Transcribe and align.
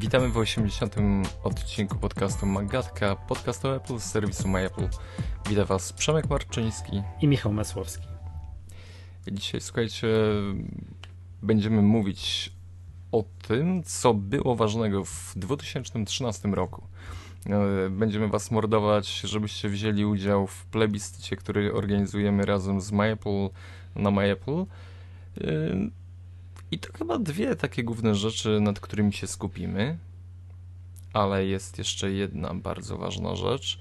Witamy 0.00 0.28
w 0.28 0.36
80. 0.36 0.96
odcinku 1.42 1.98
podcastu 1.98 2.46
Magatka, 2.46 3.16
podcastu 3.16 3.68
Apple 3.68 3.98
z 3.98 4.04
serwisu 4.04 4.48
MyApple. 4.48 4.88
Witam 5.48 5.66
Was 5.66 5.92
Przemek 5.92 6.30
Marczyński 6.30 7.02
i 7.20 7.28
Michał 7.28 7.52
Masłowski. 7.52 8.06
Dzisiaj, 9.32 9.60
słuchajcie, 9.60 10.08
będziemy 11.42 11.82
mówić 11.82 12.52
o 13.12 13.24
tym, 13.48 13.82
co 13.82 14.14
było 14.14 14.56
ważnego 14.56 15.04
w 15.04 15.32
2013 15.36 16.48
roku. 16.48 16.82
E, 17.46 17.90
będziemy 17.90 18.28
Was 18.28 18.50
mordować, 18.50 19.20
żebyście 19.20 19.68
wzięli 19.68 20.04
udział 20.04 20.46
w 20.46 20.66
plebiscycie, 20.66 21.36
który 21.36 21.74
organizujemy 21.74 22.46
razem 22.46 22.80
z 22.80 22.92
MyApple 22.92 23.48
na 23.96 24.10
MyApple. 24.10 24.66
I 26.70 26.78
to 26.78 26.92
chyba 26.98 27.18
dwie 27.18 27.56
takie 27.56 27.84
główne 27.84 28.14
rzeczy, 28.14 28.60
nad 28.60 28.80
którymi 28.80 29.12
się 29.12 29.26
skupimy. 29.26 29.98
Ale 31.12 31.46
jest 31.46 31.78
jeszcze 31.78 32.12
jedna 32.12 32.54
bardzo 32.54 32.96
ważna 32.96 33.36
rzecz, 33.36 33.78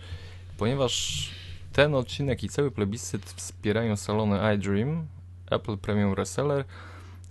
ponieważ 0.57 1.29
ten 1.73 1.95
odcinek 1.95 2.43
i 2.43 2.49
cały 2.49 2.71
plebiscyt 2.71 3.25
wspierają 3.25 3.95
salony 3.97 4.55
iDream, 4.55 5.07
Apple 5.51 5.77
Premium 5.77 6.13
Reseller. 6.13 6.65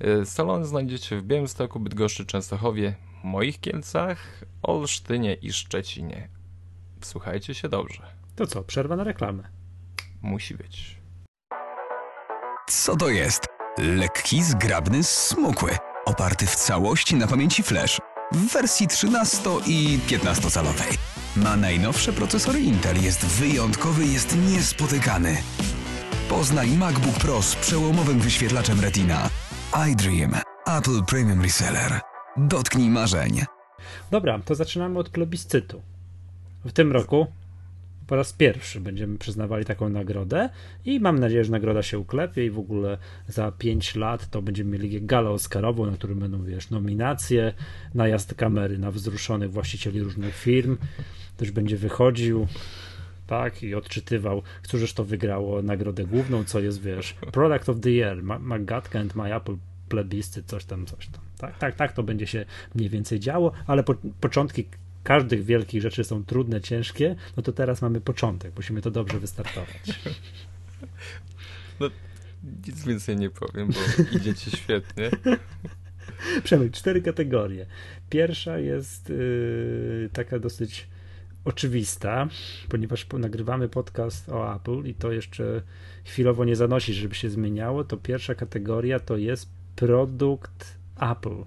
E, 0.01 0.27
salony 0.27 0.67
znajdziecie 0.67 1.17
w 1.17 1.23
Białymstoku, 1.23 1.81
Bydgoszczy, 1.81 2.27
Częstochowie, 2.27 2.95
moich 3.25 3.61
Kielcach, 3.61 4.45
Olsztynie 4.63 5.35
i 5.35 5.53
Szczecinie. 5.53 6.29
Słuchajcie 7.01 7.55
się 7.55 7.69
dobrze. 7.69 8.03
To 8.37 8.47
co, 8.47 8.63
przerwa 8.63 8.97
na 8.97 9.05
reklamę? 9.05 9.49
Musi 10.23 10.55
być. 10.55 10.99
Co 12.69 12.97
to 12.97 13.09
jest? 13.09 13.58
Lekki, 13.77 14.43
zgrabny, 14.43 15.05
smukły. 15.05 15.71
Oparty 16.05 16.47
w 16.47 16.55
całości 16.55 17.17
na 17.17 17.27
pamięci 17.27 17.63
flash. 17.63 18.01
W 18.33 18.53
wersji 18.53 18.87
13 18.89 19.51
i 19.67 19.99
15-calowej. 20.09 20.99
Ma 21.37 21.57
najnowsze 21.57 22.13
procesory 22.13 22.61
Intel, 22.61 23.03
jest 23.03 23.27
wyjątkowy, 23.27 24.07
jest 24.07 24.37
niespotykany. 24.51 25.37
Poznaj 26.29 26.69
MacBook 26.69 27.15
Pro 27.19 27.43
z 27.43 27.55
przełomowym 27.55 28.21
wyświetlaczem 28.21 28.81
Retina. 28.81 29.31
iDream. 29.91 30.35
Apple 30.67 31.05
Premium 31.07 31.43
Reseller. 31.43 32.01
Dotknij 32.37 32.91
marzeń. 32.91 33.43
Dobra, 34.11 34.39
to 34.45 34.55
zaczynamy 34.55 34.99
od 34.99 35.09
plebiscytu. 35.09 35.83
W 36.65 36.73
tym 36.73 36.93
roku 36.93 37.27
po 38.09 38.17
raz 38.17 38.33
pierwszy 38.33 38.81
będziemy 38.81 39.19
przyznawali 39.19 39.65
taką 39.65 39.89
nagrodę 39.89 40.49
i 40.85 41.01
mam 41.01 41.19
nadzieję, 41.19 41.45
że 41.45 41.53
nagroda 41.53 41.83
się 41.83 41.99
uklepie 41.99 42.47
i 42.47 42.51
w 42.51 42.59
ogóle 42.59 42.99
za 43.29 43.53
5 43.53 43.95
lat 43.95 44.31
to 44.31 44.43
będziemy 44.43 44.71
mieli 44.71 45.03
galę 45.03 45.31
oscarową, 45.31 45.87
na 45.87 45.93
którym 45.93 46.19
będą, 46.19 46.45
wiesz, 46.45 46.71
nominacje, 46.71 47.53
najazd 47.95 48.35
kamery 48.35 48.79
na 48.79 48.91
wzruszonych 48.91 49.53
właścicieli 49.53 50.03
różnych 50.03 50.35
firm. 50.35 50.77
Ktoś 51.37 51.51
będzie 51.51 51.77
wychodził, 51.77 52.47
tak, 53.27 53.63
i 53.63 53.75
odczytywał, 53.75 54.43
którzyż 54.63 54.93
to 54.93 55.05
wygrało 55.05 55.63
nagrodę 55.63 56.05
główną, 56.05 56.45
co 56.45 56.61
jest, 56.61 56.83
wiesz, 56.83 57.15
Product 57.33 57.69
of 57.69 57.81
the 57.81 57.91
Year, 57.91 58.23
Magatka 58.23 59.01
and 59.01 59.15
My 59.15 59.37
Apple 59.37 59.57
plebiscy, 59.89 60.43
coś 60.43 60.65
tam, 60.65 60.87
coś 60.87 61.07
tam. 61.07 61.21
Tak, 61.39 61.59
tak, 61.59 61.77
tak 61.77 61.93
to 61.93 62.03
będzie 62.03 62.27
się 62.27 62.45
mniej 62.75 62.89
więcej 62.89 63.21
działo, 63.21 63.53
ale 63.67 63.85
po, 63.85 63.95
początki 64.21 64.65
każdych 65.03 65.45
wielkich 65.45 65.83
rzeczy 65.83 66.05
są 66.05 66.25
trudne, 66.25 66.61
ciężkie, 66.61 67.17
no 67.37 67.43
to 67.43 67.53
teraz 67.53 67.83
mamy 67.83 68.01
początek, 68.01 68.53
musimy 68.57 68.83
to 68.83 68.91
dobrze 68.91 69.21
wystartować. 69.21 70.01
No, 71.81 71.91
nic 72.67 72.85
więcej 72.85 73.17
nie 73.17 73.31
powiem, 73.31 73.69
bo 73.69 74.17
idziecie 74.17 74.51
świetnie. 74.51 75.11
Przemek, 76.45 76.73
cztery 76.73 77.03
kategorie. 77.03 77.67
Pierwsza 78.11 78.59
jest 78.59 79.09
yy, 79.09 80.11
taka 80.13 80.39
dosyć 80.39 80.89
oczywista, 81.45 82.29
ponieważ 82.69 83.07
nagrywamy 83.13 83.69
podcast 83.69 84.29
o 84.29 84.57
Apple 84.57 84.83
i 84.85 84.95
to 84.95 85.13
jeszcze 85.13 85.63
chwilowo 86.05 86.45
nie 86.45 86.57
zanosi, 86.57 86.95
żeby 86.95 87.15
się 87.15 87.31
zmieniało, 87.31 87.85
to 87.85 87.97
pierwsza 87.97 88.35
kategoria 88.35 89.01
to 89.01 89.17
jest 89.17 89.51
produkt 89.77 90.79
Apple. 91.01 91.45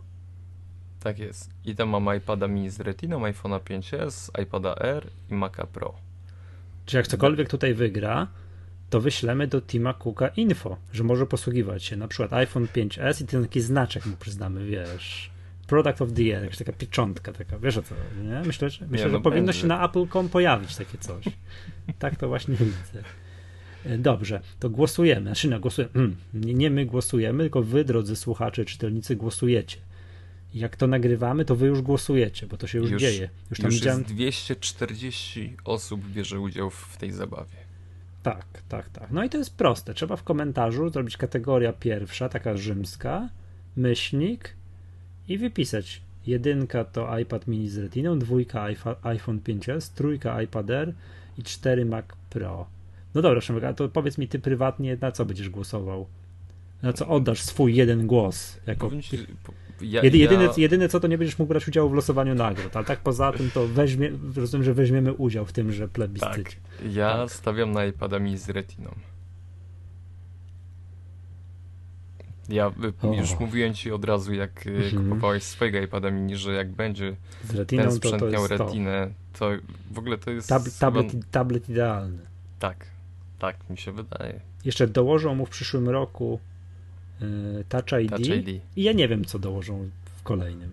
Tak 1.04 1.20
jest. 1.20 1.50
I 1.66 1.76
tam 1.76 1.90
mam 1.90 2.18
iPada 2.18 2.48
mini 2.48 2.70
z 2.70 2.80
Retiną, 2.80 3.22
iPhone'a 3.22 3.60
5s, 3.60 4.42
iPada 4.44 4.76
Air 4.76 5.08
i 5.30 5.34
Maca 5.34 5.66
Pro. 5.66 5.94
Czy 6.86 6.98
jak 6.98 7.08
cokolwiek 7.08 7.50
tutaj 7.50 7.74
wygra, 7.74 8.28
to 8.90 9.02
wyślemy 9.02 9.48
do 9.48 9.62
Tima 9.62 9.94
Cooka 9.94 10.28
info, 10.28 10.78
że 10.94 11.04
może 11.04 11.26
posługiwać 11.26 11.84
się 11.84 11.96
na 11.96 12.08
przykład 12.08 12.34
iPhone 12.34 12.66
5s 12.66 13.24
i 13.24 13.28
ten 13.28 13.44
taki 13.44 13.62
znaczek 13.62 14.06
mu 14.06 14.16
przyznamy, 14.18 14.66
wiesz. 14.66 15.32
Product 15.68 16.02
of 16.02 16.14
the 16.14 16.22
Year, 16.22 16.44
jakaś 16.44 16.58
taka 16.58 16.74
pieczątka, 16.74 17.34
taka, 17.34 17.60
wiesz 17.60 17.78
o 17.78 17.84
co, 17.84 17.96
nie? 18.24 18.42
Myślę, 18.46 18.70
że, 18.70 18.88
myślę, 18.88 19.06
nie, 19.06 19.12
no 19.12 19.18
że 19.18 19.24
powinno 19.24 19.54
się 19.54 19.68
na 19.68 19.86
Apple.com 19.86 20.30
pojawić 20.30 20.76
takie 20.76 20.98
coś. 20.98 21.26
tak 22.00 22.16
to 22.16 22.28
właśnie 22.28 22.56
widzę. 22.56 23.04
E, 23.86 23.98
dobrze, 23.98 24.42
to 24.60 24.70
głosujemy. 24.70 25.26
Znaczy, 25.26 25.48
no, 25.48 25.60
głosujemy. 25.60 25.92
Nie 26.34 26.70
my 26.70 26.86
głosujemy, 26.86 27.44
tylko 27.44 27.64
wy, 27.64 27.86
drodzy 27.86 28.16
słuchacze, 28.16 28.66
czytelnicy, 28.66 29.16
głosujecie. 29.16 29.78
Jak 30.54 30.76
to 30.76 30.88
nagrywamy, 30.88 31.46
to 31.46 31.56
wy 31.56 31.68
już 31.68 31.82
głosujecie, 31.82 32.48
bo 32.48 32.58
to 32.58 32.68
się 32.68 32.78
już, 32.78 32.92
już 32.92 33.02
dzieje. 33.02 33.30
Już, 33.50 33.60
tam 33.60 33.66
już 33.66 33.76
widziałem... 33.76 34.04
240 34.04 35.58
osób 35.66 36.08
bierze 36.08 36.40
udział 36.40 36.70
w 36.70 36.98
tej 36.98 37.12
zabawie. 37.12 37.58
Tak, 38.24 38.46
tak, 38.70 38.90
tak. 38.90 39.12
No 39.12 39.24
i 39.24 39.30
to 39.30 39.38
jest 39.38 39.56
proste. 39.56 39.94
Trzeba 39.94 40.16
w 40.16 40.24
komentarzu 40.24 40.90
zrobić 40.90 41.18
kategoria 41.18 41.74
pierwsza, 41.74 42.30
taka 42.30 42.58
rzymska, 42.58 43.30
myślnik 43.76 44.56
i 45.28 45.38
wypisać. 45.38 46.02
Jedynka 46.28 46.84
to 46.84 47.20
iPad 47.20 47.48
mini 47.48 47.70
z 47.70 47.78
retiną, 47.78 48.20
dwójka 48.20 48.68
iPhone 49.04 49.40
5s, 49.40 49.92
trójka 49.96 50.42
iPad 50.42 50.70
Air 50.70 50.94
i 51.38 51.44
4 51.44 51.86
Mac 51.86 52.06
Pro. 52.30 52.68
No 53.16 53.22
dobra, 53.22 53.42
Szymek, 53.42 53.64
a 53.64 53.74
to 53.74 53.90
powiedz 53.90 54.18
mi 54.18 54.28
ty 54.28 54.40
prywatnie, 54.40 54.98
na 55.02 55.12
co 55.12 55.26
będziesz 55.26 55.50
głosował? 55.50 56.08
Na 56.82 56.94
co 56.94 57.08
oddasz 57.08 57.42
swój 57.42 57.76
jeden 57.76 58.08
głos? 58.08 58.58
Jako... 58.68 58.92
Ja, 59.84 60.02
jedyne, 60.04 60.44
ja... 60.44 60.52
jedyne 60.58 60.90
co, 60.90 61.00
to 61.00 61.08
nie 61.08 61.18
będziesz 61.18 61.40
mógł 61.40 61.50
brać 61.50 61.68
udziału 61.68 61.90
w 61.90 61.94
losowaniu 61.94 62.36
nagród, 62.36 62.76
ale 62.76 62.86
tak 62.86 63.00
poza 63.00 63.32
tym 63.32 63.52
to 63.54 63.68
weźmie, 63.68 64.12
rozumiem, 64.36 64.64
że 64.64 64.74
weźmiemy 64.74 65.14
udział 65.14 65.46
w 65.46 65.54
tymże 65.54 65.88
plebiscycie. 65.88 66.44
Tak, 66.44 66.56
ja 66.92 67.18
tak. 67.18 67.32
stawiam 67.32 67.72
na 67.72 67.86
iPadami 67.86 68.38
z 68.38 68.50
retiną. 68.50 68.96
Ja 72.50 72.68
o. 73.02 73.14
już 73.14 73.40
mówiłem 73.40 73.74
ci 73.74 73.92
od 73.92 74.06
razu, 74.06 74.34
jak 74.34 74.68
mhm. 74.68 75.04
kupowałeś 75.04 75.44
swojego 75.44 75.80
iPada 75.80 76.12
mini, 76.12 76.36
że 76.36 76.54
jak 76.54 76.72
będzie 76.72 77.16
z 77.44 77.56
retiną, 77.56 77.84
ten 77.84 77.92
sprzęt 77.92 78.20
to, 78.20 78.26
to 78.26 78.32
miał 78.32 78.48
retinę, 78.48 79.10
to 79.40 79.50
w 79.92 80.00
ogóle 80.00 80.18
to 80.18 80.32
jest... 80.32 80.50
Tab 80.50 80.64
tablet, 80.80 81.08
tablet 81.32 81.70
idealny. 81.70 82.20
Tak, 82.60 82.86
tak 83.40 83.70
mi 83.70 83.78
się 83.78 83.92
wydaje. 83.92 84.40
Jeszcze 84.66 84.88
dołożą 84.88 85.36
mu 85.36 85.46
w 85.46 85.50
przyszłym 85.50 85.90
roku 85.90 86.40
y, 86.40 86.51
Touch, 87.70 88.02
ID, 88.02 88.10
Touch 88.10 88.28
ID 88.28 88.62
i 88.76 88.84
ja 88.84 88.94
nie 88.94 89.08
wiem, 89.08 89.26
co 89.26 89.40
dołożą 89.40 89.90
w 90.20 90.24
kolejnym. 90.24 90.70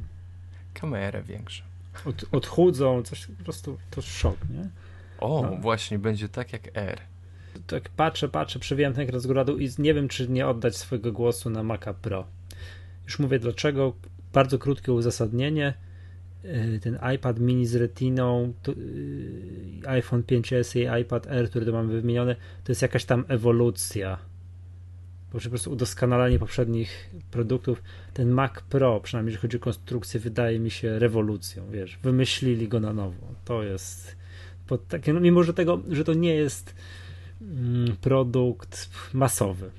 Kamerę 0.75 1.23
większą. 1.23 1.63
Od, 2.05 2.25
odchudzą, 2.33 3.03
coś 3.03 3.27
po 3.27 3.45
prostu, 3.45 3.79
to 3.91 4.03
szok, 4.03 4.37
nie? 4.51 4.69
O, 5.19 5.43
no. 5.43 5.57
właśnie, 5.57 5.99
będzie 5.99 6.29
tak 6.29 6.53
jak 6.53 6.63
R. 6.75 7.01
Tak 7.67 7.89
patrzę, 7.89 8.29
patrzę, 8.29 8.59
przewijam 8.59 8.93
ten 8.93 9.03
ekran 9.03 9.21
z 9.21 9.27
góry 9.27 9.45
i 9.59 9.69
nie 9.79 9.95
wiem, 9.95 10.09
czy 10.09 10.29
nie 10.29 10.47
oddać 10.47 10.77
swojego 10.77 11.13
głosu 11.13 11.51
na 11.51 11.63
Maca 11.63 11.95
Pro. 11.95 12.27
Już 13.05 13.19
mówię 13.19 13.39
dlaczego. 13.39 13.93
Bardzo 14.33 14.59
krótkie 14.59 14.93
uzasadnienie 14.93 15.75
Y, 16.45 16.81
ten 16.81 16.99
iPad 17.15 17.39
mini 17.39 17.67
z 17.67 17.75
retiną, 17.75 18.53
y, 18.69 19.81
iPhone 19.87 20.23
5s 20.23 20.77
i 20.77 21.03
iPad 21.03 21.27
Air, 21.27 21.51
które 21.51 21.67
tu 21.67 21.73
mamy 21.73 22.01
wymienione, 22.01 22.37
to 22.65 22.73
jest 22.73 22.83
jakaś 22.83 23.05
tam 23.05 23.25
ewolucja. 23.29 24.19
Po 25.33 25.39
prostu 25.39 25.73
udoskonalenie 25.73 26.39
poprzednich 26.39 27.11
produktów. 27.31 27.83
Ten 28.15 28.31
Mac 28.31 28.53
Pro, 28.69 29.01
przynajmniej 29.01 29.33
jeżeli 29.33 29.43
chodzi 29.43 29.57
o 29.57 29.61
konstrukcję, 29.61 30.21
wydaje 30.21 30.59
mi 30.59 30.71
się 30.71 30.99
rewolucją. 30.99 31.71
Wiesz, 31.71 31.99
wymyślili 32.03 32.69
go 32.69 32.81
na 32.81 32.93
nowo. 32.93 33.27
To 33.45 33.63
jest. 33.63 34.17
Takie, 34.89 35.13
no 35.13 35.21
mimo, 35.21 35.43
że, 35.43 35.55
tego, 35.55 35.81
że 35.91 36.05
to 36.05 36.15
nie 36.15 36.35
jest 36.35 36.75
mm, 37.43 37.97
produkt 37.97 38.91
masowy, 39.13 39.71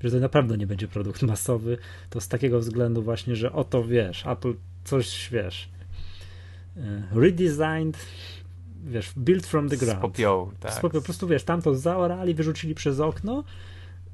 że 0.00 0.10
to 0.10 0.20
naprawdę 0.20 0.58
nie 0.58 0.66
będzie 0.66 0.88
produkt 0.88 1.22
masowy, 1.22 1.78
to 2.10 2.20
z 2.20 2.28
takiego 2.28 2.60
względu 2.60 3.02
właśnie, 3.02 3.36
że 3.36 3.52
oto 3.52 3.84
wiesz, 3.84 4.26
Apple 4.26 4.54
coś, 4.84 5.28
wiesz, 5.32 5.68
e, 6.76 7.02
redesigned, 7.12 7.98
wiesz, 8.84 9.12
built 9.16 9.46
from 9.46 9.68
the 9.68 9.76
ground. 9.76 9.98
Spopią, 9.98 10.50
tak. 10.60 10.80
po 10.80 11.02
prostu, 11.02 11.26
wiesz, 11.26 11.44
tam 11.44 11.62
to 11.62 11.74
zaorali, 11.74 12.34
wyrzucili 12.34 12.74
przez 12.74 13.00
okno 13.00 13.44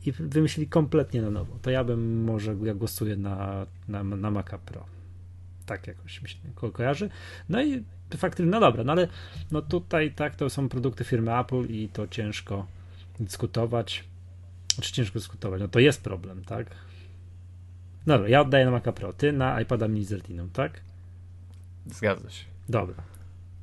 i 0.07 0.13
wymyślili 0.13 0.69
kompletnie 0.69 1.23
na 1.23 1.31
nowo. 1.31 1.59
To 1.63 1.71
ja 1.71 1.85
bym 1.85 2.25
może, 2.25 2.57
ja 2.63 2.75
głosuję 2.75 3.17
na, 3.17 3.67
na, 3.89 4.05
na 4.05 4.31
Maca 4.31 4.59
Pro. 4.59 4.87
Tak 5.67 5.87
jakoś 5.87 6.23
mi 6.23 6.29
się 6.29 6.37
ko 6.55 6.71
kojarzy. 6.71 7.11
No 7.49 7.63
i 7.63 7.85
faktycznie, 8.17 8.51
no 8.51 8.61
dobra, 8.61 8.85
no 8.85 8.93
ale 8.93 9.09
no 9.51 9.63
tutaj 9.63 10.13
tak, 10.13 10.37
to 10.37 10.51
są 10.51 10.69
produkty 10.69 11.05
firmy 11.05 11.39
Apple 11.39 11.67
i 11.69 11.89
to 11.89 12.09
ciężko 12.09 12.67
dyskutować. 13.21 14.05
Czy 14.81 14.93
ciężko 14.93 15.19
dyskutować? 15.19 15.61
No 15.61 15.69
to 15.69 15.81
jest 15.81 16.03
problem, 16.03 16.45
tak? 16.45 16.67
Dobra, 18.07 18.29
ja 18.29 18.41
oddaję 18.41 18.65
na 18.65 18.71
Maca 18.71 18.93
Pro, 18.93 19.13
ty 19.13 19.33
na 19.33 19.61
iPada 19.61 19.89
mini 19.89 20.05
z 20.05 20.13
Retiną, 20.13 20.49
tak? 20.49 20.81
Zgadza 21.87 22.31
się. 22.31 22.45
Dobra. 22.69 23.03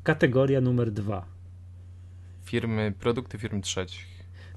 Kategoria 0.03 0.61
numer 0.61 0.91
dwa. 0.91 1.25
Firmy, 2.45 2.93
produkty 2.99 3.37
firm 3.37 3.61
trzecich. 3.61 4.10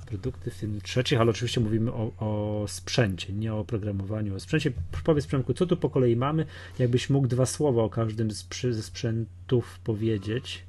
Produkty 0.07 0.51
firm 0.51 0.81
trzecich, 0.81 1.21
ale 1.21 1.31
oczywiście 1.31 1.61
mówimy 1.61 1.93
o, 1.93 2.13
o 2.19 2.65
sprzęcie, 2.69 3.33
nie 3.33 3.55
o 3.55 3.59
oprogramowaniu, 3.59 4.35
o 4.35 4.41
sprzęcie. 4.41 4.73
Powiedz 5.05 5.27
Przemku, 5.27 5.55
co 5.55 5.67
tu 5.67 5.77
po 5.77 5.91
kolei 5.91 6.17
mamy? 6.17 6.47
Jakbyś 6.79 7.11
mógł 7.11 7.27
dwa 7.27 7.47
słowa 7.47 7.83
o 7.83 7.91
każdym 7.91 8.31
ze 8.71 8.83
sprzętów 8.83 9.79
powiedzieć. 9.85 10.63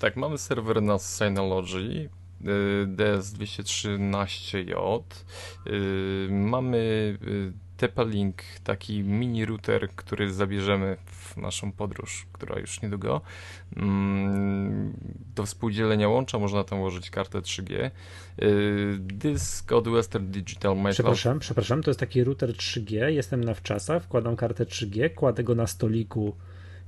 Tak, 0.00 0.16
mamy 0.16 0.38
serwer 0.38 0.82
na 0.82 0.98
Synology, 0.98 2.08
DS213J, 2.96 5.02
mamy 6.30 7.18
TP-Link, 7.80 8.32
taki 8.64 9.02
mini 9.02 9.44
router, 9.44 9.88
który 9.96 10.32
zabierzemy 10.32 10.96
w 11.06 11.36
naszą 11.36 11.72
podróż, 11.72 12.26
która 12.32 12.60
już 12.60 12.82
niedługo. 12.82 13.20
Mm, 13.76 14.92
do 15.36 15.46
współdzielenia 15.46 16.08
łącza 16.08 16.38
można 16.38 16.64
tam 16.64 16.78
ułożyć 16.78 17.10
kartę 17.10 17.38
3G. 17.38 17.90
Y, 18.42 18.98
dysk 19.00 19.72
od 19.72 19.88
Western 19.88 20.30
Digital 20.30 20.76
Metal. 20.76 20.92
Przepraszam, 20.92 21.38
przepraszam, 21.38 21.82
to 21.82 21.90
jest 21.90 22.00
taki 22.00 22.24
router 22.24 22.50
3G, 22.50 23.06
jestem 23.06 23.44
na 23.44 23.54
wczasach, 23.54 24.02
wkładam 24.02 24.36
kartę 24.36 24.64
3G, 24.64 25.14
kładę 25.14 25.44
go 25.44 25.54
na 25.54 25.66
stoliku 25.66 26.36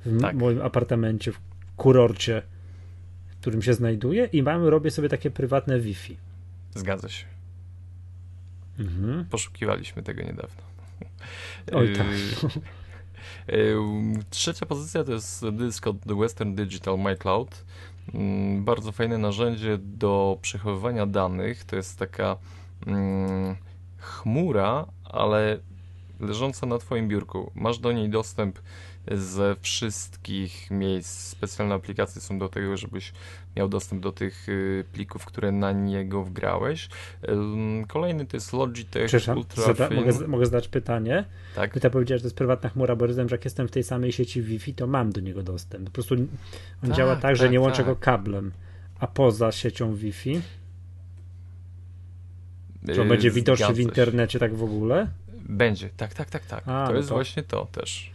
w 0.04 0.20
tak. 0.20 0.36
moim 0.36 0.62
apartamencie, 0.62 1.32
w 1.32 1.40
kurorcie, 1.76 2.42
w 3.26 3.36
którym 3.40 3.62
się 3.62 3.74
znajduję 3.74 4.28
i 4.32 4.42
mam, 4.42 4.64
robię 4.64 4.90
sobie 4.90 5.08
takie 5.08 5.30
prywatne 5.30 5.80
Wi-Fi. 5.80 6.16
Zgadza 6.74 7.08
się. 7.08 7.26
Mhm. 8.78 9.24
Poszukiwaliśmy 9.24 10.02
tego 10.02 10.22
niedawno. 10.22 10.71
Oj 11.72 11.92
tak. 11.96 12.06
Trzecia 14.30 14.66
pozycja 14.66 15.04
to 15.04 15.12
jest 15.12 15.48
dysk 15.48 15.86
od 15.86 15.96
Western 16.06 16.54
Digital 16.54 16.98
My 16.98 17.16
Cloud. 17.16 17.64
Mm, 18.14 18.64
bardzo 18.64 18.92
fajne 18.92 19.18
narzędzie 19.18 19.78
do 19.78 20.38
przechowywania 20.42 21.06
danych. 21.06 21.64
To 21.64 21.76
jest 21.76 21.98
taka 21.98 22.36
mm, 22.86 23.56
chmura, 23.98 24.86
ale 25.04 25.58
leżąca 26.20 26.66
na 26.66 26.78
Twoim 26.78 27.08
biurku. 27.08 27.50
Masz 27.54 27.78
do 27.78 27.92
niej 27.92 28.08
dostęp 28.08 28.58
ze 29.12 29.56
wszystkich 29.60 30.70
miejsc. 30.70 31.28
Specjalne 31.28 31.74
aplikacje 31.74 32.20
są 32.20 32.38
do 32.38 32.48
tego, 32.48 32.76
żebyś 32.76 33.12
miał 33.56 33.68
dostęp 33.68 34.02
do 34.02 34.12
tych 34.12 34.48
y, 34.48 34.84
plików, 34.92 35.24
które 35.24 35.52
na 35.52 35.72
niego 35.72 36.24
wgrałeś. 36.24 36.88
Kolejny 37.88 38.26
to 38.26 38.36
jest 38.36 38.52
Logitech 38.52 39.10
Ultra 39.36 39.64
zada, 39.64 39.90
mogę, 39.90 40.28
mogę 40.28 40.46
zadać 40.46 40.68
pytanie? 40.68 41.24
Tak. 41.54 41.80
Ty 41.80 41.90
powiedziałeś, 41.90 42.20
że 42.20 42.22
to 42.22 42.26
jest 42.26 42.36
prywatna 42.36 42.68
chmura, 42.68 42.96
bo 42.96 43.06
rozumiem, 43.06 43.28
że 43.28 43.34
jak 43.34 43.44
jestem 43.44 43.68
w 43.68 43.70
tej 43.70 43.82
samej 43.82 44.12
sieci 44.12 44.42
Wi-Fi, 44.42 44.74
to 44.74 44.86
mam 44.86 45.12
do 45.12 45.20
niego 45.20 45.42
dostęp. 45.42 45.84
Po 45.84 45.90
prostu 45.90 46.14
on 46.14 46.28
tak, 46.88 46.92
działa 46.92 47.16
tak, 47.16 47.36
że 47.36 47.42
tak, 47.42 47.52
nie 47.52 47.60
łączę 47.60 47.76
tak. 47.76 47.86
go 47.86 47.96
kablem, 47.96 48.52
a 48.98 49.06
poza 49.06 49.52
siecią 49.52 49.94
Wi-Fi 49.94 50.40
czy 52.94 53.02
on 53.02 53.08
będzie 53.08 53.30
widoczny 53.30 53.74
w 53.74 53.80
internecie 53.80 54.38
tak 54.38 54.54
w 54.54 54.62
ogóle? 54.62 55.08
Będzie, 55.48 55.90
tak, 55.96 56.14
tak, 56.14 56.30
tak, 56.30 56.46
tak. 56.46 56.62
A, 56.66 56.86
to 56.86 56.92
no 56.92 56.96
jest 56.96 57.08
to... 57.08 57.14
właśnie 57.14 57.42
to 57.42 57.66
też. 57.66 58.11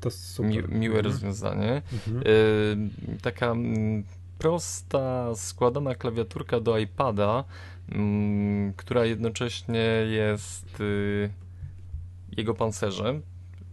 To 0.00 0.10
super. 0.10 0.68
Mi, 0.68 0.78
miłe 0.78 0.96
mhm. 0.96 1.04
rozwiązanie. 1.04 1.82
Mhm. 1.92 2.22
Y, 2.26 3.20
taka 3.22 3.46
mm, 3.46 4.04
prosta, 4.38 5.34
składana 5.34 5.94
klawiaturka 5.94 6.60
do 6.60 6.78
iPada, 6.78 7.44
y, 7.88 7.94
która 8.76 9.04
jednocześnie 9.04 9.86
jest 10.10 10.80
y, 10.80 11.30
jego 12.36 12.54
pancerzem. 12.54 13.22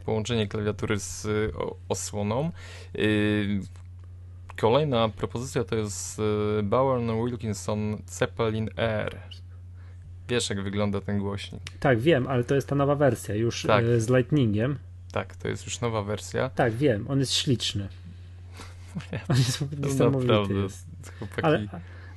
Połączenie 0.06 0.48
klawiatury 0.48 1.00
z 1.00 1.28
o, 1.56 1.76
osłoną. 1.90 2.52
Y, 2.96 3.60
kolejna 4.62 5.10
propozycja 5.10 5.64
to 5.64 5.76
jest 5.76 6.20
y, 6.60 6.64
Bauer 6.64 7.02
Wilkinson 7.26 7.98
Zeppelin 8.08 8.70
Air. 8.78 9.18
Wiesz, 10.30 10.50
jak 10.50 10.64
wygląda 10.64 11.02
ten 11.02 11.20
głośnik. 11.20 11.62
Tak, 11.80 12.00
wiem, 12.00 12.28
ale 12.28 12.44
to 12.44 12.56
jest 12.56 12.68
ta 12.68 12.76
nowa 12.76 12.96
wersja, 12.96 13.36
już 13.36 13.64
tak. 13.64 13.86
z 13.98 14.10
Lightningiem. 14.10 14.78
Tak, 15.12 15.36
to 15.36 15.48
jest 15.48 15.66
już 15.66 15.82
nowa 15.82 16.04
wersja. 16.04 16.50
Tak, 16.50 16.74
wiem, 16.74 17.06
on 17.08 17.20
jest 17.20 17.34
śliczny. 17.34 17.88
On 19.30 19.38
jest 19.38 19.80
niesamowity. 19.80 20.54
Jest. 20.54 20.88
Ale, 21.42 21.68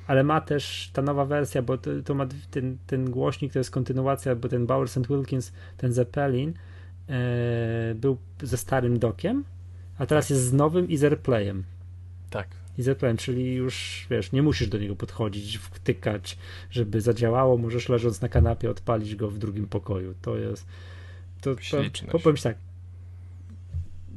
ale 0.07 0.23
ma 0.23 0.41
też 0.41 0.89
ta 0.93 1.01
nowa 1.01 1.25
wersja, 1.25 1.61
bo 1.61 1.77
to, 1.77 1.91
to, 2.05 2.13
ma 2.13 2.27
ten, 2.51 2.77
ten 2.87 3.11
głośnik 3.11 3.53
to 3.53 3.59
jest 3.59 3.71
kontynuacja, 3.71 4.35
bo 4.35 4.49
ten 4.49 4.65
Bowers 4.65 4.97
and 4.97 5.07
Wilkins, 5.07 5.51
ten 5.77 5.93
Zeppelin 5.93 6.53
e, 7.09 7.95
był 7.95 8.17
ze 8.43 8.57
starym 8.57 8.99
dokiem, 8.99 9.43
a 9.97 10.05
teraz 10.05 10.25
tak. 10.25 10.29
jest 10.29 10.43
z 10.43 10.53
nowym 10.53 10.89
i 10.89 10.97
z 10.97 11.03
AirPlayem. 11.03 11.63
Tak. 12.29 12.47
I 12.77 12.83
z 12.83 12.87
AirPlayem, 12.87 13.17
czyli 13.17 13.53
już 13.53 14.07
wiesz, 14.09 14.31
nie 14.31 14.41
musisz 14.41 14.67
do 14.67 14.77
niego 14.77 14.95
podchodzić, 14.95 15.57
wtykać, 15.57 16.37
żeby 16.71 17.01
zadziałało, 17.01 17.57
możesz 17.57 17.89
leżąc 17.89 18.21
na 18.21 18.29
kanapie 18.29 18.69
odpalić 18.69 19.15
go 19.15 19.29
w 19.29 19.37
drugim 19.37 19.67
pokoju. 19.67 20.13
To 20.21 20.37
jest 20.37 20.67
to, 21.41 21.55
to 22.11 22.19
powiem 22.19 22.37
tak, 22.37 22.57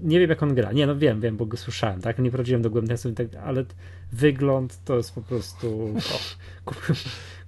nie 0.02 0.20
wiem 0.20 0.30
jak 0.30 0.42
on 0.42 0.54
gra. 0.54 0.72
Nie, 0.72 0.86
no 0.86 0.96
wiem, 0.96 1.20
wiem, 1.20 1.36
bo 1.36 1.46
go 1.46 1.56
słyszałem, 1.56 2.00
tak? 2.00 2.18
Nie 2.18 2.30
prowadziłem 2.30 2.62
dogłębnie 2.62 2.96
sobie, 2.96 3.14
tak, 3.14 3.34
ale 3.34 3.64
wygląd 4.12 4.84
to 4.84 4.96
jest 4.96 5.14
po 5.14 5.22
prostu. 5.22 5.94
O, 5.96 6.18
kupiłem, 6.70 6.96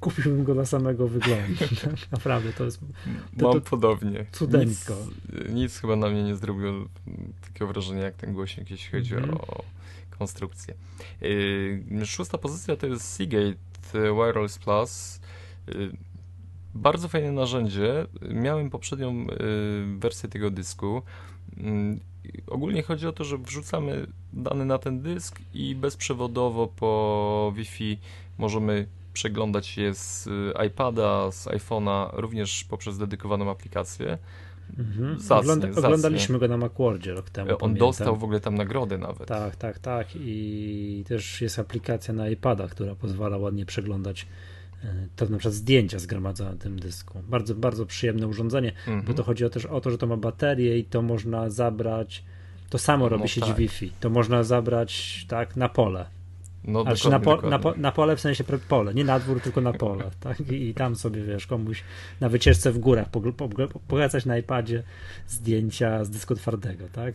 kupiłbym 0.00 0.44
go 0.44 0.54
na 0.54 0.66
samego 0.66 1.08
wyglądu. 1.08 1.54
Tak? 1.58 2.10
Naprawdę 2.12 2.52
to 2.52 2.64
jest. 2.64 2.80
To, 3.38 3.48
Mam 3.52 3.60
to 3.60 3.70
podobnie. 3.70 4.26
Cudeńsko. 4.32 4.94
Nic, 5.32 5.48
nic, 5.50 5.78
chyba 5.78 5.96
na 5.96 6.08
mnie 6.08 6.22
nie 6.22 6.36
zrobiło 6.36 6.72
takiego 7.40 7.66
wrażenia 7.66 8.02
jak 8.02 8.14
ten 8.14 8.32
głośnik, 8.32 8.70
jeśli 8.70 8.98
chodzi 8.98 9.14
mm 9.14 9.30
-hmm. 9.30 9.40
o 9.40 9.64
konstrukcję. 10.18 10.74
Yy, 11.20 12.06
szósta 12.06 12.38
pozycja 12.38 12.76
to 12.76 12.86
jest 12.86 13.14
Seagate 13.14 13.56
Wireless 13.92 14.58
Plus. 14.58 15.20
Yy, 15.66 15.92
bardzo 16.74 17.08
fajne 17.08 17.32
narzędzie. 17.32 18.06
Miałem 18.30 18.70
poprzednią 18.70 19.14
yy, 19.14 19.98
wersję 19.98 20.28
tego 20.28 20.50
dysku. 20.50 21.02
Ogólnie 22.46 22.82
chodzi 22.82 23.06
o 23.06 23.12
to, 23.12 23.24
że 23.24 23.38
wrzucamy 23.38 24.06
dane 24.32 24.64
na 24.64 24.78
ten 24.78 25.00
dysk 25.02 25.38
i 25.54 25.74
bezprzewodowo 25.74 26.66
po 26.66 27.52
Wi-Fi 27.56 27.98
możemy 28.38 28.86
przeglądać 29.12 29.76
je 29.76 29.94
z 29.94 30.26
y, 30.26 30.66
iPada, 30.66 31.30
z 31.30 31.46
iPhone'a, 31.46 32.10
również 32.12 32.64
poprzez 32.64 32.98
dedykowaną 32.98 33.50
aplikację. 33.50 34.18
Mhm. 34.78 35.20
Zacnie, 35.20 35.36
Ogląda, 35.36 35.66
zacnie. 35.66 35.84
Oglądaliśmy 35.84 36.38
go 36.38 36.48
na 36.48 36.56
Macwordzie 36.56 37.14
rok 37.14 37.30
temu. 37.30 37.50
On 37.50 37.58
pamiętam. 37.58 37.88
dostał 37.88 38.16
w 38.16 38.24
ogóle 38.24 38.40
tam 38.40 38.54
nagrody 38.54 38.98
nawet. 38.98 39.28
Tak, 39.28 39.56
tak, 39.56 39.78
tak. 39.78 40.08
I 40.14 41.04
też 41.08 41.40
jest 41.40 41.58
aplikacja 41.58 42.14
na 42.14 42.28
iPada, 42.28 42.68
która 42.68 42.94
pozwala 42.94 43.36
ładnie 43.36 43.66
przeglądać 43.66 44.26
to 45.16 45.26
na 45.26 45.38
przykład 45.38 45.54
zdjęcia 45.54 45.98
zgromadzone 45.98 46.50
na 46.50 46.56
tym 46.56 46.78
dysku. 46.78 47.22
Bardzo, 47.28 47.54
bardzo 47.54 47.86
przyjemne 47.86 48.26
urządzenie, 48.26 48.72
mm 48.86 49.00
-hmm. 49.00 49.06
bo 49.06 49.14
to 49.14 49.22
chodzi 49.22 49.44
o 49.44 49.50
też 49.50 49.66
o 49.66 49.80
to, 49.80 49.90
że 49.90 49.98
to 49.98 50.06
ma 50.06 50.16
baterię 50.16 50.78
i 50.78 50.84
to 50.84 51.02
można 51.02 51.50
zabrać. 51.50 52.24
To 52.70 52.78
samo 52.78 53.04
no, 53.04 53.08
robi 53.08 53.28
sieć 53.28 53.44
tak. 53.44 53.56
Wi-Fi. 53.56 53.92
To 54.00 54.10
można 54.10 54.42
zabrać 54.42 55.24
tak 55.28 55.56
na 55.56 55.68
pole. 55.68 56.06
No, 56.66 56.84
na, 57.10 57.20
po, 57.20 57.42
na, 57.42 57.58
po, 57.58 57.74
na, 57.74 57.92
pole 57.92 58.16
w 58.16 58.20
sensie 58.20 58.44
pole, 58.44 58.94
nie 58.94 59.04
na 59.04 59.20
dwór, 59.20 59.40
tylko 59.40 59.60
na 59.60 59.72
pole. 59.72 60.10
Tak? 60.20 60.40
I, 60.40 60.68
I, 60.68 60.74
tam 60.74 60.96
sobie 60.96 61.22
wiesz, 61.22 61.46
komuś 61.46 61.82
na 62.20 62.28
wycieczce 62.28 62.72
w 62.72 62.78
górach 62.78 63.06
pogadzać 63.88 64.26
na 64.26 64.38
iPadzie 64.38 64.82
zdjęcia 65.28 66.04
z 66.04 66.10
dysku 66.10 66.34
twardego. 66.34 66.84
Tak? 66.92 67.14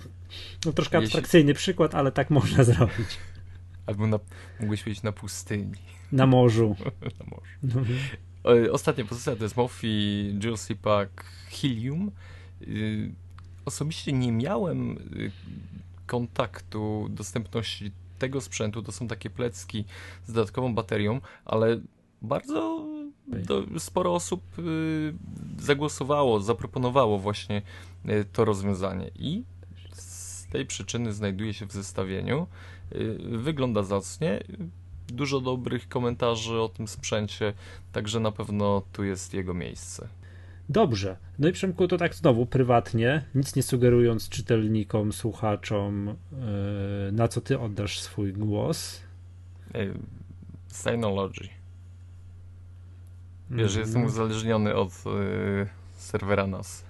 No 0.65 0.73
troszkę 0.73 0.97
Jeśli... 0.97 1.07
abstrakcyjny 1.07 1.53
przykład, 1.53 1.95
ale 1.95 2.11
tak 2.11 2.29
można 2.39 2.63
zrobić. 2.63 3.17
Albo 3.85 4.07
na, 4.07 4.19
mógłbyś 4.59 5.03
na 5.03 5.11
pustyni. 5.11 6.00
Na 6.11 6.25
morzu. 6.27 6.75
na 7.19 7.25
morzu. 7.25 7.77
Mhm. 7.77 7.97
Ostatnia 8.71 9.05
pozycja 9.05 9.35
to 9.35 9.43
jest 9.43 9.57
Mofi 9.57 10.33
Juicy 10.43 10.75
Pack 10.75 11.25
Helium. 11.49 12.11
Y, 12.61 13.11
osobiście 13.65 14.13
nie 14.13 14.31
miałem 14.31 14.91
y, 14.91 15.31
kontaktu, 16.07 17.07
dostępności 17.09 17.91
tego 18.19 18.41
sprzętu. 18.41 18.83
To 18.83 18.91
są 18.91 19.07
takie 19.07 19.29
plecki 19.29 19.85
z 20.25 20.33
dodatkową 20.33 20.75
baterią, 20.75 21.21
ale 21.45 21.79
bardzo 22.21 22.85
sporo 23.77 24.15
osób 24.15 24.41
zagłosowało, 25.57 26.39
zaproponowało 26.39 27.19
właśnie 27.19 27.61
to 28.33 28.45
rozwiązanie 28.45 29.11
i 29.15 29.43
z 29.93 30.47
tej 30.47 30.65
przyczyny 30.65 31.13
znajduje 31.13 31.53
się 31.53 31.65
w 31.65 31.71
zestawieniu. 31.71 32.47
Wygląda 33.19 33.83
zacnie 33.83 34.43
dużo 35.15 35.41
dobrych 35.41 35.89
komentarzy 35.89 36.61
o 36.61 36.69
tym 36.69 36.87
sprzęcie, 36.87 37.53
także 37.91 38.19
na 38.19 38.31
pewno 38.31 38.81
tu 38.91 39.03
jest 39.03 39.33
jego 39.33 39.53
miejsce. 39.53 40.07
Dobrze. 40.69 41.17
No 41.39 41.47
i 41.47 41.51
Przemku, 41.51 41.87
to 41.87 41.97
tak 41.97 42.15
znowu 42.15 42.45
prywatnie, 42.45 43.25
nic 43.35 43.55
nie 43.55 43.63
sugerując 43.63 44.29
czytelnikom, 44.29 45.13
słuchaczom, 45.13 46.07
yy, 46.07 47.11
na 47.11 47.27
co 47.27 47.41
ty 47.41 47.59
oddasz 47.59 47.99
swój 47.99 48.33
głos? 48.33 49.01
Synology. 50.67 51.49
Wiesz, 53.49 53.71
mm. 53.71 53.81
jestem 53.81 54.05
uzależniony 54.05 54.75
od 54.75 55.05
yy, 55.05 55.67
serwera 55.97 56.47
NAS. 56.47 56.83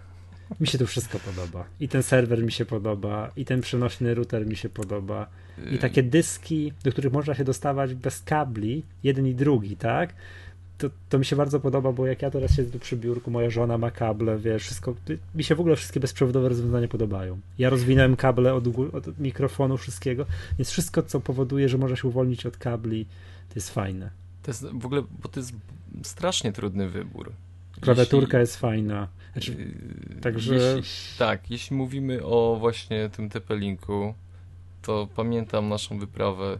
Mi 0.59 0.67
się 0.67 0.77
tu 0.77 0.87
wszystko 0.87 1.19
podoba. 1.19 1.65
I 1.79 1.87
ten 1.87 2.03
serwer 2.03 2.43
mi 2.43 2.51
się 2.51 2.65
podoba, 2.65 3.31
i 3.35 3.45
ten 3.45 3.61
przenośny 3.61 4.13
router 4.13 4.47
mi 4.47 4.55
się 4.55 4.69
podoba. 4.69 5.27
I 5.71 5.77
takie 5.77 6.03
dyski, 6.03 6.73
do 6.83 6.91
których 6.91 7.13
można 7.13 7.35
się 7.35 7.43
dostawać 7.43 7.95
bez 7.95 8.21
kabli, 8.21 8.83
jeden 9.03 9.27
i 9.27 9.35
drugi, 9.35 9.77
tak? 9.77 10.13
To, 10.77 10.89
to 11.09 11.19
mi 11.19 11.25
się 11.25 11.35
bardzo 11.35 11.59
podoba, 11.59 11.91
bo 11.91 12.07
jak 12.07 12.21
ja 12.21 12.31
teraz 12.31 12.55
siedzę 12.55 12.71
tu 12.71 12.79
przy 12.79 12.97
biurku, 12.97 13.31
moja 13.31 13.49
żona 13.49 13.77
ma 13.77 13.91
kable, 13.91 14.37
wiesz, 14.37 14.63
wszystko, 14.63 14.95
mi 15.35 15.43
się 15.43 15.55
w 15.55 15.59
ogóle 15.59 15.75
wszystkie 15.75 15.99
bezprzewodowe 15.99 16.49
rozwiązania 16.49 16.87
podobają. 16.87 17.39
Ja 17.57 17.69
rozwinąłem 17.69 18.15
kable 18.15 18.53
od, 18.53 18.67
od 18.93 19.19
mikrofonu, 19.19 19.77
wszystkiego, 19.77 20.25
więc 20.57 20.69
wszystko, 20.69 21.03
co 21.03 21.19
powoduje, 21.19 21.69
że 21.69 21.77
można 21.77 21.95
się 21.95 22.07
uwolnić 22.07 22.45
od 22.45 22.57
kabli, 22.57 23.05
to 23.49 23.55
jest 23.55 23.73
fajne. 23.73 24.09
To 24.43 24.51
jest 24.51 24.65
w 24.65 24.85
ogóle, 24.85 25.01
bo 25.23 25.29
to 25.29 25.39
jest 25.39 25.53
strasznie 26.03 26.51
trudny 26.51 26.89
wybór. 26.89 27.31
Klawiaturka 27.81 28.39
jest 28.39 28.57
fajna. 28.57 29.07
Znaczy, 29.33 29.51
yy, 29.51 30.21
także... 30.21 30.55
Jeśli, 30.55 31.17
tak, 31.17 31.51
jeśli 31.51 31.75
mówimy 31.75 32.23
o 32.23 32.57
właśnie 32.59 33.09
tym 33.09 33.29
TP-Linku, 33.29 34.13
to 34.81 35.07
pamiętam 35.15 35.69
naszą 35.69 35.99
wyprawę 35.99 36.59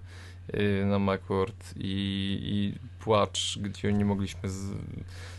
yy, 0.54 0.86
na 0.86 1.00
Macworld 1.00 1.74
i, 1.78 2.40
i 2.44 2.74
płacz, 3.04 3.60
gdzie 3.62 3.94
nie 3.94 4.06
mogliśmy 4.06 4.50
z, 4.50 4.72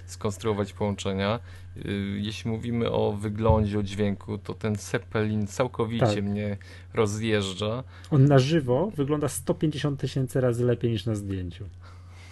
skonstruować 0.07 0.73
połączenia. 0.73 1.41
Yy, 1.77 1.93
jeśli 2.21 2.51
mówimy 2.51 2.91
o 2.91 3.13
wyglądzie, 3.13 3.79
o 3.79 3.83
dźwięku, 3.83 4.39
to 4.39 4.55
ten 4.55 4.77
Zeppelin 4.77 5.47
całkowicie 5.47 6.07
tak. 6.07 6.25
mnie 6.25 6.57
rozjeżdża. 6.95 7.85
On 8.11 8.25
na 8.25 8.39
żywo 8.39 8.93
wygląda 8.97 9.29
150 9.29 10.01
tysięcy 10.01 10.41
razy 10.41 10.65
lepiej 10.65 10.91
niż 10.91 11.07
na 11.07 11.15
zdjęciu. 11.15 11.65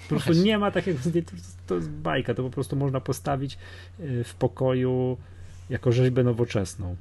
Po 0.08 0.16
prostu 0.16 0.32
nie 0.32 0.58
ma 0.58 0.70
takiego 0.70 0.98
zdjęcia, 0.98 1.32
to 1.66 1.74
jest 1.74 1.90
bajka, 1.90 2.34
to 2.34 2.42
po 2.42 2.50
prostu 2.50 2.76
można 2.76 3.00
postawić 3.00 3.58
y, 4.00 4.24
w 4.24 4.34
pokoju 4.34 5.16
jako 5.70 5.92
rzeźbę 5.92 6.24
nowoczesną. 6.24 6.96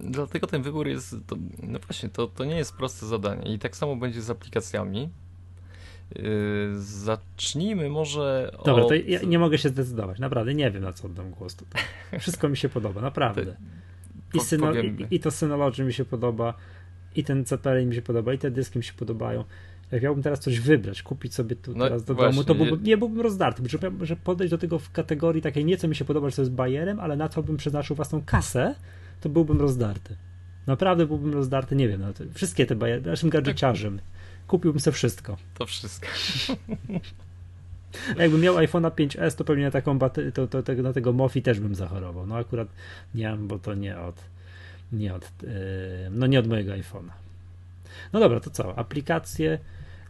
Dlatego 0.00 0.46
ten 0.46 0.62
wybór 0.62 0.88
jest, 0.88 1.16
to, 1.26 1.36
no 1.62 1.78
właśnie, 1.78 2.08
to, 2.08 2.26
to 2.26 2.44
nie 2.44 2.56
jest 2.56 2.76
proste 2.76 3.06
zadanie 3.06 3.54
i 3.54 3.58
tak 3.58 3.76
samo 3.76 3.96
będzie 3.96 4.22
z 4.22 4.30
aplikacjami. 4.30 5.08
Yy, 6.16 6.22
zacznijmy 6.78 7.88
może 7.88 8.52
Dobra, 8.64 8.82
od... 8.82 8.88
to 8.88 8.94
ja 8.94 9.22
nie 9.22 9.38
mogę 9.38 9.58
się 9.58 9.68
zdecydować, 9.68 10.18
naprawdę 10.18 10.54
nie 10.54 10.70
wiem 10.70 10.82
na 10.82 10.92
co 10.92 11.06
oddam 11.06 11.30
głos 11.30 11.54
tutaj. 11.54 11.82
Wszystko 12.20 12.48
mi 12.48 12.56
się 12.56 12.68
podoba, 12.68 13.00
naprawdę. 13.00 13.56
I, 14.34 14.40
syno, 14.40 14.74
i, 14.74 15.06
I 15.10 15.20
to 15.20 15.30
Synology 15.30 15.84
mi 15.84 15.92
się 15.92 16.04
podoba, 16.04 16.54
i 17.16 17.24
ten 17.24 17.44
CPL 17.44 17.86
mi 17.86 17.94
się 17.94 18.02
podoba, 18.02 18.34
i 18.34 18.38
te 18.38 18.50
dyski 18.50 18.78
mi 18.78 18.84
się 18.84 18.92
podobają 18.92 19.44
jak 19.92 20.02
miałbym 20.02 20.22
teraz 20.22 20.40
coś 20.40 20.60
wybrać, 20.60 21.02
kupić 21.02 21.34
sobie 21.34 21.56
tu 21.56 21.72
no 21.76 21.84
teraz 21.84 22.04
do 22.04 22.14
właśnie, 22.14 22.32
domu, 22.32 22.44
to 22.44 22.54
byłbym, 22.54 22.82
nie 22.84 22.96
byłbym 22.96 23.20
rozdarty, 23.20 23.62
że, 23.66 23.78
że 24.00 24.16
podejść 24.16 24.50
do 24.50 24.58
tego 24.58 24.78
w 24.78 24.90
kategorii 24.90 25.42
takiej 25.42 25.64
nie 25.64 25.76
co 25.76 25.88
mi 25.88 25.96
się 25.96 26.04
podoba, 26.04 26.30
że 26.30 26.36
to 26.36 26.42
jest 26.42 26.52
bajerem, 26.52 27.00
ale 27.00 27.16
na 27.16 27.28
co 27.28 27.42
bym 27.42 27.56
przeznaczył 27.56 27.96
własną 27.96 28.22
kasę, 28.26 28.74
to 29.22 29.28
byłbym 29.28 29.60
rozdarty. 29.60 30.16
Naprawdę 30.66 31.06
byłbym 31.06 31.34
rozdarty, 31.34 31.76
nie 31.76 31.88
wiem, 31.88 32.00
no, 32.00 32.12
wszystkie 32.34 32.66
te 32.66 32.76
bajery, 32.76 33.02
naszym 33.02 33.30
gadżeciarzem. 33.30 34.00
Kupiłbym 34.46 34.80
sobie 34.80 34.94
wszystko. 34.94 35.36
To 35.58 35.66
wszystko. 35.66 36.08
Jakbym 38.18 38.40
miał 38.40 38.54
iPhone'a 38.54 38.90
5S, 38.90 39.36
to 39.36 39.44
pewnie 39.44 39.64
na 39.64 39.70
taką 39.70 39.98
to, 39.98 40.46
to, 40.48 40.62
to, 40.62 40.74
na 40.74 40.92
tego 40.92 41.12
Mofi 41.12 41.42
też 41.42 41.60
bym 41.60 41.74
zachorował. 41.74 42.26
No 42.26 42.36
akurat 42.36 42.68
nie 43.14 43.30
mam, 43.30 43.48
bo 43.48 43.58
to 43.58 43.74
nie 43.74 43.98
od, 43.98 44.24
nie 44.92 45.14
od, 45.14 45.30
yy, 45.42 45.50
no 46.10 46.26
nie 46.26 46.38
od 46.38 46.46
mojego 46.46 46.72
iPhone'a. 46.72 47.12
No 48.12 48.20
dobra, 48.20 48.40
to 48.40 48.50
co? 48.50 48.78
Aplikacje, 48.78 49.58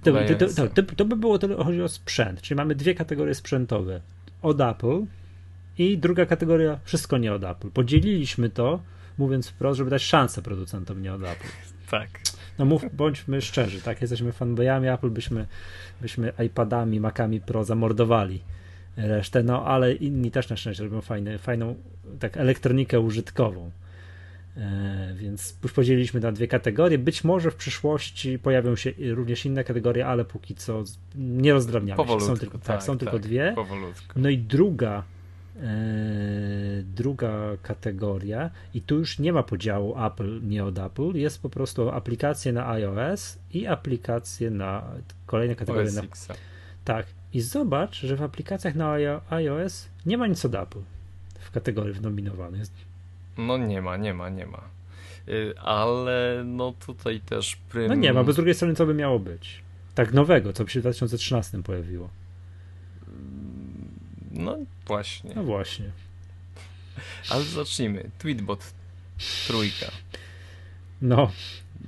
to, 0.02 0.12
to, 0.38 0.68
to, 0.68 0.82
to, 0.96 1.04
by 1.04 1.16
było 1.16 1.38
tyle, 1.38 1.64
chodzi 1.64 1.82
o 1.82 1.88
sprzęt. 1.88 2.42
Czyli 2.42 2.56
mamy 2.56 2.74
dwie 2.74 2.94
kategorie 2.94 3.34
sprzętowe. 3.34 4.00
Od 4.42 4.60
Apple 4.60 5.04
i 5.78 5.98
druga 5.98 6.26
kategoria 6.26 6.78
wszystko 6.84 7.18
nie 7.18 7.32
od 7.32 7.44
Apple. 7.44 7.70
Podzieliliśmy 7.70 8.50
to, 8.50 8.80
mówiąc 9.18 9.48
wprost, 9.48 9.78
żeby 9.78 9.90
dać 9.90 10.02
szansę 10.02 10.42
producentom 10.42 11.02
nie 11.02 11.14
od 11.14 11.22
Apple. 11.22 11.48
Tak. 11.90 12.08
No 12.58 12.64
mów, 12.64 12.84
bądźmy 12.96 13.42
szczerzy, 13.42 13.82
tak? 13.82 14.00
Jesteśmy 14.00 14.32
fanboyami 14.32 14.88
Apple, 14.88 15.10
byśmy, 15.10 15.46
byśmy 16.00 16.32
iPadami, 16.46 17.00
Macami 17.00 17.40
Pro 17.40 17.64
zamordowali 17.64 18.42
resztę, 18.96 19.42
no 19.42 19.64
ale 19.64 19.92
inni 19.92 20.30
też 20.30 20.48
na 20.48 20.56
szczęście 20.56 20.84
robią 20.84 21.00
fajne, 21.00 21.38
fajną 21.38 21.74
tak 22.20 22.36
elektronikę 22.36 23.00
użytkową. 23.00 23.70
E, 24.56 25.14
więc 25.16 25.56
już 25.62 25.72
podzieliliśmy 25.72 26.20
na 26.20 26.32
dwie 26.32 26.48
kategorie. 26.48 26.98
Być 26.98 27.24
może 27.24 27.50
w 27.50 27.56
przyszłości 27.56 28.38
pojawią 28.38 28.76
się 28.76 28.92
również 29.14 29.46
inne 29.46 29.64
kategorie, 29.64 30.06
ale 30.06 30.24
póki 30.24 30.54
co 30.54 30.84
nie 31.14 31.52
rozdrabniamy 31.52 32.04
się. 32.04 32.20
Są 32.20 32.36
tylko, 32.36 32.58
tak, 32.58 32.66
tak 32.66 32.82
są 32.82 32.92
tak, 32.92 33.00
tylko 33.00 33.18
dwie. 33.18 33.52
Powolutku. 33.56 34.20
No 34.20 34.28
i 34.28 34.38
druga 34.38 35.02
druga 36.84 37.32
kategoria 37.62 38.50
i 38.74 38.80
tu 38.80 38.98
już 38.98 39.18
nie 39.18 39.32
ma 39.32 39.42
podziału 39.42 40.04
Apple, 40.06 40.40
nie 40.42 40.64
od 40.64 40.78
Apple, 40.78 41.12
jest 41.14 41.42
po 41.42 41.50
prostu 41.50 41.90
aplikacje 41.90 42.52
na 42.52 42.68
iOS 42.68 43.38
i 43.52 43.66
aplikacje 43.66 44.50
na 44.50 44.84
kolejne 45.26 45.54
kategorie. 45.54 45.92
Na, 45.92 46.02
tak. 46.84 47.06
I 47.32 47.40
zobacz, 47.40 48.00
że 48.00 48.16
w 48.16 48.22
aplikacjach 48.22 48.74
na 48.74 48.92
iOS 49.30 49.88
nie 50.06 50.18
ma 50.18 50.26
nic 50.26 50.44
od 50.44 50.54
Apple 50.54 50.80
w 51.40 51.50
kategorii 51.50 52.00
nominowanej. 52.00 52.60
Jest 52.60 52.72
no 53.38 53.58
nie 53.58 53.82
ma, 53.82 53.96
nie 53.96 54.14
ma, 54.14 54.28
nie 54.28 54.46
ma. 54.46 54.62
Y, 55.28 55.54
ale 55.58 56.42
no 56.46 56.72
tutaj 56.86 57.20
też 57.20 57.56
prym... 57.56 57.88
No 57.88 57.94
nie 57.94 58.12
ma, 58.12 58.24
bo 58.24 58.32
z 58.32 58.36
drugiej 58.36 58.54
strony 58.54 58.74
co 58.74 58.86
by 58.86 58.94
miało 58.94 59.18
być? 59.18 59.62
Tak 59.94 60.12
nowego, 60.12 60.52
co 60.52 60.64
by 60.64 60.70
się 60.70 60.80
w 60.80 60.82
2013 60.82 61.62
pojawiło. 61.62 62.08
No 64.32 64.56
właśnie. 64.92 65.32
No 65.34 65.42
właśnie. 65.42 65.90
Ale 67.28 67.44
zacznijmy. 67.44 68.10
Tweetbot 68.18 68.74
trójka. 69.46 69.86
No. 71.02 71.32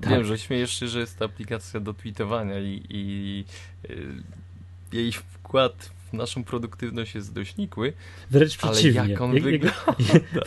Wiem, 0.00 0.10
tak. 0.10 0.24
że 0.24 0.38
śmiejesz 0.38 0.80
się, 0.80 0.88
że 0.88 1.00
jest 1.00 1.18
to 1.18 1.24
aplikacja 1.24 1.80
do 1.80 1.94
tweetowania 1.94 2.60
i, 2.60 2.82
i, 2.88 3.44
y, 3.90 4.22
jej 4.92 5.12
wkład 5.12 5.90
naszą 6.12 6.44
produktywność 6.44 7.14
jest 7.14 7.32
dość 7.32 7.56
nikły. 7.56 7.92
Wręcz 8.30 8.56
przeciwnie. 8.56 9.00
Ale 9.00 9.10
jak 9.10 9.20
on 9.20 9.34
jak, 9.34 9.42
wygląda. 9.42 9.74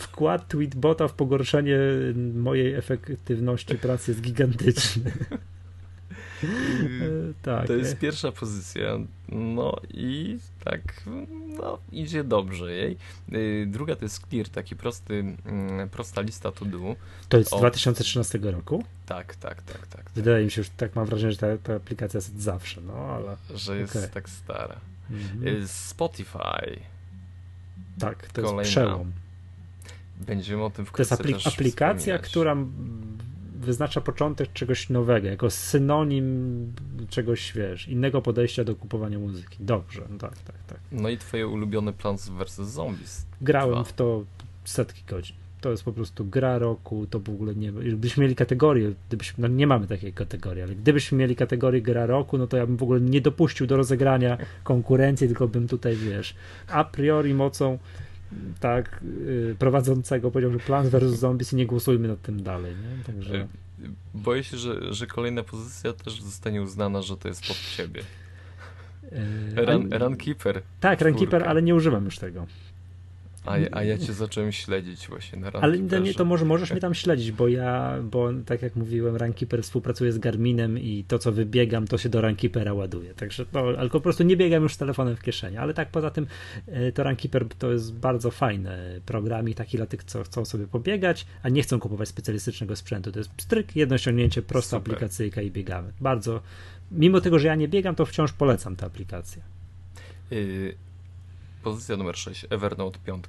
Wkład 0.00 0.48
tweetbota 0.48 1.08
w 1.08 1.14
pogorszenie 1.14 1.78
mojej 2.34 2.74
efektywności 2.74 3.74
pracy 3.74 4.10
jest 4.10 4.20
gigantyczny. 4.22 5.12
Tak. 7.42 7.66
To 7.66 7.72
jest 7.72 7.98
pierwsza 7.98 8.32
pozycja. 8.32 8.98
No 9.28 9.76
i 9.90 10.38
tak, 10.64 11.02
no, 11.60 11.78
idzie 11.92 12.24
dobrze 12.24 12.72
jej. 12.72 12.96
E, 13.32 13.66
druga 13.66 13.96
to 13.96 14.04
jest 14.04 14.26
Clear, 14.28 14.48
taki 14.48 14.76
prosty, 14.76 15.36
mm, 15.44 15.88
prosta 15.88 16.20
lista 16.20 16.52
to 16.52 16.64
do. 16.64 16.96
To 17.28 17.38
jest 17.38 17.50
z 17.50 17.58
2013 17.58 18.38
roku? 18.42 18.84
Tak, 19.06 19.36
tak, 19.36 19.62
tak, 19.62 19.86
tak. 19.86 20.10
Wydaje 20.14 20.44
mi 20.44 20.50
się, 20.50 20.62
że 20.62 20.70
tak 20.76 20.96
mam 20.96 21.06
wrażenie, 21.06 21.32
że 21.32 21.38
ta, 21.38 21.58
ta 21.58 21.74
aplikacja 21.74 22.18
jest 22.18 22.34
od 22.34 22.40
zawsze, 22.40 22.80
no 22.80 22.94
ale. 22.94 23.36
Że 23.54 23.78
jest 23.78 23.96
okay. 23.96 24.08
tak 24.08 24.28
stara. 24.28 24.76
Mhm. 25.10 25.56
Y, 25.62 25.68
Spotify. 25.68 26.80
Tak, 27.98 28.26
to 28.26 28.42
Kolejna. 28.42 28.60
jest 28.62 28.70
przełom. 28.70 29.12
Będziemy 30.20 30.64
o 30.64 30.70
tym 30.70 30.86
w 30.86 30.92
To 30.92 31.02
jest 31.02 31.12
apli- 31.12 31.48
aplikacja, 31.48 32.18
wspominać. 32.18 32.30
która 32.30 32.56
wyznacza 33.68 34.00
początek 34.00 34.52
czegoś 34.52 34.90
nowego, 34.90 35.28
jako 35.28 35.50
synonim 35.50 36.72
czegoś, 37.10 37.52
wiesz, 37.52 37.88
innego 37.88 38.22
podejścia 38.22 38.64
do 38.64 38.76
kupowania 38.76 39.18
muzyki. 39.18 39.56
Dobrze, 39.60 40.02
no 40.10 40.18
tak, 40.18 40.38
tak, 40.38 40.56
tak. 40.66 40.80
No 40.92 41.08
i 41.08 41.18
twoje 41.18 41.48
ulubione 41.48 41.92
Plants 41.92 42.28
vs. 42.28 42.54
Zombies. 42.54 43.26
Grałem 43.40 43.74
2. 43.74 43.84
w 43.84 43.92
to 43.92 44.24
setki 44.64 45.02
godzin 45.08 45.36
to 45.60 45.70
jest 45.70 45.82
po 45.82 45.92
prostu 45.92 46.24
gra 46.24 46.58
roku, 46.58 47.06
to 47.06 47.20
w 47.20 47.28
ogóle 47.28 47.54
nie. 47.54 47.72
Gdybyśmy 47.72 48.22
mieli 48.22 48.34
kategorię, 48.34 48.92
gdybyśmy, 49.08 49.48
no 49.48 49.54
nie 49.54 49.66
mamy 49.66 49.86
takiej 49.86 50.12
kategorii, 50.12 50.62
ale 50.62 50.74
gdybyśmy 50.74 51.18
mieli 51.18 51.36
kategorię 51.36 51.82
gra 51.82 52.06
roku, 52.06 52.38
no 52.38 52.46
to 52.46 52.56
ja 52.56 52.66
bym 52.66 52.76
w 52.76 52.82
ogóle 52.82 53.00
nie 53.00 53.20
dopuścił 53.20 53.66
do 53.66 53.76
rozegrania 53.76 54.38
konkurencji, 54.64 55.26
tylko 55.26 55.48
bym 55.48 55.68
tutaj, 55.68 55.96
wiesz, 55.96 56.34
a 56.68 56.84
priori 56.84 57.34
mocą 57.34 57.78
tak 58.60 59.00
yy, 59.26 59.56
prowadzącego 59.58 60.30
powiedział, 60.30 60.52
że 60.52 60.58
Plants 60.58 60.90
vs. 60.90 61.18
Zombies 61.18 61.52
i 61.52 61.56
nie 61.56 61.66
głosujmy 61.66 62.08
nad 62.08 62.22
tym 62.22 62.42
dalej, 62.42 62.74
nie? 62.74 63.04
Także... 63.04 63.36
E, 63.36 63.46
boję 64.14 64.44
się, 64.44 64.56
że, 64.56 64.94
że 64.94 65.06
kolejna 65.06 65.42
pozycja 65.42 65.92
też 65.92 66.22
zostanie 66.22 66.62
uznana, 66.62 67.02
że 67.02 67.16
to 67.16 67.28
jest 67.28 67.46
pod 67.48 67.56
ciebie. 67.56 68.02
Yy, 69.56 69.66
Run, 69.66 69.92
Runkeeper. 69.92 70.62
Tak, 70.80 71.00
Runkeeper, 71.00 71.48
ale 71.48 71.62
nie 71.62 71.74
używam 71.74 72.04
już 72.04 72.18
tego. 72.18 72.46
A, 73.48 73.76
a 73.78 73.84
ja 73.84 73.98
cię 73.98 74.12
zacząłem 74.12 74.52
śledzić 74.52 75.08
właśnie 75.08 75.38
na 75.38 75.50
Ale 75.52 75.78
nie, 75.78 76.14
to 76.14 76.24
może 76.24 76.44
możesz 76.44 76.70
mnie 76.70 76.80
tam 76.80 76.94
śledzić, 76.94 77.32
bo 77.32 77.48
ja, 77.48 77.98
bo 78.02 78.30
tak 78.46 78.62
jak 78.62 78.76
mówiłem, 78.76 79.16
Runkeeper 79.16 79.62
współpracuje 79.62 80.12
z 80.12 80.18
Garminem 80.18 80.78
i 80.78 81.04
to, 81.08 81.18
co 81.18 81.32
wybiegam, 81.32 81.86
to 81.86 81.98
się 81.98 82.08
do 82.08 82.20
Runkeepera 82.20 82.74
ładuje. 82.74 83.14
Także 83.14 83.46
to, 83.46 83.74
ale 83.78 83.90
po 83.90 84.00
prostu 84.00 84.22
nie 84.22 84.36
biegam 84.36 84.62
już 84.62 84.74
z 84.74 84.78
telefonem 84.78 85.16
w 85.16 85.22
kieszeni. 85.22 85.56
Ale 85.56 85.74
tak 85.74 85.88
poza 85.88 86.10
tym, 86.10 86.26
e, 86.66 86.92
to 86.92 87.04
Runkeeper 87.04 87.48
to 87.58 87.72
jest 87.72 87.94
bardzo 87.94 88.30
fajny 88.30 89.00
program 89.06 89.48
i 89.48 89.54
taki 89.54 89.76
dla 89.76 89.86
tych, 89.86 90.04
co 90.04 90.22
chcą 90.22 90.44
sobie 90.44 90.66
pobiegać, 90.66 91.26
a 91.42 91.48
nie 91.48 91.62
chcą 91.62 91.80
kupować 91.80 92.08
specjalistycznego 92.08 92.76
sprzętu. 92.76 93.12
To 93.12 93.18
jest 93.18 93.30
stryk, 93.36 93.76
jedno 93.76 93.98
ściągnięcie, 93.98 94.42
prosta 94.42 94.76
Super. 94.76 94.94
aplikacyjka 94.94 95.42
i 95.42 95.50
biegamy. 95.50 95.92
Bardzo, 96.00 96.40
mimo 96.90 97.20
tego, 97.20 97.38
że 97.38 97.46
ja 97.48 97.54
nie 97.54 97.68
biegam, 97.68 97.94
to 97.94 98.06
wciąż 98.06 98.32
polecam 98.32 98.76
tę 98.76 98.86
aplikację. 98.86 99.42
Pozycja 101.68 101.96
numer 101.96 102.16
6, 102.16 102.46
Evernote 102.50 102.98
5. 103.06 103.24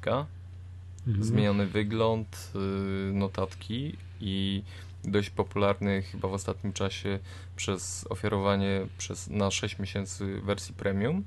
mhm. 1.07 1.23
zmieniony 1.23 1.65
wygląd, 1.65 2.51
y, 2.55 3.13
notatki 3.13 3.97
i 4.21 4.63
dość 5.03 5.29
popularny 5.29 6.01
chyba 6.01 6.27
w 6.27 6.33
ostatnim 6.33 6.73
czasie 6.73 7.19
przez 7.55 8.05
ofiarowanie 8.09 8.87
przez, 8.97 9.29
na 9.29 9.51
6 9.51 9.79
miesięcy 9.79 10.41
wersji 10.41 10.75
premium 10.75 11.23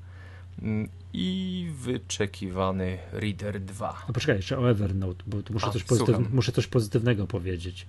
mm, 0.61 0.89
i 1.13 1.67
wyczekiwany 1.75 2.97
Reader 3.11 3.61
2. 3.61 4.03
A 4.09 4.13
poczekaj, 4.13 4.35
jeszcze 4.35 4.59
o 4.59 4.69
Evernote, 4.69 5.23
bo 5.27 5.37
muszę, 5.49 5.67
A, 5.67 5.71
coś, 5.71 5.83
pozytyw, 5.83 6.33
muszę 6.33 6.51
coś 6.51 6.67
pozytywnego 6.67 7.27
powiedzieć. 7.27 7.87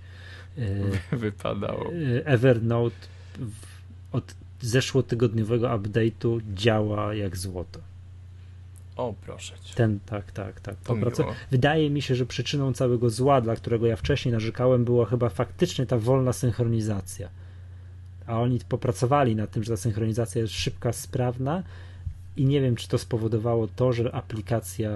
Wypadało. 1.11 1.91
Evernote 2.25 3.07
od 4.11 4.35
zeszłotygodniowego 4.61 5.67
update'u 5.67 6.41
działa 6.53 7.13
jak 7.13 7.37
złoto. 7.37 7.94
O, 8.95 9.13
proszę 9.25 9.53
cię. 9.63 9.75
Ten, 9.75 9.99
tak, 10.05 10.31
tak, 10.31 10.59
tak. 10.59 10.75
Wydaje 11.51 11.89
mi 11.89 12.01
się, 12.01 12.15
że 12.15 12.25
przyczyną 12.25 12.73
całego 12.73 13.09
zła, 13.09 13.41
dla 13.41 13.55
którego 13.55 13.87
ja 13.87 13.95
wcześniej 13.95 14.31
narzekałem, 14.31 14.85
była 14.85 15.05
chyba 15.05 15.29
faktycznie 15.29 15.85
ta 15.85 15.97
wolna 15.97 16.33
synchronizacja. 16.33 17.29
A 18.27 18.41
oni 18.41 18.59
popracowali 18.69 19.35
nad 19.35 19.51
tym, 19.51 19.63
że 19.63 19.71
ta 19.71 19.77
synchronizacja 19.77 20.41
jest 20.41 20.53
szybka, 20.53 20.93
sprawna 20.93 21.63
i 22.37 22.45
nie 22.45 22.61
wiem, 22.61 22.75
czy 22.75 22.87
to 22.87 22.97
spowodowało 22.97 23.67
to, 23.75 23.93
że 23.93 24.15
aplikacja 24.15 24.91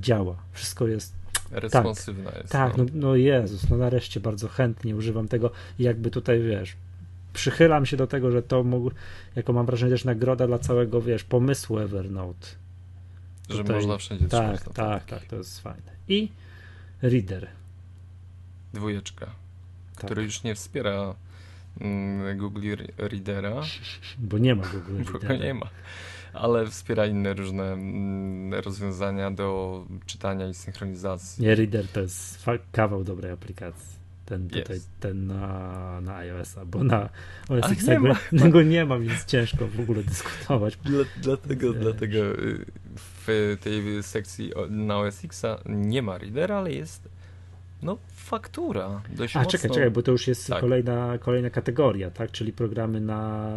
działa. 0.00 0.36
Wszystko 0.52 0.88
jest 0.88 1.14
responsywna 1.50 2.30
tak, 2.30 2.40
jest. 2.40 2.52
Tak, 2.52 2.76
no. 2.76 2.84
no, 2.84 2.90
no 2.94 3.16
Jezus, 3.16 3.70
no 3.70 3.76
nareszcie 3.76 4.20
bardzo 4.20 4.48
chętnie 4.48 4.96
używam 4.96 5.28
tego 5.28 5.50
i 5.78 5.82
jakby 5.82 6.10
tutaj, 6.10 6.42
wiesz, 6.42 6.76
przychylam 7.32 7.86
się 7.86 7.96
do 7.96 8.06
tego, 8.06 8.30
że 8.30 8.42
to 8.42 8.64
mógł, 8.64 8.90
jako 9.36 9.52
mam 9.52 9.66
wrażenie 9.66 9.92
też 9.92 10.04
nagroda 10.04 10.46
dla 10.46 10.58
całego, 10.58 11.02
wiesz, 11.02 11.24
pomysłu 11.24 11.78
Evernote. 11.78 12.46
Że 13.48 13.58
Tutaj, 13.58 13.76
można 13.76 13.98
wszędzie 13.98 14.28
tak, 14.28 14.60
trzymać. 14.60 14.76
Tak, 14.76 15.04
tak, 15.06 15.20
tak, 15.20 15.28
to 15.28 15.36
jest 15.36 15.60
fajne. 15.60 15.92
I 16.08 16.28
Reader. 17.02 17.48
Dwójeczka, 18.74 19.26
tak. 19.26 20.04
który 20.04 20.22
już 20.22 20.42
nie 20.42 20.54
wspiera 20.54 21.14
mm, 21.80 22.38
Google 22.38 22.74
Readera. 22.98 23.62
Bo 24.18 24.38
nie 24.38 24.54
ma 24.54 24.64
Google 24.66 24.96
Readera. 25.12 25.34
Bo 25.38 25.44
nie 25.44 25.54
ma. 25.54 25.66
Ale 26.32 26.66
wspiera 26.66 27.06
inne 27.06 27.34
różne 27.34 27.72
mm, 27.72 28.54
rozwiązania 28.54 29.30
do 29.30 29.84
czytania 30.06 30.48
i 30.48 30.54
synchronizacji. 30.54 31.44
Nie, 31.44 31.54
Reader 31.54 31.88
to 31.88 32.00
jest 32.00 32.44
kawał 32.72 33.04
dobrej 33.04 33.32
aplikacji 33.32 33.96
ten 34.26 34.48
tutaj, 34.48 34.76
yes. 34.76 34.88
ten 35.00 35.26
na, 35.26 36.00
na 36.00 36.16
iOS-a, 36.16 36.64
bo 36.64 36.84
na 36.84 37.08
OS 37.48 37.72
X 37.72 37.86
nie 38.32 38.50
go 38.50 38.62
nie 38.74 38.84
ma, 38.84 38.98
więc 38.98 39.24
ciężko 39.24 39.66
w 39.66 39.80
ogóle 39.80 40.02
dyskutować. 40.02 40.76
Dla, 40.76 41.04
dlatego, 41.22 41.72
dlatego 41.72 42.18
y, 42.18 42.64
w 43.26 43.56
tej 43.60 44.02
sekcji 44.02 44.52
na 44.70 44.98
OS 44.98 45.24
X-a 45.24 45.58
nie 45.66 46.02
ma 46.02 46.18
readera, 46.18 46.56
ale 46.56 46.72
jest 46.72 47.08
no 47.82 47.98
faktura. 48.14 49.02
Dość 49.10 49.36
A 49.36 49.38
mocno... 49.38 49.50
czekaj, 49.50 49.70
czekaj, 49.70 49.90
bo 49.90 50.02
to 50.02 50.12
już 50.12 50.28
jest 50.28 50.48
tak. 50.48 50.60
kolejna, 50.60 51.18
kolejna 51.18 51.50
kategoria, 51.50 52.10
tak? 52.10 52.30
Czyli 52.30 52.52
programy 52.52 53.00
na, 53.00 53.50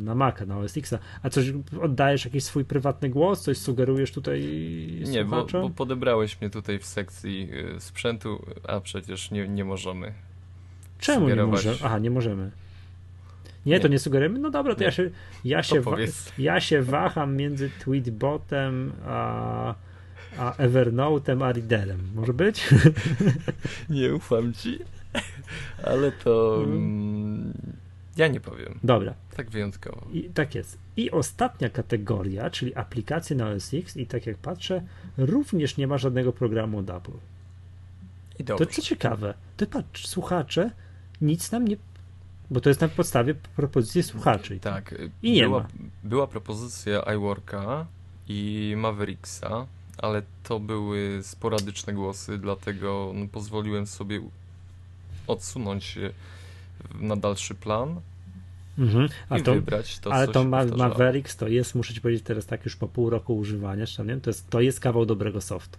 na 0.00 0.14
Maca, 0.14 0.46
na 0.46 0.58
OS 0.58 0.76
X. 0.76 0.94
A 1.22 1.30
coś 1.30 1.52
oddajesz 1.80 2.24
jakiś 2.24 2.44
swój 2.44 2.64
prywatny 2.64 3.08
głos? 3.08 3.42
Coś 3.42 3.58
sugerujesz 3.58 4.12
tutaj 4.12 4.42
Nie, 5.06 5.24
bo, 5.24 5.46
bo, 5.52 5.70
podebrałeś 5.70 6.40
mnie 6.40 6.50
tutaj 6.50 6.78
w 6.78 6.86
sekcji 6.86 7.50
y, 7.76 7.80
sprzętu, 7.80 8.44
a 8.68 8.80
przecież 8.80 9.30
nie, 9.30 9.48
nie 9.48 9.64
możemy. 9.64 10.12
Czemu 10.98 11.28
nie 11.28 11.46
możemy? 11.46 11.76
Aha, 11.84 11.98
nie 11.98 12.10
możemy. 12.10 12.50
Nie, 13.66 13.72
nie, 13.72 13.80
to 13.80 13.88
nie 13.88 13.98
sugerujemy. 13.98 14.38
No 14.38 14.50
dobra, 14.50 14.74
to 14.74 14.80
nie. 14.80 14.84
ja 14.84 14.90
się, 14.90 15.10
ja 15.44 15.62
się, 15.62 15.82
ja 16.38 16.60
się 16.60 16.82
waham 16.82 17.36
między 17.36 17.70
Tweetbotem 17.80 18.92
a 19.06 19.74
a 20.38 20.52
Evernote'em, 20.58 21.42
a 21.42 21.52
Readerem. 21.52 22.00
Może 22.14 22.32
być? 22.32 22.68
Nie 23.90 24.14
ufam 24.14 24.52
ci, 24.52 24.78
ale 25.82 26.12
to 26.12 26.62
mm, 26.64 27.52
ja 28.16 28.28
nie 28.28 28.40
powiem. 28.40 28.78
Dobra. 28.84 29.14
Tak 29.36 29.50
wyjątkowo. 29.50 30.06
I, 30.12 30.22
tak 30.22 30.54
jest. 30.54 30.78
I 30.96 31.10
ostatnia 31.10 31.70
kategoria, 31.70 32.50
czyli 32.50 32.74
aplikacje 32.74 33.36
na 33.36 33.48
OS 33.48 33.74
X 33.74 33.96
i 33.96 34.06
tak 34.06 34.26
jak 34.26 34.38
patrzę, 34.38 34.82
również 35.16 35.76
nie 35.76 35.86
ma 35.86 35.98
żadnego 35.98 36.32
programu 36.32 36.78
od 36.78 36.90
Apple. 36.90 37.12
I 38.38 38.44
dobrze. 38.44 38.66
To 38.66 38.72
co 38.72 38.82
ciekawe, 38.82 39.34
to 39.56 39.66
patrz, 39.66 40.06
słuchacze 40.06 40.70
nic 41.20 41.52
nam 41.52 41.68
nie 41.68 41.76
bo 42.50 42.60
to 42.60 42.68
jest 42.70 42.80
na 42.80 42.88
podstawie 42.88 43.34
propozycji 43.34 44.02
słuchaczy. 44.02 44.60
Tak. 44.60 44.94
I 45.22 45.32
nie 45.32 45.42
była, 45.42 45.60
ma. 45.60 45.68
Była 46.04 46.26
propozycja 46.26 47.00
iWorka 47.16 47.86
i 48.28 48.74
Mavericksa, 48.76 49.66
ale 49.98 50.22
to 50.42 50.60
były 50.60 51.20
sporadyczne 51.22 51.92
głosy, 51.92 52.38
dlatego 52.38 53.12
no, 53.14 53.26
pozwoliłem 53.32 53.86
sobie 53.86 54.20
odsunąć 55.26 55.84
się 55.84 56.10
na 57.00 57.16
dalszy 57.16 57.54
plan 57.54 58.00
mhm. 58.78 59.08
i 59.38 59.42
to, 59.42 59.54
wybrać 59.54 59.98
to, 59.98 60.12
Ale 60.12 60.28
to 60.28 60.44
ma, 60.44 60.64
Mavericks 60.64 61.36
to 61.36 61.48
jest, 61.48 61.74
muszę 61.74 61.94
ci 61.94 62.00
powiedzieć 62.00 62.24
teraz 62.24 62.46
tak 62.46 62.64
już 62.64 62.76
po 62.76 62.88
pół 62.88 63.10
roku 63.10 63.36
używania, 63.36 63.84
nie? 64.06 64.16
To, 64.16 64.30
jest, 64.30 64.50
to 64.50 64.60
jest 64.60 64.80
kawał 64.80 65.06
dobrego 65.06 65.40
softu. 65.40 65.78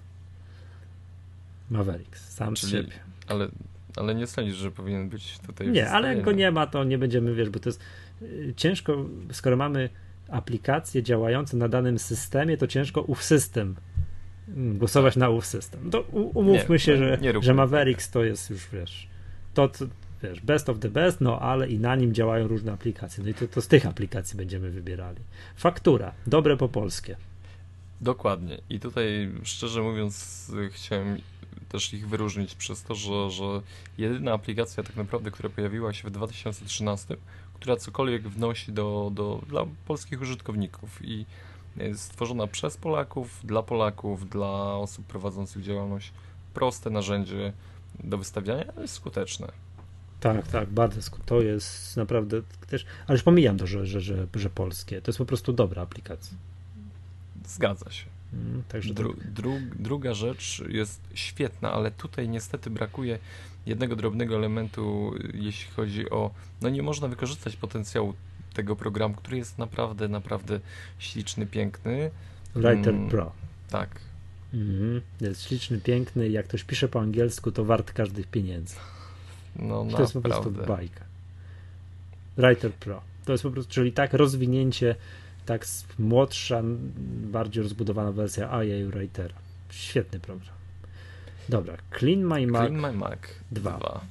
Mavericks, 1.69 2.33
sam 2.33 2.55
Czyli, 2.55 2.71
z 2.71 2.75
siebie. 2.75 2.93
Ale, 3.27 3.47
ale 3.95 4.15
nie 4.15 4.27
sądzisz, 4.27 4.55
że 4.55 4.71
powinien 4.71 5.09
być 5.09 5.39
tutaj 5.39 5.71
Nie, 5.71 5.89
ale 5.89 6.15
jak 6.15 6.23
go 6.23 6.31
nie 6.31 6.51
ma, 6.51 6.67
to 6.67 6.83
nie 6.83 6.97
będziemy, 6.97 7.35
wiesz, 7.35 7.49
bo 7.49 7.59
to 7.59 7.69
jest 7.69 7.81
y, 8.21 8.53
ciężko, 8.57 9.05
skoro 9.31 9.57
mamy 9.57 9.89
aplikacje 10.29 11.03
działające 11.03 11.57
na 11.57 11.67
danym 11.67 11.99
systemie, 11.99 12.57
to 12.57 12.67
ciężko 12.67 13.01
ów 13.01 13.23
system 13.23 13.75
głosować 14.57 15.15
na 15.15 15.29
ów 15.29 15.45
system. 15.45 15.91
To 15.91 16.01
umówmy 16.11 16.75
nie, 16.75 16.79
się, 16.79 16.97
że, 16.97 17.19
że 17.41 17.53
Mavericks 17.53 18.11
to 18.11 18.23
jest 18.23 18.49
już, 18.49 18.69
wiesz, 18.73 19.07
to, 19.53 19.69
wiesz, 20.23 20.41
best 20.41 20.69
of 20.69 20.79
the 20.79 20.89
best, 20.89 21.21
no 21.21 21.39
ale 21.39 21.69
i 21.69 21.79
na 21.79 21.95
nim 21.95 22.13
działają 22.13 22.47
różne 22.47 22.71
aplikacje. 22.71 23.23
No 23.23 23.29
i 23.29 23.33
to, 23.33 23.47
to 23.47 23.61
z 23.61 23.67
tych 23.67 23.85
aplikacji 23.85 24.37
będziemy 24.37 24.69
wybierali. 24.69 25.19
Faktura, 25.55 26.13
dobre 26.27 26.57
po 26.57 26.69
polskie. 26.69 27.15
Dokładnie. 28.01 28.57
I 28.69 28.79
tutaj, 28.79 29.31
szczerze 29.43 29.81
mówiąc, 29.81 30.45
chciałem 30.71 31.17
też 31.69 31.93
ich 31.93 32.07
wyróżnić 32.07 32.55
przez 32.55 32.83
to, 32.83 32.95
że, 32.95 33.31
że 33.31 33.43
jedyna 33.97 34.33
aplikacja 34.33 34.83
tak 34.83 34.95
naprawdę, 34.95 35.31
która 35.31 35.49
pojawiła 35.49 35.93
się 35.93 36.07
w 36.07 36.11
2013, 36.11 37.17
która 37.53 37.75
cokolwiek 37.75 38.29
wnosi 38.29 38.71
do, 38.71 39.11
do, 39.13 39.41
dla 39.47 39.65
polskich 39.87 40.21
użytkowników 40.21 40.99
i 41.01 41.25
jest 41.77 42.01
stworzona 42.01 42.47
przez 42.47 42.77
Polaków, 42.77 43.39
dla 43.43 43.63
Polaków, 43.63 44.29
dla 44.29 44.75
osób 44.75 45.05
prowadzących 45.05 45.63
działalność. 45.63 46.13
Proste 46.53 46.89
narzędzie 46.89 47.53
do 48.03 48.17
wystawiania, 48.17 48.65
ale 48.77 48.87
skuteczne. 48.87 49.51
Tak, 50.19 50.47
tak, 50.47 50.69
bardzo. 50.69 51.01
To 51.25 51.41
jest 51.41 51.97
naprawdę 51.97 52.41
też, 52.67 52.85
ale 53.07 53.15
już 53.15 53.23
pomijam 53.23 53.57
to, 53.57 53.67
że, 53.67 53.85
że, 53.85 54.01
że, 54.01 54.27
że 54.33 54.49
polskie. 54.49 55.01
To 55.01 55.09
jest 55.09 55.17
po 55.17 55.25
prostu 55.25 55.53
dobra 55.53 55.81
aplikacja. 55.81 56.37
Zgadza 57.45 57.91
się. 57.91 58.05
Mm, 58.33 58.63
także 58.67 58.93
Dru, 58.93 59.13
tak. 59.13 59.31
dru, 59.31 59.53
druga 59.79 60.13
rzecz 60.13 60.63
jest 60.69 61.01
świetna, 61.13 61.71
ale 61.71 61.91
tutaj 61.91 62.29
niestety 62.29 62.69
brakuje 62.69 63.19
jednego 63.65 63.95
drobnego 63.95 64.35
elementu, 64.35 65.13
jeśli 65.33 65.71
chodzi 65.71 66.09
o. 66.09 66.31
No 66.61 66.69
nie 66.69 66.83
można 66.83 67.07
wykorzystać 67.07 67.55
potencjału 67.55 68.13
tego 68.53 68.75
programu, 68.75 69.15
który 69.15 69.37
jest 69.37 69.57
naprawdę, 69.57 70.07
naprawdę 70.07 70.59
śliczny, 70.99 71.45
piękny. 71.45 72.11
Writer 72.55 72.93
mm, 72.93 73.09
Pro. 73.09 73.31
Tak. 73.69 73.89
Mhm. 74.53 75.01
Jest 75.21 75.43
śliczny, 75.43 75.81
piękny 75.81 76.29
jak 76.29 76.47
ktoś 76.47 76.63
pisze 76.63 76.87
po 76.87 76.99
angielsku, 76.99 77.51
to 77.51 77.65
wart 77.65 77.91
każdych 77.91 78.27
pieniędzy. 78.27 78.75
No, 79.55 79.85
to 79.85 80.01
jest 80.01 80.13
po 80.13 80.21
prostu 80.21 80.51
bajka. 80.51 81.05
Writer 82.37 82.73
Pro. 82.73 83.01
To 83.25 83.31
jest 83.31 83.43
po 83.43 83.51
prostu, 83.51 83.73
czyli 83.73 83.91
tak 83.91 84.13
rozwinięcie, 84.13 84.95
tak 85.49 85.65
młodsza, 85.99 86.61
bardziej 87.31 87.63
rozbudowana 87.63 88.11
wersja 88.11 88.63
IA 88.63 88.89
Writera. 88.89 89.35
Świetny 89.69 90.19
program. 90.19 90.55
Dobra, 91.49 91.77
Clean 91.99 92.19
My 92.19 92.47
Mac, 92.47 92.67
Clean 92.67 92.81
My 92.81 92.93
Mac 92.93 93.19
2. 93.51 93.77
2. 93.77 94.01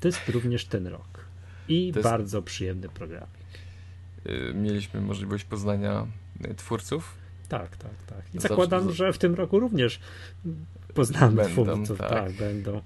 To 0.00 0.08
jest 0.08 0.28
również 0.28 0.64
ten 0.64 0.86
rok. 0.86 1.24
I 1.68 1.86
jest... 1.86 2.00
bardzo 2.00 2.42
przyjemny 2.42 2.88
programik. 2.88 3.28
Y, 4.26 4.54
mieliśmy 4.54 5.00
możliwość 5.00 5.44
poznania 5.44 6.06
y, 6.50 6.54
twórców. 6.54 7.14
Tak, 7.48 7.76
tak, 7.76 8.02
tak. 8.06 8.34
I 8.34 8.40
zakładam, 8.40 8.92
że 8.92 9.12
w 9.12 9.18
tym 9.18 9.34
roku 9.34 9.60
również 9.60 10.00
poznamy 10.94 11.36
będą, 11.36 11.52
twórców. 11.52 11.98
Tak. 11.98 12.10
tak, 12.10 12.32
będą. 12.32 12.82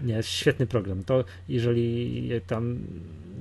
Nie, 0.00 0.22
świetny 0.22 0.66
program. 0.66 1.04
To 1.04 1.24
jeżeli 1.48 2.30
tam 2.46 2.78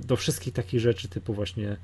do 0.08 0.16
wszystkich 0.16 0.54
takich 0.54 0.80
rzeczy 0.80 1.08
typu 1.10 1.34
właśnie 1.34 1.78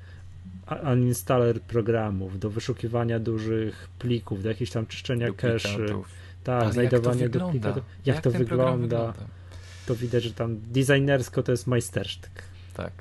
uninstaller 0.92 1.60
programów, 1.60 2.38
do 2.38 2.50
wyszukiwania 2.50 3.18
dużych 3.18 3.88
plików, 3.98 4.42
do 4.42 4.48
jakichś 4.48 4.70
tam 4.70 4.86
czyszczenia 4.86 5.28
cache'y, 5.28 6.02
tak, 6.44 6.72
znajdowanie 6.72 7.28
duplikatów, 7.28 7.84
jak, 8.04 8.14
jak 8.14 8.24
to 8.24 8.30
wygląda, 8.30 8.76
wygląda, 8.76 9.14
to 9.86 9.94
widać, 9.96 10.22
że 10.22 10.32
tam 10.32 10.60
designersko 10.60 11.42
to 11.42 11.52
jest 11.52 11.66
majstersztyk. 11.66 12.42
Tak. 12.74 12.92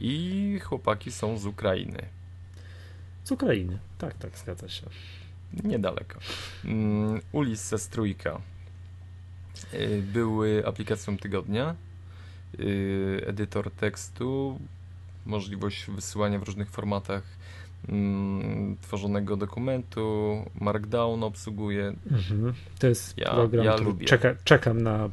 I 0.00 0.58
chłopaki 0.64 1.12
są 1.12 1.38
z 1.38 1.46
Ukrainy. 1.46 2.02
Z 3.24 3.32
Ukrainy, 3.32 3.78
tak, 3.98 4.14
tak, 4.14 4.38
zgadza 4.38 4.68
się. 4.68 4.86
niedaleko. 5.64 6.18
Mm, 6.64 7.20
Ulysses 7.32 7.88
Trójka 7.88 8.40
y, 9.74 10.02
były 10.12 10.66
aplikacją 10.66 11.18
tygodnia, 11.18 11.74
y, 12.60 13.24
edytor 13.26 13.70
tekstu, 13.70 14.58
możliwość 15.26 15.86
wysyłania 15.90 16.38
w 16.38 16.42
różnych 16.42 16.70
formatach 16.70 17.22
mm, 17.88 18.76
tworzonego 18.80 19.36
dokumentu, 19.36 20.34
Markdown 20.60 21.22
obsługuje. 21.22 21.94
Mhm. 22.10 22.54
To 22.78 22.86
jest 22.86 23.18
Ja- 23.18 23.30
program, 23.30 23.64
ja 23.64 23.72
który 23.74 24.04
czeka, 24.04 24.34
czekam 24.44 24.80
na, 24.82 24.98
na 24.98 25.08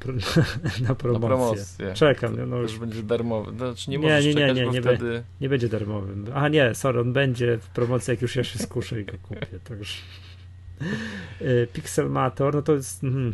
Na 0.89 0.95
promocję. 0.95 1.27
promocję. 1.27 1.93
Czekam, 1.93 2.35
To, 2.37 2.45
no 2.45 2.57
już 2.57 2.71
już 2.71 2.79
będzie 2.79 3.03
darmowy. 3.03 3.57
Znaczy 3.57 3.89
nie 3.91 3.97
Nie, 3.97 4.03
możesz 4.03 4.25
nie, 4.25 4.33
nie, 4.33 4.39
czekać, 4.41 4.57
nie, 4.57 4.65
bo 4.65 4.71
nie 4.71 4.81
be- 4.81 4.95
wtedy... 4.97 5.23
nie 5.41 5.49
będzie 5.49 5.69
darmowym. 5.69 6.25
A 6.33 6.47
nie, 6.47 6.75
sorry, 6.75 7.01
on 7.01 7.13
będzie 7.13 7.57
w 7.57 7.67
promocji, 7.67 8.11
jak 8.11 8.21
już 8.21 8.35
ja 8.35 8.43
się 8.43 8.59
skuszę 8.59 9.01
i 9.01 9.05
go 9.05 9.13
kupię. 9.27 9.47
To 9.63 9.73
już. 9.73 10.01
Y, 11.41 11.67
Pixelmator, 11.73 12.55
no 12.55 12.61
to 12.61 12.73
jest. 12.73 13.03
mhm. 13.03 13.33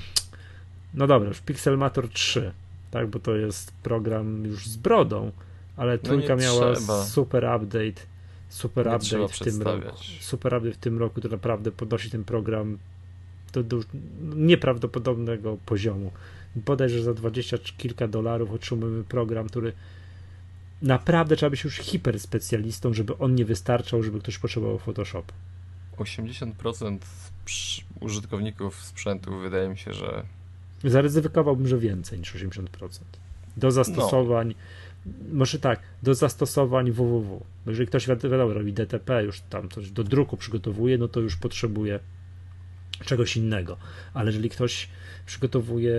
No 0.94 1.08
dobra, 1.08 1.28
już 1.30 1.42
Pixelmator 1.42 2.10
3, 2.10 2.52
tak, 2.92 3.08
bo 3.08 3.20
to 3.20 3.36
jest 3.36 3.72
program 3.72 4.46
już 4.46 4.68
z 4.68 4.78
brodą, 4.78 5.32
ale 5.78 5.92
No 5.94 5.98
trójka 5.98 6.36
nie 6.36 6.42
miała 6.42 6.76
trzeba. 6.76 7.04
super 7.06 7.44
update. 7.44 8.02
Super 8.50 8.86
Nie 8.88 8.96
update 8.96 9.28
w 9.34 9.40
tym 9.40 9.62
roku. 9.62 9.98
Super 10.20 10.54
update 10.54 10.74
w 10.74 10.78
tym 10.78 10.98
roku, 11.00 11.22
to 11.22 11.30
naprawdę 11.30 11.72
podnosi 11.72 12.10
ten 12.10 12.24
program 12.24 12.78
do, 13.54 13.64
do 13.64 13.80
nieprawdopodobnego 14.36 15.58
poziomu. 15.66 16.12
Bodajże 16.56 17.04
za 17.04 17.14
20 17.14 17.58
czy 17.58 17.74
kilka 17.74 18.08
dolarów 18.08 18.52
otrzymujemy 18.52 19.04
program, 19.04 19.48
który 19.50 19.74
naprawdę 20.82 21.36
trzeba 21.36 21.50
być 21.50 21.64
już 21.64 21.78
hiperspecjalistą, 21.78 22.94
żeby 22.94 23.18
on 23.18 23.36
nie 23.36 23.46
wystarczał, 23.46 24.04
żeby 24.04 24.20
ktoś 24.20 24.38
potrzebował 24.38 24.80
Photoshop. 24.80 25.24
80% 25.98 26.98
przy- 27.46 27.82
użytkowników 28.00 28.84
sprzętu 28.84 29.38
wydaje 29.40 29.70
mi 29.70 29.78
się, 29.78 29.94
że 29.94 30.24
Zaryzykowałbym, 30.84 31.68
że 31.68 31.78
więcej 31.78 32.20
niż 32.20 32.36
80%. 32.36 33.20
Do 33.58 33.72
zastosowań, 33.72 34.56
może 35.32 35.60
tak, 35.60 35.80
do 36.04 36.16
zastosowań 36.16 36.92
www. 36.92 37.46
Jeżeli 37.68 37.88
ktoś 37.88 38.08
wi- 38.08 38.30
wiadomo, 38.30 38.54
robi 38.54 38.74
DTP, 38.74 39.24
już 39.24 39.42
tam 39.42 39.70
coś 39.70 39.92
do 39.92 40.04
druku 40.04 40.38
przygotowuje, 40.38 40.98
no 40.98 41.08
to 41.08 41.20
już 41.20 41.36
potrzebuje 41.36 42.00
czegoś 43.06 43.38
innego. 43.38 43.78
Ale 44.13 44.26
jeżeli 44.26 44.50
ktoś 44.50 44.89
przygotowuje 45.26 45.96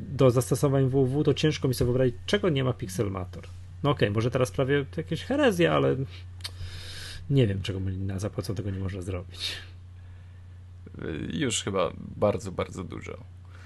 do 0.00 0.30
zastosowań 0.30 0.88
www, 0.88 1.24
to 1.24 1.34
ciężko 1.34 1.68
mi 1.68 1.74
sobie 1.74 1.86
wyobrazić, 1.86 2.14
czego 2.26 2.48
nie 2.48 2.64
ma 2.64 2.72
Pixelmator. 2.72 3.44
No 3.82 3.90
okej, 3.90 4.10
może 4.10 4.30
teraz 4.30 4.50
prawie 4.50 4.84
jakieś 4.96 5.22
herezje, 5.24 5.72
ale 5.72 5.96
nie 7.30 7.46
wiem, 7.46 7.62
czego 7.62 7.80
na 7.98 8.18
zapłacą 8.18 8.54
tego 8.54 8.70
nie 8.70 8.78
można 8.78 9.02
zrobić. 9.02 9.52
już 11.32 11.62
chyba 11.62 11.92
bardzo, 12.16 12.52
bardzo 12.52 12.84
dużo. 12.84 13.18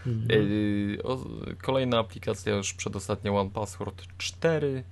Mhm. 0.07 0.41
Y, 0.41 0.99
o, 1.05 1.25
kolejna 1.63 1.99
aplikacja 1.99 2.57
już 2.57 2.75
przedostatnia 2.75 3.33
One 3.33 3.51
Password 3.51 4.03
4. 4.19 4.85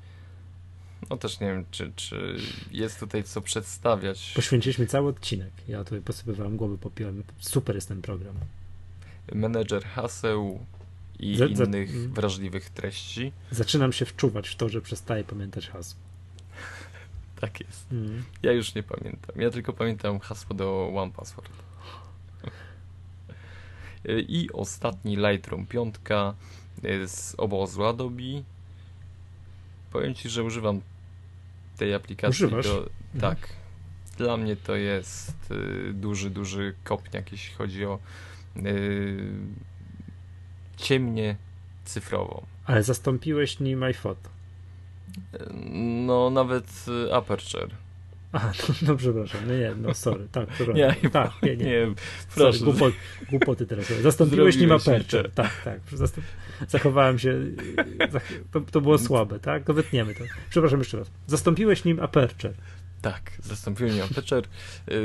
No 1.11 1.17
też 1.17 1.41
nie 1.41 1.47
wiem, 1.47 1.65
czy, 1.71 1.93
czy 1.97 2.37
jest 2.71 3.01
tutaj 3.01 3.25
co 3.25 3.41
przedstawiać. 3.41 4.33
Poświęciliśmy 4.35 4.87
cały 4.87 5.09
odcinek. 5.09 5.51
Ja 5.69 5.85
tutaj 5.85 6.01
posypywałem 6.01 6.57
głowy, 6.57 6.79
popiłem. 6.79 7.23
Super 7.39 7.75
jest 7.75 7.89
ten 7.89 8.03
program. 8.03 8.35
Menedżer 9.35 9.85
haseł 9.85 10.59
i 11.19 11.37
Za- 11.37 11.49
za- 11.55 11.65
innych 11.65 11.91
mm. 11.91 12.13
wrażliwych 12.13 12.71
treści. 12.71 13.33
Zaczynam 13.51 13.93
się 13.93 14.05
wczuwać 14.05 14.49
w 14.49 14.57
to, 14.57 14.69
że 14.69 14.81
przestaję 14.81 15.25
pamiętać 15.25 15.69
hasł. 15.69 15.97
Tak 17.41 17.61
jest. 17.61 17.93
Mm. 17.93 18.25
Ja 18.43 18.53
już 18.53 18.75
nie 18.75 18.83
pamiętam. 18.83 19.41
Ja 19.41 19.51
tylko 19.51 19.73
pamiętam 19.73 20.21
hasło 20.21 20.57
do 20.57 20.93
One 20.97 21.13
Password. 21.13 21.53
Y, 24.09 24.27
I 24.29 24.53
ostatni 24.53 25.17
Lightroom 25.17 25.67
5 25.67 25.95
y, 26.85 27.09
z 27.09 27.35
obozu 27.39 27.85
Adobe. 27.85 28.43
Powiem 29.93 30.15
Ci, 30.15 30.29
że 30.29 30.45
używam 30.45 30.81
tej 31.77 31.95
aplikacji. 31.95 32.47
Używasz? 32.47 32.67
Do, 32.67 32.89
tak. 33.21 33.49
Dla 34.17 34.37
mnie 34.37 34.57
to 34.57 34.77
jest 34.77 35.51
y, 35.51 35.93
duży, 35.93 36.31
duży 36.31 36.75
kopniak, 36.85 37.33
jeśli 37.33 37.55
chodzi 37.55 37.85
o 37.85 37.99
y, 38.57 39.31
ciemnię 40.77 41.37
cyfrową. 41.85 42.47
Ale 42.65 42.83
zastąpiłeś 42.83 43.61
nim 43.61 43.83
iPhoto. 43.83 44.31
No, 46.07 46.31
nawet 46.31 46.85
Aperture. 47.13 47.71
Aha, 48.33 48.53
no, 48.69 48.75
no 48.89 48.97
przepraszam, 48.97 49.41
no 49.47 49.55
nie, 49.55 49.75
no 49.81 49.95
sorry, 49.95 50.29
tak, 50.33 50.49
przepraszam. 50.49 50.77
Nie, 51.03 51.11
tak, 51.11 51.33
nie, 51.43 51.57
nie. 51.57 51.65
nie 51.65 51.87
Sorry, 52.29 52.59
proszę. 52.59 52.65
głupot, 52.65 52.95
głupoty 53.31 53.67
teraz. 53.67 53.87
Zastąpiłeś 54.03 54.57
nim 54.57 54.73
Aperture. 54.73 55.31
Tak, 55.31 55.63
tak. 55.65 55.81
Zastąp... 55.93 56.27
Zachowałem 56.69 57.19
się. 57.19 57.39
To, 58.53 58.61
to 58.61 58.81
było 58.81 58.99
słabe, 58.99 59.41
tak? 59.41 59.65
To 59.65 59.75
wytniemy 59.75 60.15
to. 60.15 60.25
Przepraszam 60.51 60.79
jeszcze 60.79 60.99
raz. 60.99 61.11
Zastąpiłeś 61.27 61.85
nim 61.85 62.01
Aperture. 62.01 62.55
Tak, 63.03 63.33
zastąpiłem 63.43 63.97
ją 63.97 64.05
Aperture. 64.05 64.45
Yy, 64.89 64.97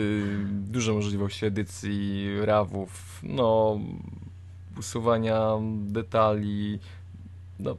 duże 0.49 0.93
możliwości 0.93 1.45
edycji 1.45 2.27
RAWów, 2.41 3.19
no, 3.23 3.79
usuwania 4.77 5.51
detali, 5.81 6.79
no, 7.59 7.77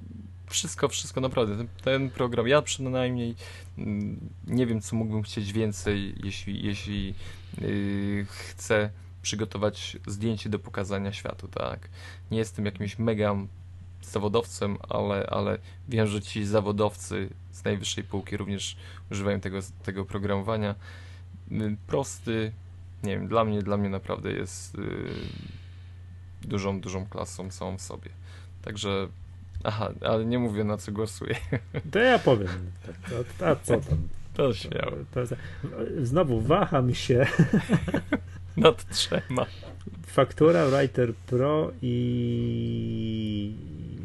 wszystko, 0.49 0.89
wszystko 0.89 1.21
naprawdę. 1.21 1.57
Ten, 1.57 1.69
ten 1.83 2.11
program, 2.11 2.49
ja 2.49 2.63
przynajmniej 2.63 3.35
mm, 3.79 4.31
nie 4.47 4.67
wiem, 4.67 4.81
co 4.81 4.97
mógłbym 4.97 5.23
chcieć 5.23 5.53
więcej, 5.53 6.15
jeśli, 6.25 6.67
jeśli 6.67 7.15
yy, 7.61 8.27
chcę 8.29 8.91
przygotować 9.23 9.97
zdjęcie 10.07 10.49
do 10.49 10.59
pokazania 10.59 11.13
światu, 11.13 11.49
tak. 11.49 11.89
Nie 12.31 12.39
jestem 12.39 12.65
jakimś 12.65 12.99
mega 12.99 13.35
zawodowcem, 14.03 14.79
ale, 14.89 15.27
ale 15.31 15.59
wiem, 15.89 16.07
że 16.07 16.23
ci 16.23 16.47
zawodowcy 16.47 17.29
z 17.53 17.65
najwyższej 17.65 18.05
półki 18.05 18.37
również 18.37 18.77
używają 19.11 19.41
tego, 19.41 19.59
tego 19.83 20.05
programowania. 20.05 20.75
Y, 21.53 21.77
Prosty, 21.87 22.53
nie 23.03 23.17
wiem, 23.17 23.29
dla 23.29 23.45
mnie, 23.45 23.63
dla 23.63 23.77
mnie 23.77 23.89
naprawdę 23.89 24.33
jest 24.33 24.75
y, 24.75 25.09
dużą, 26.43 26.81
dużą 26.81 27.07
klasą 27.07 27.51
samą 27.51 27.79
w 27.79 27.83
sobie. 27.83 28.11
Także, 28.63 29.09
aha, 29.65 29.93
ale 30.01 30.25
nie 30.25 30.39
mówię 30.39 30.65
na 30.65 30.77
co 30.77 30.93
głosuję. 30.93 31.37
To 31.93 31.99
ja 31.99 32.19
powiem. 32.19 32.71
A, 33.41 33.45
a 33.45 33.57
co 33.57 33.81
tam? 33.81 34.09
To 34.35 34.55
śmiało. 34.55 34.93
To, 35.15 35.27
to, 35.27 35.35
znowu 36.03 36.41
waham 36.41 36.95
się. 36.95 37.27
Nad 38.57 38.89
trzema. 38.89 39.47
Faktura, 40.07 40.67
Writer 40.67 41.15
Pro 41.15 41.73
i, 41.83 41.95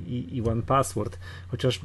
i, 0.07 0.37
i 0.37 0.41
One 0.41 0.61
Password. 0.61 1.19
Chociaż 1.47 1.77
e, 1.77 1.81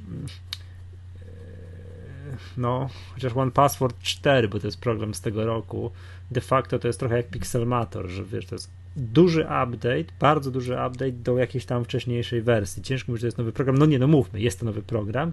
no, 2.56 2.88
chociaż 3.14 3.36
One 3.36 3.50
Password 3.50 3.98
4, 4.02 4.48
bo 4.48 4.60
to 4.60 4.66
jest 4.66 4.80
program 4.80 5.14
z 5.14 5.20
tego 5.20 5.46
roku, 5.46 5.90
de 6.30 6.40
facto 6.40 6.78
to 6.78 6.86
jest 6.86 7.00
trochę 7.00 7.16
jak 7.16 7.28
Pixelmator, 7.28 8.08
że 8.08 8.24
wiesz, 8.24 8.46
to 8.46 8.54
jest 8.54 8.77
duży 8.98 9.40
update, 9.42 10.04
bardzo 10.20 10.50
duży 10.50 10.72
update 10.72 11.12
do 11.12 11.38
jakiejś 11.38 11.64
tam 11.64 11.84
wcześniejszej 11.84 12.42
wersji. 12.42 12.82
Ciężko 12.82 13.12
mówić, 13.12 13.20
że 13.20 13.24
to 13.24 13.26
jest 13.26 13.38
nowy 13.38 13.52
program. 13.52 13.78
No 13.78 13.86
nie, 13.86 13.98
no 13.98 14.06
mówmy, 14.06 14.40
jest 14.40 14.60
to 14.60 14.66
nowy 14.66 14.82
program, 14.82 15.32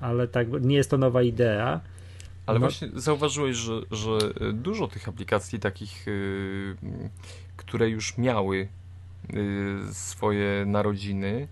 ale 0.00 0.28
tak 0.28 0.48
nie 0.60 0.76
jest 0.76 0.90
to 0.90 0.98
nowa 0.98 1.22
idea. 1.22 1.80
Ale 2.46 2.58
No. 2.58 2.66
właśnie 2.66 2.88
zauważyłeś, 2.94 3.56
że, 3.56 3.80
że 3.90 4.18
dużo 4.52 4.88
tych 4.88 5.08
aplikacji 5.08 5.58
takich, 5.60 6.08
y, 6.08 6.76
które 7.56 7.88
już 7.90 8.18
miały 8.18 8.68
y, 9.34 9.94
swoje 9.94 10.64
narodziny, 10.66 11.48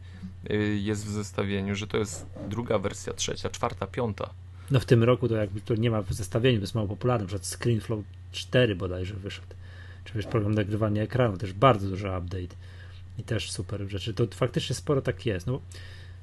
y, 0.51 0.79
jest 0.83 1.07
w 1.07 1.09
zestawieniu, 1.11 1.75
że 1.75 1.87
to 1.87 1.97
jest 1.99 2.27
druga 2.49 2.79
wersja, 2.79 3.13
trzecia, 3.13 3.51
czwarta, 3.51 3.87
piąta. 3.87 4.31
No 4.71 4.81
w 4.81 4.85
tym 4.85 5.03
roku 5.05 5.29
to 5.29 5.37
jakby 5.37 5.61
to 5.61 5.75
nie 5.75 5.91
ma 5.91 6.03
w 6.03 6.13
zestawieniu, 6.13 6.59
to 6.59 6.63
jest 6.63 6.75
mało 6.75 6.89
popularne. 6.89 7.23
Na 7.25 7.29
przykład 7.29 7.47
ScreenFlow 7.47 8.01
4 8.33 8.75
bodajże 8.77 9.15
wyszedł. 9.15 9.58
Czy 10.09 10.15
wiesz, 10.15 10.27
program 10.27 10.55
nagrywania 10.55 11.03
ekranu, 11.03 11.37
też 11.37 11.53
bardzo 11.53 11.89
duży 11.89 12.07
update 12.07 12.57
i 13.19 13.23
też 13.23 13.51
super 13.51 13.89
rzeczy. 13.89 14.15
To 14.15 14.27
faktycznie 14.35 14.77
sporo 14.77 15.03
tak 15.03 15.27
jest. 15.27 15.47
No, 15.47 15.61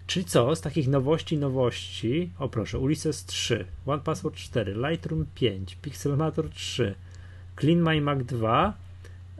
czyli 0.07 0.25
co, 0.25 0.55
z 0.55 0.61
takich 0.61 0.87
nowości, 0.87 1.37
nowości, 1.37 2.31
o 2.39 2.49
proszę, 2.49 2.79
Ulysses 2.79 3.25
3, 3.25 3.65
One 3.85 4.01
Password 4.01 4.35
4, 4.35 4.73
Lightroom 4.73 5.25
5, 5.35 5.75
Pixelmator 5.75 6.49
3, 6.49 6.95
Clean 7.59 7.79
My 7.79 8.01
Mac 8.01 8.23
2, 8.23 8.73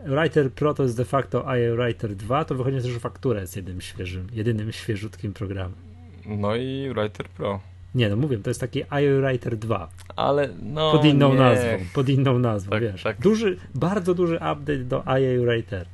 Writer 0.06 0.52
Pro 0.52 0.74
to 0.74 0.84
jest 0.84 0.98
de 0.98 1.06
facto 1.06 1.48
IO 1.48 1.76
Writer 1.76 2.16
2, 2.16 2.46
to 2.46 2.56
wychodzi 2.56 2.92
że 2.92 3.00
faktura 3.00 3.42
jest 3.42 3.56
jednym 3.56 3.82
świeżym, 3.82 4.28
jedynym 4.34 4.72
świeżutkim 4.72 5.34
programem. 5.34 5.78
No 6.26 6.56
i 6.56 6.90
Writer 6.94 7.30
Pro. 7.30 7.60
Nie, 7.96 8.10
no 8.10 8.16
mówię, 8.16 8.38
to 8.38 8.50
jest 8.50 8.60
taki 8.60 8.84
IO 8.90 9.22
Writer 9.22 9.58
2. 9.58 9.90
Ale 10.16 10.50
no. 10.62 10.92
pod 10.92 11.06
inną 11.06 11.34
nie. 11.34 11.40
nazwą, 11.40 11.68
pod 11.94 12.10
inną 12.10 12.40
nazwą, 12.40 12.72
Tak, 12.72 12.82
wiesz. 12.82 13.04
tak. 13.04 13.20
Duży, 13.22 13.58
bardzo 13.76 14.14
duży 14.14 14.36
update 14.36 14.78
do 14.84 14.98
IA 15.08 15.42
Writer. 15.46 15.88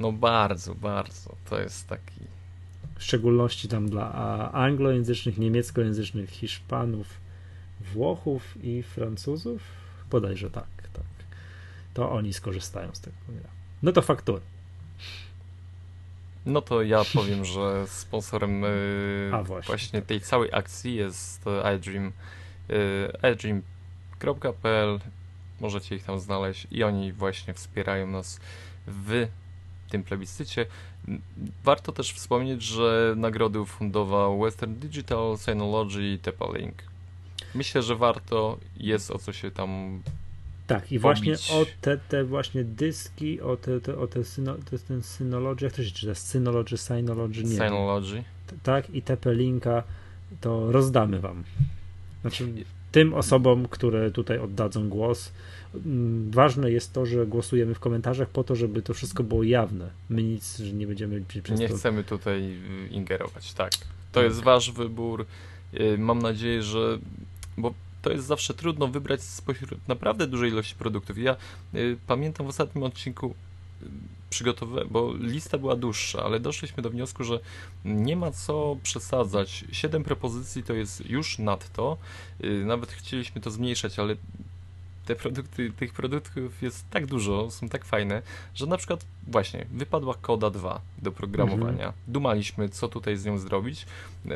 No 0.00 0.12
bardzo, 0.12 0.74
bardzo. 0.74 1.34
To 1.50 1.60
jest 1.60 1.88
taki. 1.88 2.20
W 2.98 3.02
szczególności 3.04 3.68
tam 3.68 3.88
dla 3.88 4.12
anglojęzycznych, 4.52 5.38
niemieckojęzycznych 5.38 6.30
Hiszpanów, 6.30 7.06
Włochów 7.92 8.64
i 8.64 8.82
Francuzów. 8.82 9.62
Bodajże 10.10 10.50
tak, 10.50 10.66
tak. 10.92 11.04
to 11.94 12.10
oni 12.12 12.32
skorzystają 12.32 12.88
z 12.92 13.00
tego. 13.00 13.16
No 13.82 13.92
to 13.92 14.02
faktury. 14.02 14.40
No 16.46 16.62
to 16.62 16.82
ja 16.82 17.02
powiem, 17.14 17.44
że 17.44 17.86
sponsorem 17.86 18.62
yy, 18.62 19.30
A, 19.32 19.42
właśnie. 19.42 19.66
właśnie 19.66 20.02
tej 20.02 20.20
całej 20.20 20.50
akcji 20.52 20.94
jest 20.94 21.46
e, 21.46 21.76
iDream. 21.76 22.12
Yy, 22.68 23.32
iDream.pl 23.32 25.00
Możecie 25.60 25.96
ich 25.96 26.04
tam 26.04 26.20
znaleźć 26.20 26.66
i 26.70 26.82
oni 26.82 27.12
właśnie 27.12 27.54
wspierają 27.54 28.06
nas 28.06 28.40
w 28.86 29.26
tym 29.90 30.02
plebiscycie. 30.02 30.66
Warto 31.64 31.92
też 31.92 32.12
wspomnieć, 32.12 32.62
że 32.62 33.14
nagrody 33.16 33.60
ufundował 33.60 34.40
Western 34.40 34.74
Digital, 34.74 35.38
Synology 35.38 36.02
i 36.02 36.18
Tepalink. 36.18 36.74
Myślę, 37.54 37.82
że 37.82 37.96
warto, 37.96 38.58
jest 38.76 39.10
o 39.10 39.18
co 39.18 39.32
się 39.32 39.50
tam 39.50 40.02
Tak, 40.66 40.92
i 40.92 40.98
właśnie 40.98 41.32
Pobić. 41.32 41.50
o 41.50 41.66
te, 41.80 41.98
te 42.08 42.24
właśnie 42.24 42.64
dyski, 42.64 43.40
o 43.40 43.56
te, 43.56 43.80
te, 43.80 43.98
o 43.98 44.06
te 44.06 44.24
syno, 44.24 44.56
jest 44.72 44.88
ten 44.88 45.02
Synology, 45.02 45.64
jak 45.64 45.74
to 45.74 45.84
się 45.84 45.90
czyta? 45.90 46.14
Synology, 46.14 46.76
Synology, 46.76 47.42
nie. 47.44 47.56
Synology. 47.56 48.24
Tak, 48.62 48.90
i 48.90 49.02
TP 49.02 49.34
linka 49.34 49.82
to 50.40 50.72
rozdamy 50.72 51.20
wam. 51.20 51.44
Znaczy, 52.20 52.48
tym 52.92 53.14
osobom, 53.14 53.68
które 53.68 54.10
tutaj 54.10 54.38
oddadzą 54.38 54.88
głos. 54.88 55.32
mm, 55.86 56.30
Ważne 56.30 56.70
jest 56.70 56.92
to, 56.92 57.06
że 57.06 57.26
głosujemy 57.26 57.74
w 57.74 57.80
komentarzach 57.80 58.28
po 58.28 58.44
to, 58.44 58.56
żeby 58.56 58.82
to 58.82 58.94
wszystko 58.94 59.22
było 59.24 59.42
jawne. 59.42 59.90
My 60.10 60.22
nic, 60.22 60.58
że 60.58 60.72
nie 60.72 60.86
będziemy 60.86 61.20
przez 61.42 61.60
Nie 61.60 61.68
to... 61.68 61.76
chcemy 61.76 62.04
tutaj 62.04 62.52
y, 62.84 62.88
ingerować, 62.88 63.52
tak. 63.54 63.72
To 64.12 64.22
jest 64.22 64.42
wasz 64.42 64.72
wybór. 64.72 65.26
Y, 65.74 65.98
Mam 65.98 66.18
nadzieję, 66.18 66.62
że. 66.62 66.98
Bo 67.58 67.74
to 68.04 68.12
jest 68.12 68.26
zawsze 68.26 68.54
trudno 68.54 68.88
wybrać 68.88 69.22
spośród 69.22 69.88
naprawdę 69.88 70.26
dużej 70.26 70.50
ilości 70.50 70.74
produktów. 70.74 71.18
Ja 71.18 71.36
y, 71.74 71.96
pamiętam 72.06 72.46
w 72.46 72.48
ostatnim 72.48 72.84
odcinku 72.84 73.34
przygotowałem, 74.30 74.88
bo 74.90 75.14
lista 75.14 75.58
była 75.58 75.76
dłuższa, 75.76 76.22
ale 76.22 76.40
doszliśmy 76.40 76.82
do 76.82 76.90
wniosku, 76.90 77.24
że 77.24 77.40
nie 77.84 78.16
ma 78.16 78.30
co 78.30 78.76
przesadzać. 78.82 79.64
Siedem 79.72 80.04
propozycji 80.04 80.62
to 80.62 80.72
jest 80.72 81.06
już 81.06 81.38
nadto. 81.38 81.96
Y, 82.44 82.64
Nawet 82.64 82.92
chcieliśmy 82.92 83.40
to 83.40 83.50
zmniejszać, 83.50 83.98
ale 83.98 84.16
te 85.06 85.16
produkty, 85.16 85.72
tych 85.72 85.92
produktów 85.92 86.62
jest 86.62 86.90
tak 86.90 87.06
dużo, 87.06 87.50
są 87.50 87.68
tak 87.68 87.84
fajne, 87.84 88.22
że 88.54 88.66
na 88.66 88.76
przykład 88.76 89.06
właśnie 89.26 89.66
wypadła 89.72 90.14
Koda 90.22 90.50
2 90.50 90.80
do 91.02 91.12
programowania. 91.12 91.92
Dumaliśmy, 92.08 92.68
co 92.68 92.88
tutaj 92.88 93.16
z 93.16 93.24
nią 93.24 93.38
zrobić. 93.38 93.86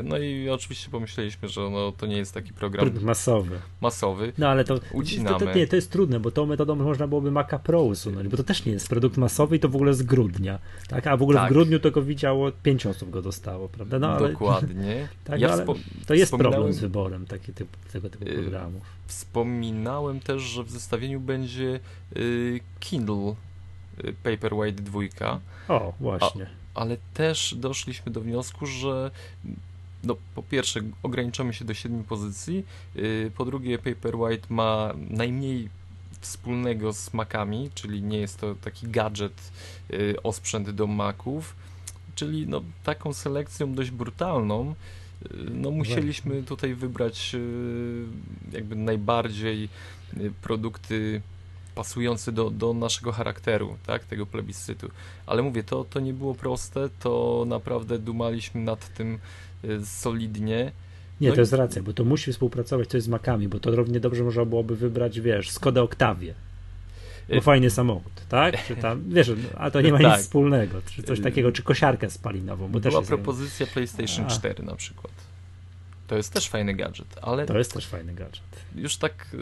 No 0.04 0.18
i 0.18 0.48
oczywiście 0.48 0.90
pomyśleliśmy, 0.90 1.48
że 1.48 1.70
no, 1.70 1.92
to 1.92 2.06
nie 2.06 2.16
jest 2.16 2.34
taki 2.34 2.52
program 2.52 2.90
masowy. 3.02 3.60
masowy. 3.80 4.32
No 4.38 4.48
ale 4.48 4.64
to, 4.64 4.80
Ucinamy. 4.92 5.38
to, 5.38 5.46
to, 5.46 5.54
nie, 5.54 5.66
to 5.66 5.76
jest 5.76 5.90
trudne, 5.92 6.20
bo 6.20 6.30
tą 6.30 6.46
metodą 6.46 6.74
można 6.74 7.06
byłoby 7.08 7.30
Maca 7.30 7.58
Pro 7.58 7.82
usunąć, 7.82 8.28
bo 8.28 8.36
to 8.36 8.44
też 8.44 8.64
nie 8.64 8.72
jest 8.72 8.88
produkt 8.88 9.16
masowy 9.16 9.56
i 9.56 9.60
to 9.60 9.68
w 9.68 9.74
ogóle 9.74 9.94
z 9.94 10.02
grudnia. 10.02 10.58
Tak? 10.88 11.06
A 11.06 11.16
w 11.16 11.22
ogóle 11.22 11.38
Tak. 11.38 11.50
w 11.50 11.52
grudniu 11.52 11.80
to 11.80 11.90
go 11.90 12.02
widziało, 12.02 12.52
pięć 12.62 12.86
osób 12.86 13.10
go 13.10 13.22
dostało, 13.22 13.68
prawda? 13.68 13.98
No 13.98 14.08
ale 14.08 14.28
Dokładnie. 14.28 15.08
Tak, 15.24 15.40
ja 15.40 15.48
no, 15.48 15.54
ale 15.54 15.64
to 16.06 16.14
jest 16.14 16.32
problem 16.36 16.72
z 16.72 16.78
wyborem 16.78 17.26
taki 17.26 17.52
typ, 17.52 17.68
tego 17.92 18.10
typu 18.10 18.24
Yy, 18.24 18.34
programów. 18.34 18.82
Wspominałem 19.08 20.20
też, 20.20 20.42
że 20.42 20.64
w 20.64 20.70
zestawieniu 20.70 21.20
będzie 21.20 21.80
y, 22.16 22.60
Kindle 22.80 23.34
y, 24.04 24.14
Paperwhite 24.22 24.82
2, 24.82 25.40
O, 25.68 25.92
właśnie. 26.00 26.46
ale 26.74 26.96
też 27.14 27.54
doszliśmy 27.58 28.12
do 28.12 28.20
wniosku, 28.20 28.66
że 28.66 29.10
no, 30.04 30.16
po 30.34 30.42
pierwsze 30.42 30.80
ograniczamy 31.02 31.54
się 31.54 31.64
do 31.64 31.74
7 31.74 32.04
pozycji, 32.04 32.64
y, 32.96 33.32
po 33.36 33.44
drugie 33.44 33.78
Paperwhite 33.78 34.46
ma 34.50 34.92
najmniej 35.10 35.68
wspólnego 36.20 36.92
z 36.92 37.14
Macami, 37.14 37.70
czyli 37.74 38.02
nie 38.02 38.18
jest 38.18 38.40
to 38.40 38.54
taki 38.54 38.88
gadżet 38.88 39.52
osprzęt 40.22 40.70
do 40.70 40.86
Maców, 40.86 41.56
czyli 42.14 42.46
no, 42.46 42.62
taką 42.84 43.12
selekcją 43.12 43.74
dość 43.74 43.90
brutalną, 43.90 44.74
no 45.50 45.70
musieliśmy 45.70 46.42
tutaj 46.42 46.74
wybrać 46.74 47.30
y, 47.34 48.04
jakby 48.52 48.76
najbardziej 48.76 49.68
y, 50.16 50.32
produkty 50.42 51.22
pasujące 51.74 52.32
do, 52.32 52.50
do 52.50 52.74
naszego 52.74 53.12
charakteru, 53.12 53.76
tak, 53.86 54.04
tego 54.04 54.26
plebiscytu. 54.26 54.88
Ale 55.26 55.42
mówię, 55.42 55.62
to, 55.64 55.84
to 55.84 56.00
nie 56.00 56.12
było 56.14 56.34
proste, 56.34 56.88
to 57.00 57.44
naprawdę 57.48 57.98
dumaliśmy 57.98 58.60
nad 58.60 58.94
tym 58.94 59.18
y, 59.64 59.86
solidnie. 59.86 60.72
Nie, 61.20 61.28
no 61.28 61.34
to 61.34 61.40
i- 61.40 61.42
jest 61.42 61.52
racja, 61.52 61.82
bo 61.82 61.92
to 61.92 62.04
musi 62.04 62.32
współpracować 62.32 62.88
coś 62.88 63.02
z 63.02 63.08
Macami, 63.08 63.48
bo 63.48 63.60
to 63.60 63.70
równie 63.70 64.00
dobrze 64.00 64.24
można 64.24 64.44
byłoby 64.44 64.76
wybrać, 64.76 65.20
wiesz, 65.20 65.50
Skoda 65.50 65.82
Octavia. 65.82 66.34
Bo 67.34 67.40
fajny 67.40 67.70
samochód, 67.70 68.12
tak? 68.28 68.66
Czy 68.66 68.76
tam, 68.76 69.04
wiesz, 69.08 69.30
a 69.56 69.70
to 69.70 69.80
nie 69.80 69.92
ma 69.92 69.98
Tak. 69.98 70.16
nic 70.16 70.26
wspólnego, 70.26 70.82
czy 70.94 71.02
coś 71.02 71.20
takiego, 71.20 71.52
czy 71.52 71.62
kosiarkę 71.62 72.10
spalinową, 72.10 72.68
bo 72.68 72.80
Była 72.80 72.98
jest, 72.98 73.08
propozycja 73.08 73.66
PlayStation 73.66 74.26
A. 74.26 74.28
4 74.28 74.62
na 74.62 74.74
przykład. 74.74 75.12
To 76.06 76.16
jest 76.16 76.32
też 76.32 76.48
fajny 76.48 76.74
gadżet, 76.74 77.18
ale 77.22 77.46
to 77.46 77.58
jest 77.58 77.74
też 77.74 77.86
fajny 77.86 78.14
gadżet. 78.14 78.64
już 78.74 78.96
tak 78.96 79.26
y, 79.34 79.38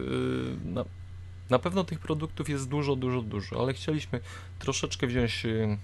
na, 0.65 0.85
na 1.51 1.59
pewno 1.59 1.85
tych 1.85 1.99
produktów 1.99 2.49
jest 2.49 2.69
dużo, 2.69 2.97
dużo, 2.97 3.23
dużo, 3.23 3.61
ale 3.61 3.73
chcieliśmy 3.75 4.21
troszeczkę 4.59 5.07
wziąć 5.07 5.45
y, 5.47 5.79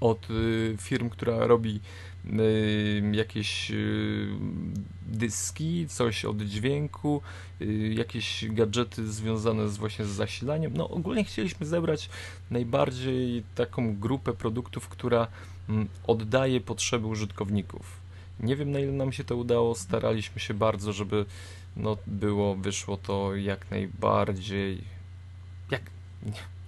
od 0.00 0.30
y, 0.30 0.76
firm, 0.80 1.10
która 1.10 1.46
robi 1.46 1.80
jakieś 3.12 3.70
y, 3.70 4.28
dyski, 5.06 5.88
coś 5.88 6.24
od 6.24 6.42
dźwięku, 6.42 7.20
y, 7.60 7.94
jakieś 7.96 8.44
gadżety 8.48 9.12
związane 9.12 9.68
z 9.68 9.76
właśnie 9.76 10.04
z 10.04 10.08
zasilaniem. 10.08 10.72
No 10.76 10.88
ogólnie 10.88 11.24
chcieliśmy 11.24 11.66
zebrać 11.66 12.10
najbardziej 12.50 13.42
taką 13.54 13.96
grupę 13.96 14.32
produktów, 14.32 14.88
która 14.88 15.26
mm, 15.68 15.88
oddaje 16.06 16.60
potrzeby 16.60 17.06
użytkowników. 17.06 18.04
Nie 18.40 18.56
wiem 18.56 18.70
na 18.70 18.80
ile 18.80 18.92
nam 18.92 19.12
się 19.12 19.24
to 19.24 19.36
udało, 19.36 19.74
staraliśmy 19.74 20.40
się 20.40 20.54
bardzo, 20.54 20.92
żeby 20.92 21.24
no 21.76 21.96
było, 22.06 22.54
wyszło 22.54 22.96
to 22.96 23.36
jak 23.36 23.70
najbardziej 23.70 24.94
jak, 25.70 25.82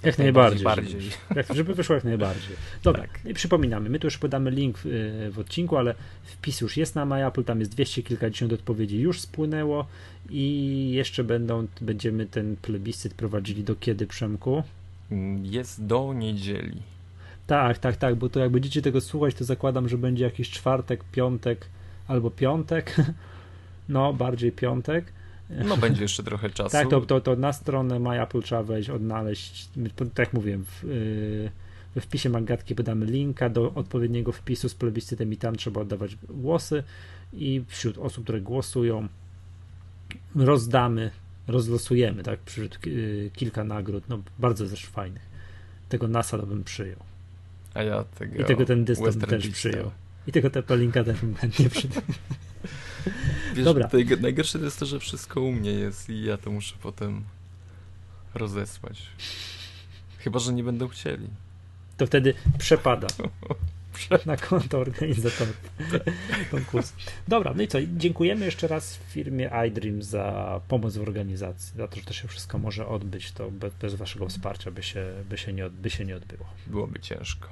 Jak 0.02 0.18
najbardziej. 0.18 0.64
bardziej. 0.64 1.00
Żeby, 1.00 1.14
jak, 1.36 1.54
żeby 1.54 1.74
wyszło 1.74 1.94
jak 1.94 2.04
najbardziej. 2.04 2.56
Dobra, 2.82 3.02
Tak. 3.02 3.20
i 3.24 3.34
przypominamy, 3.34 3.90
my 3.90 3.98
tu 3.98 4.06
już 4.06 4.18
podamy 4.18 4.50
link 4.50 4.78
w, 4.78 4.86
y, 4.86 5.30
w 5.30 5.38
odcinku, 5.38 5.76
ale 5.76 5.94
wpis 6.24 6.60
już 6.60 6.76
jest 6.76 6.94
na 6.94 7.04
MyApple, 7.04 7.44
tam 7.44 7.60
jest 7.60 7.72
200 7.72 8.02
kilkadziesiąt 8.02 8.52
odpowiedzi 8.52 8.98
już 9.00 9.20
spłynęło 9.20 9.86
i 10.30 10.90
jeszcze 10.94 11.24
będą, 11.24 11.66
będziemy 11.80 12.26
ten 12.26 12.56
plebiscyt 12.56 13.14
prowadzili 13.14 13.64
do 13.64 13.76
kiedy, 13.76 14.06
Przemku? 14.06 14.62
Mm, 15.10 15.44
Jest 15.46 15.86
do 15.86 16.12
niedzieli. 16.12 16.82
Tak, 17.46 17.78
tak, 17.78 17.96
tak, 17.96 18.14
bo 18.14 18.28
to 18.28 18.40
jak 18.40 18.50
będziecie 18.50 18.82
tego 18.82 19.00
słuchać, 19.00 19.34
to 19.34 19.44
zakładam, 19.44 19.88
że 19.88 19.98
będzie 19.98 20.24
jakiś 20.24 20.50
czwartek, 20.50 21.04
piątek 21.12 21.66
albo 22.08 22.30
piątek. 22.30 22.96
No, 23.88 24.12
bardziej 24.12 24.52
piątek. 24.52 25.04
No 25.50 25.76
będzie 25.76 26.02
jeszcze 26.02 26.22
trochę 26.22 26.50
czasu. 26.50 26.70
Tak, 26.70 26.90
to, 26.90 27.00
to, 27.00 27.20
to 27.20 27.36
na 27.36 27.52
stronę 27.52 27.98
MyApple 27.98 28.42
trzeba 28.42 28.62
wejść, 28.62 28.90
odnaleźć, 28.90 29.68
tak 29.98 30.18
jak 30.18 30.32
mówiłem, 30.32 30.64
w, 30.64 30.84
yy, 30.84 31.50
we 31.94 32.00
wpisie 32.00 32.30
Magatki 32.30 32.74
podamy 32.74 33.06
linka 33.06 33.48
do 33.48 33.74
odpowiedniego 33.74 34.32
wpisu 34.32 34.68
z 34.68 34.74
plebiscytem 34.74 35.32
i 35.32 35.36
tam 35.36 35.56
trzeba 35.56 35.80
oddawać 35.80 36.16
głosy 36.28 36.82
i 37.32 37.64
wśród 37.68 37.98
osób, 37.98 38.24
które 38.24 38.40
głosują 38.40 39.08
rozdamy, 40.34 41.10
rozlosujemy, 41.48 42.22
tak, 42.22 42.40
wśród 42.44 42.86
yy, 42.86 43.30
kilka 43.34 43.64
nagród, 43.64 44.04
no 44.08 44.22
bardzo 44.38 44.66
też 44.66 44.86
fajnych. 44.86 45.26
Tego 45.88 46.08
NASA 46.08 46.38
to 46.38 46.46
bym 46.46 46.64
przyjął. 46.64 46.98
A 47.74 47.82
ja 47.82 48.04
tego 48.04 48.42
I 48.42 48.44
tego 48.44 48.64
ten 48.64 48.84
dystans 48.84 49.18
też 49.18 49.48
przyjął. 49.48 49.90
I 50.26 50.32
tego 50.32 50.50
te 50.50 50.76
linka 50.76 51.04
też 51.04 51.20
bym 51.20 51.34
chętnie 51.34 51.70
przyjął. 51.70 52.02
Wiesz, 53.54 53.64
Dobra. 53.64 53.88
najg- 53.88 54.20
Najgorsze 54.20 54.58
to 54.58 54.64
jest 54.64 54.78
to, 54.78 54.86
że 54.86 55.00
wszystko 55.00 55.40
u 55.40 55.52
mnie 55.52 55.70
jest 55.70 56.08
i 56.10 56.24
ja 56.24 56.36
to 56.36 56.50
muszę 56.50 56.74
potem 56.82 57.24
rozesłać. 58.34 59.02
Chyba, 60.18 60.38
że 60.38 60.52
nie 60.52 60.64
będą 60.64 60.88
chcieli. 60.88 61.28
To 61.96 62.06
wtedy 62.06 62.34
przepada 62.58 63.06
na 64.26 64.36
konto 64.36 64.78
organizatora 64.78 65.50
konkursu. 66.50 66.92
Dobra, 67.28 67.52
no 67.56 67.62
i 67.62 67.68
co? 67.68 67.78
Dziękujemy 67.96 68.44
jeszcze 68.44 68.68
raz 68.68 68.96
firmie 69.08 69.50
iDream 69.68 70.02
za 70.02 70.60
pomoc 70.68 70.96
w 70.96 71.02
organizacji, 71.02 71.72
za 71.76 71.88
to, 71.88 71.96
że 71.96 72.02
to 72.02 72.12
się 72.12 72.28
wszystko 72.28 72.58
może 72.58 72.86
odbyć. 72.88 73.32
To 73.32 73.50
bez, 73.50 73.74
bez 73.74 73.94
waszego 73.94 74.28
wsparcia 74.28 74.70
by 74.70 74.82
się, 74.82 75.06
by, 75.28 75.38
się 75.38 75.52
nie, 75.52 75.66
od- 75.66 75.72
by 75.72 75.90
się 75.90 76.04
nie 76.04 76.16
odbyło. 76.16 76.46
Byłoby 76.66 77.00
ciężko. 77.00 77.48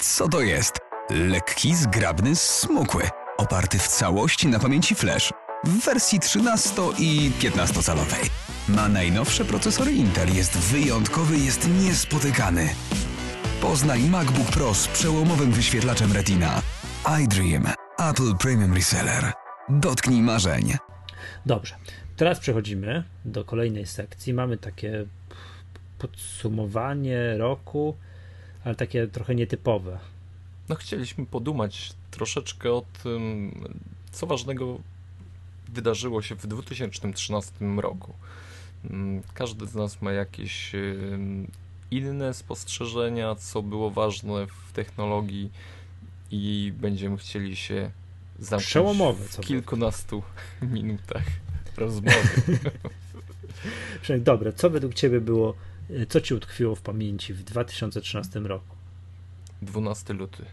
Co 0.00 0.28
to 0.28 0.40
jest? 0.40 0.78
Lekki, 1.10 1.74
zgrabny, 1.76 2.36
smukły. 2.36 3.02
Oparty 3.42 3.78
w 3.78 3.88
całości 3.88 4.48
na 4.48 4.58
pamięci 4.58 4.94
flash. 4.94 5.32
W 5.64 5.84
wersji 5.84 6.20
13 6.20 6.82
i 6.98 7.30
15-calowej. 7.40 8.30
Ma 8.68 8.88
najnowsze 8.88 9.44
procesory 9.44 9.92
Intel, 9.92 10.34
jest 10.34 10.58
wyjątkowy, 10.58 11.38
jest 11.38 11.68
niespotykany. 11.82 12.68
Poznaj 13.60 14.00
MacBook 14.00 14.46
Pro 14.46 14.74
z 14.74 14.88
przełomowym 14.88 15.52
wyświetlaczem 15.52 16.12
Retina. 16.12 16.62
iDream. 17.22 17.66
Apple 18.10 18.36
Premium 18.40 18.74
Reseller. 18.74 19.32
Dotknij 19.68 20.22
marzeń. 20.22 20.72
Dobrze, 21.46 21.74
teraz 22.16 22.38
przechodzimy 22.38 23.04
do 23.24 23.44
kolejnej 23.44 23.86
sekcji. 23.86 24.34
Mamy 24.34 24.58
takie 24.58 25.04
podsumowanie 25.98 27.36
roku, 27.38 27.96
ale 28.64 28.74
takie 28.74 29.06
trochę 29.06 29.34
nietypowe. 29.34 29.98
No 30.68 30.76
chcieliśmy 30.76 31.26
podumać 31.26 31.92
troszeczkę 32.10 32.72
o 32.72 32.84
tym, 33.02 33.54
co 34.12 34.26
ważnego 34.26 34.78
wydarzyło 35.68 36.22
się 36.22 36.34
w 36.34 36.46
2013 36.46 37.52
roku. 37.76 38.12
Mm, 38.90 39.22
każdy 39.34 39.66
z 39.66 39.74
nas 39.74 40.02
ma 40.02 40.12
jakieś 40.12 40.72
inne 41.90 42.34
spostrzeżenia, 42.34 43.34
co 43.34 43.62
było 43.62 43.90
ważne 43.90 44.46
w 44.46 44.72
technologii 44.72 45.50
i 46.30 46.72
będziemy 46.80 47.16
chcieli 47.16 47.56
się 47.56 47.90
zamknąć 48.38 48.66
Przełomowe, 48.66 49.24
w 49.24 49.40
kilkunastu 49.40 50.22
minutach 50.62 51.24
rozmowy. 51.76 52.58
Dobre, 54.18 54.52
co 54.52 54.70
według 54.70 54.94
Ciebie 54.94 55.20
było, 55.20 55.54
y, 55.90 56.06
co 56.06 56.20
Ci 56.20 56.34
utkwiło 56.34 56.74
w 56.74 56.80
pamięci 56.80 57.34
w 57.34 57.44
2013 57.44 58.40
roku? 58.40 58.76
12 59.62 60.12
luty 60.14 60.44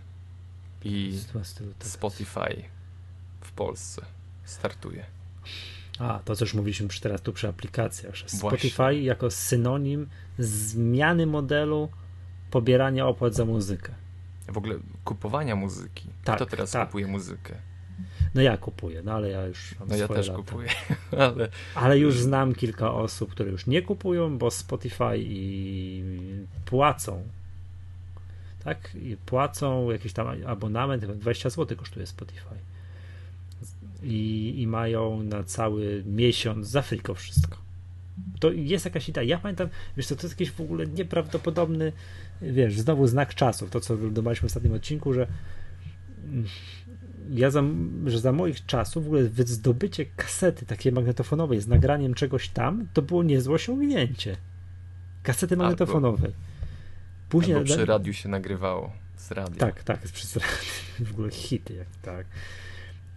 i 0.84 1.20
12 1.30 1.64
luty. 1.64 1.90
Spotify 1.90 2.64
w 3.42 3.52
Polsce 3.52 4.06
startuje. 4.44 5.06
A, 6.00 6.20
to 6.26 6.36
co 6.36 6.46
już 6.46 6.54
mówiliśmy 6.54 6.88
przy, 6.88 7.02
teraz 7.02 7.22
tu 7.22 7.34
przy 7.34 7.48
aplikacjach, 7.48 8.16
Spotify 8.26 8.76
Właśnie. 8.78 9.02
jako 9.04 9.32
synonim 9.32 10.08
zmiany 10.40 11.26
modelu 11.26 11.90
pobierania 12.52 13.08
opłat 13.08 13.36
za 13.36 13.46
muzykę. 13.46 13.94
W 14.48 14.58
ogóle 14.58 14.76
kupowania 15.04 15.56
muzyki. 15.56 16.08
Tak, 16.24 16.36
Kto 16.36 16.46
teraz 16.46 16.72
tak. 16.72 16.88
kupuje 16.88 17.08
muzykę? 17.08 17.56
No 18.36 18.42
ja 18.42 18.58
kupuję, 18.58 19.02
no 19.04 19.12
ale 19.14 19.30
ja 19.30 19.46
już 19.46 19.76
No 19.90 19.96
ja 19.96 20.08
też 20.08 20.28
lata. 20.28 20.40
kupuję, 20.44 20.70
ale... 21.20 21.50
Ale 21.76 22.00
już 22.00 22.20
znam 22.20 22.56
kilka 22.56 22.94
osób, 22.94 23.32
które 23.32 23.52
już 23.52 23.68
nie 23.68 23.82
kupują, 23.82 24.38
bo 24.38 24.52
Spotify 24.52 25.18
i 25.18 26.04
płacą. 26.66 27.24
Tak? 28.64 28.96
I 28.96 29.18
płacą 29.26 29.92
jakiś 29.92 30.14
tam 30.14 30.28
abonament, 30.46 31.06
20 31.06 31.50
zł 31.50 31.78
kosztuje 31.78 32.06
Spotify. 32.06 32.56
I, 34.04 34.54
i 34.58 34.68
mają 34.68 35.24
na 35.24 35.44
cały 35.44 36.04
miesiąc 36.06 36.68
za 36.68 36.82
friko 36.82 37.14
wszystko. 37.14 37.58
To 38.40 38.52
jest 38.52 38.86
jakaś 38.86 39.10
idea. 39.10 39.24
Ja 39.24 39.38
pamiętam, 39.38 39.70
wiesz 39.98 40.08
co, 40.08 40.16
to 40.16 40.22
jest 40.28 40.40
jakiś 40.40 40.52
w 40.52 40.62
ogóle 40.62 40.88
nieprawdopodobny, 40.88 41.92
wiesz, 42.42 42.80
znowu 42.80 43.08
znak 43.08 43.36
czasów, 43.36 43.70
to 43.70 43.80
co 43.80 43.98
wydobaliśmy 43.98 44.48
w 44.48 44.52
ostatnim 44.52 44.74
odcinku, 44.74 45.14
że 45.14 45.28
ja 47.30 47.52
za, 47.52 47.64
że 48.06 48.20
za 48.20 48.32
moich 48.32 48.66
czasów 48.66 49.04
w 49.04 49.08
ogóle 49.08 49.24
zdobycie 49.46 50.06
kasety 50.06 50.66
takiej 50.66 50.92
magnetofonowej 50.92 51.62
z 51.62 51.68
nagraniem 51.68 52.14
czegoś 52.14 52.50
tam, 52.50 52.88
to 52.94 53.02
było 53.02 53.24
niezłe 53.24 53.56
osiągnięcie. 53.56 54.38
Kasety 55.24 55.58
magnetofonowej. 55.58 56.32
Później 57.30 57.58
Albo 57.58 57.66
przy 57.66 57.86
radiu 57.86 58.14
się 58.14 58.30
nagrywało 58.30 58.92
z 59.18 59.32
radia. 59.32 59.60
Tak, 59.60 59.84
tak, 59.84 60.00
przez 60.00 60.36
radio. 60.36 60.58
W 61.10 61.12
ogóle 61.12 61.32
hity, 61.32 61.74
jak 61.74 61.88
tak. 62.02 62.26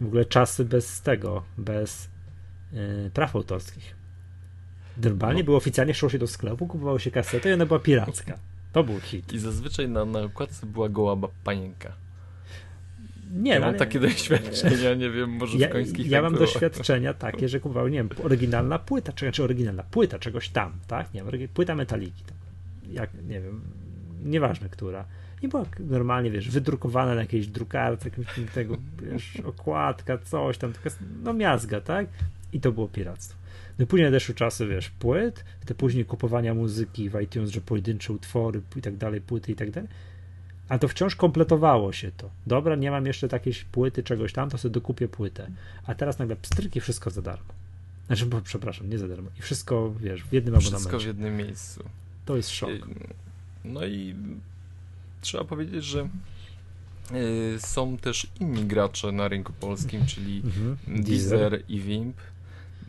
W 0.01 0.07
ogóle 0.07 0.25
czasy 0.25 0.64
bez 0.64 1.03
tego, 1.03 1.42
bez 1.59 2.09
yy, 2.72 3.11
praw 3.14 3.37
autorskich. 3.37 3.96
Normalnie 5.03 5.40
no. 5.40 5.44
było 5.44 5.57
oficjalnie 5.57 5.94
szło 5.94 6.09
się 6.09 6.18
do 6.18 6.27
sklepu, 6.27 6.66
kupowało 6.66 6.98
się 6.98 7.11
kasetę 7.11 7.51
i 7.51 7.53
ona 7.53 7.66
była 7.66 7.79
piracka. 7.79 8.38
To 8.72 8.85
był 8.85 9.01
hit. 9.01 9.33
I 9.33 9.38
zazwyczaj 9.38 9.88
na, 9.88 10.05
na 10.05 10.20
okładce 10.20 10.66
była 10.66 10.88
goła 10.88 11.16
panienka. 11.44 11.92
Nie, 13.33 13.53
ja 13.53 13.61
mam 13.61 13.75
takie 13.75 14.01
doświadczenia, 14.01 14.94
nie 15.03 15.11
wiem, 15.11 15.31
może 15.31 15.59
ja, 15.59 15.68
w 15.68 15.72
końskich 15.72 16.07
Ja 16.07 16.22
mam 16.22 16.33
było. 16.33 16.46
doświadczenia 16.46 17.14
takie, 17.14 17.48
że 17.48 17.61
kupowałem, 17.61 17.92
nie 17.92 17.98
wiem, 17.98 18.09
oryginalna 18.22 18.79
płyta, 18.79 19.12
czy, 19.12 19.33
czy 19.33 19.44
oryginalna 19.44 19.83
płyta 19.83 20.18
czegoś 20.18 20.48
tam, 20.48 20.72
tak? 20.87 21.14
Nie 21.14 21.25
wiem, 21.25 21.48
płyta 21.55 21.75
metaliki, 21.75 22.25
jak, 22.90 23.11
nie 23.14 23.40
wiem, 23.40 23.61
nieważne 24.25 24.69
która. 24.69 25.05
I 25.43 25.49
była 25.49 25.65
normalnie, 25.81 26.31
wiesz, 26.31 26.51
wydrukowana 26.51 27.15
na 27.15 27.21
jakiejś 27.21 27.47
drukarce, 27.47 28.09
jakimś 28.09 28.51
tego, 28.55 28.77
wiesz, 29.03 29.37
okładka, 29.45 30.19
coś 30.19 30.59
tam, 30.59 30.73
taka, 30.73 30.91
no 31.23 31.33
miazga, 31.33 31.81
tak? 31.81 32.07
I 32.53 32.61
to 32.61 32.73
było 32.73 32.89
piractwo. 32.89 33.39
No 33.79 33.85
i 33.85 33.87
później 33.87 34.07
nadeszły 34.07 34.35
czasy, 34.35 34.67
wiesz, 34.67 34.91
płyt, 34.91 35.45
te 35.67 35.75
później 35.75 36.05
kupowania 36.05 36.55
muzyki 36.55 37.11
w 37.11 37.21
iTunes, 37.21 37.51
że 37.51 37.61
pojedyncze 37.61 38.13
utwory 38.13 38.61
i 38.77 38.83
tak 38.83 38.97
dalej, 38.97 39.21
płyty 39.21 39.53
i 39.53 39.55
tak 39.55 39.71
dalej 39.71 39.89
a 40.73 40.79
to 40.79 40.89
wciąż 40.89 41.17
kompletowało 41.17 41.93
się 41.93 42.11
to. 42.17 42.31
Dobra, 42.47 42.77
nie 42.77 42.91
mam 42.91 43.07
jeszcze 43.07 43.29
takiej 43.29 43.55
płyty, 43.73 44.03
czegoś 44.03 44.33
tam, 44.33 44.51
to 44.51 44.59
sobie 44.59 44.73
dokupię 44.73 45.09
płytę. 45.09 45.51
A 45.87 45.95
teraz 45.95 46.19
nagle 46.19 46.37
pstryki, 46.37 46.81
wszystko 46.81 47.11
za 47.11 47.23
darmo. 47.23 47.53
Znaczy, 48.07 48.27
bo, 48.27 48.41
przepraszam, 48.41 48.91
nie 48.91 48.99
za 48.99 49.09
darmo. 49.09 49.31
I 49.39 49.43
wszystko, 49.43 49.95
wiesz, 50.01 50.25
w 50.25 50.33
jednym 50.33 50.55
wszystko 50.55 50.77
abonamencie. 50.79 50.99
Wszystko 50.99 50.99
w 50.99 51.07
jednym 51.07 51.37
miejscu. 51.37 51.85
To 52.25 52.37
jest 52.37 52.51
szok. 52.51 52.71
No 53.64 53.87
i 53.87 54.14
trzeba 55.20 55.44
powiedzieć, 55.44 55.85
że 55.85 56.09
y, 57.12 57.57
są 57.61 57.96
też 57.96 58.27
inni 58.40 58.64
gracze 58.64 59.12
na 59.12 59.29
rynku 59.29 59.53
polskim, 59.53 60.07
czyli 60.07 60.42
mhm. 60.44 61.05
Deezer 61.05 61.62
i 61.68 61.81
Wimp. 61.81 62.16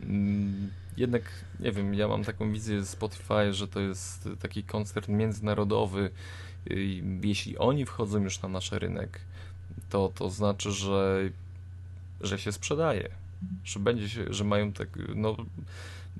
Mm, 0.02 0.70
jednak, 0.96 1.22
nie 1.60 1.72
wiem, 1.72 1.94
ja 1.94 2.08
mam 2.08 2.24
taką 2.24 2.52
wizję 2.52 2.86
Spotify, 2.86 3.52
że 3.52 3.68
to 3.68 3.80
jest 3.80 4.28
taki 4.40 4.62
koncert 4.62 5.08
międzynarodowy, 5.08 6.10
jeśli 7.22 7.58
oni 7.58 7.86
wchodzą 7.86 8.22
już 8.22 8.42
na 8.42 8.48
nasz 8.48 8.72
rynek, 8.72 9.20
to 9.90 10.12
to 10.14 10.30
znaczy, 10.30 10.72
że, 10.72 11.30
że 12.20 12.38
się 12.38 12.52
sprzedaje, 12.52 13.08
że 13.64 13.80
będzie 13.80 14.08
się, 14.08 14.24
że 14.30 14.44
mają 14.44 14.72
tak, 14.72 14.88
no 15.14 15.36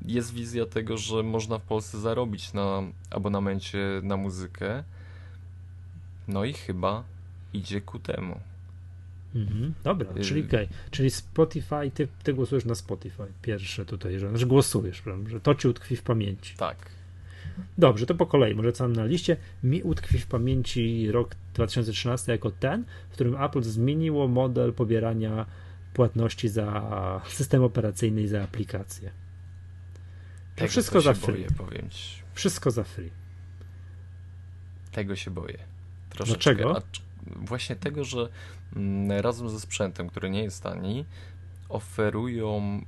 jest 0.07 0.35
wizja 0.35 0.67
tego, 0.67 0.99
że 0.99 1.23
można 1.23 1.59
w 1.59 1.63
Polsce 1.63 2.01
zarobić 2.01 2.53
na 2.53 2.83
abonamencie 3.11 3.79
na 4.03 4.17
muzykę, 4.17 4.85
no 6.29 6.45
i 6.45 6.53
chyba 6.53 7.05
idzie 7.53 7.81
ku 7.81 7.99
temu. 7.99 8.41
Mhm, 9.35 9.75
dobra, 9.85 10.11
y, 10.17 10.21
czyli 10.21 10.45
okay. 10.45 10.69
czyli 10.91 11.11
Spotify, 11.11 11.91
ty, 11.95 12.09
ty 12.23 12.35
głosujesz 12.35 12.65
na 12.65 12.75
Spotify, 12.75 13.27
pierwsze 13.43 13.85
tutaj, 13.85 14.19
że, 14.19 14.39
że 14.39 14.47
głosujesz, 14.47 15.03
że 15.27 15.41
to 15.41 15.55
ci 15.55 15.69
utkwi 15.69 15.97
w 15.97 16.03
pamięci. 16.03 16.57
Tak, 16.57 16.91
Dobrze, 17.79 18.07
to 18.07 18.15
po 18.15 18.27
kolei, 18.27 18.55
może 18.55 18.73
co 18.73 18.85
mam 18.85 18.93
na 18.93 19.05
liście. 19.05 19.37
Mi 19.63 19.83
utkwi 19.83 20.19
w 20.19 20.27
pamięci 20.27 21.11
rok 21.11 21.35
2013 21.55 22.33
jako 22.33 22.51
ten, 22.51 22.85
w 23.11 23.13
którym 23.13 23.43
Apple 23.43 23.63
zmieniło 23.63 24.29
model 24.29 24.73
pobierania 24.73 25.47
płatności 25.95 26.49
za 26.49 27.21
system 27.29 27.63
operacyjny 27.63 28.23
i 28.23 28.29
za 28.29 28.43
aplikacje. 28.43 29.11
To 30.57 30.69
wszystko 30.69 31.01
za 31.01 31.15
free. 31.15 31.35
Boję, 31.35 31.49
powiem 31.59 31.91
ci. 31.91 32.23
Wszystko 32.35 32.71
za 32.71 32.85
free. 32.85 33.11
Tego 34.93 35.17
się 35.17 35.31
boję. 35.31 35.59
Troszeczkę. 36.11 36.55
Dlaczego? 36.55 36.83
właśnie 37.27 37.77
tego, 37.77 38.05
że 38.05 38.29
mm, 38.77 39.21
razem 39.21 39.51
ze 39.51 39.61
sprzętem, 39.61 40.09
który 40.09 40.31
nie 40.31 40.43
jest 40.43 40.63
tani, 40.63 41.05
oferują 41.69 42.81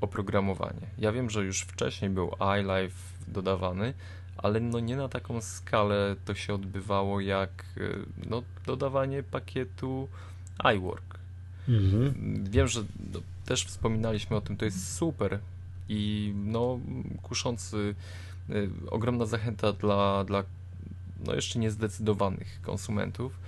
oprogramowanie. 0.00 0.86
Ja 0.98 1.12
wiem, 1.12 1.30
że 1.30 1.44
już 1.44 1.60
wcześniej 1.60 2.10
był 2.10 2.30
iLife 2.58 2.98
dodawany, 3.28 3.94
ale 4.36 4.60
no 4.60 4.80
nie 4.80 4.96
na 4.96 5.08
taką 5.08 5.40
skalę 5.40 6.16
to 6.24 6.34
się 6.34 6.54
odbywało 6.54 7.20
jak 7.20 7.64
y, 7.76 8.04
no, 8.30 8.42
dodawanie 8.66 9.22
pakietu 9.22 10.08
iWork. 10.74 11.18
Mhm. 11.68 12.14
Wiem, 12.50 12.68
że 12.68 12.80
no, 13.12 13.20
też 13.44 13.64
wspominaliśmy 13.64 14.36
o 14.36 14.40
tym, 14.40 14.56
to 14.56 14.64
jest 14.64 14.96
super 14.96 15.38
i 15.88 16.32
no 16.36 16.78
kuszący, 17.22 17.94
y, 18.50 18.70
ogromna 18.90 19.26
zachęta 19.26 19.72
dla, 19.72 20.24
dla 20.24 20.44
no 21.26 21.34
jeszcze 21.34 21.58
niezdecydowanych 21.58 22.60
konsumentów, 22.62 23.38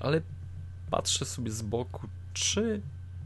ale 0.00 0.20
patrzę 0.90 1.24
sobie 1.24 1.50
z 1.50 1.62
boku, 1.62 2.08
czy 2.32 2.80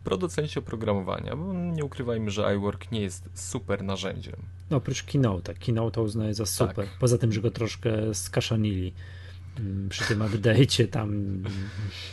producenci 0.05 0.59
oprogramowania, 0.59 1.37
bo 1.37 1.53
nie 1.53 1.85
ukrywajmy, 1.85 2.31
że 2.31 2.55
iWork 2.57 2.93
nie 2.93 3.01
jest 3.01 3.29
super 3.35 3.85
narzędziem. 3.85 4.37
No 4.71 4.77
oprócz 4.77 5.03
Keynote. 5.03 5.55
Keynote 5.55 6.03
uznaję 6.03 6.35
za 6.35 6.47
super. 6.47 6.75
Tak. 6.75 6.99
Poza 7.01 7.19
tym, 7.19 7.33
że 7.33 7.41
go 7.41 7.51
troszkę 7.51 8.15
skaszanili 8.15 8.93
mm, 9.59 9.89
przy 9.89 10.05
tym 10.05 10.19
update'cie 10.19 10.89
tam, 10.89 11.43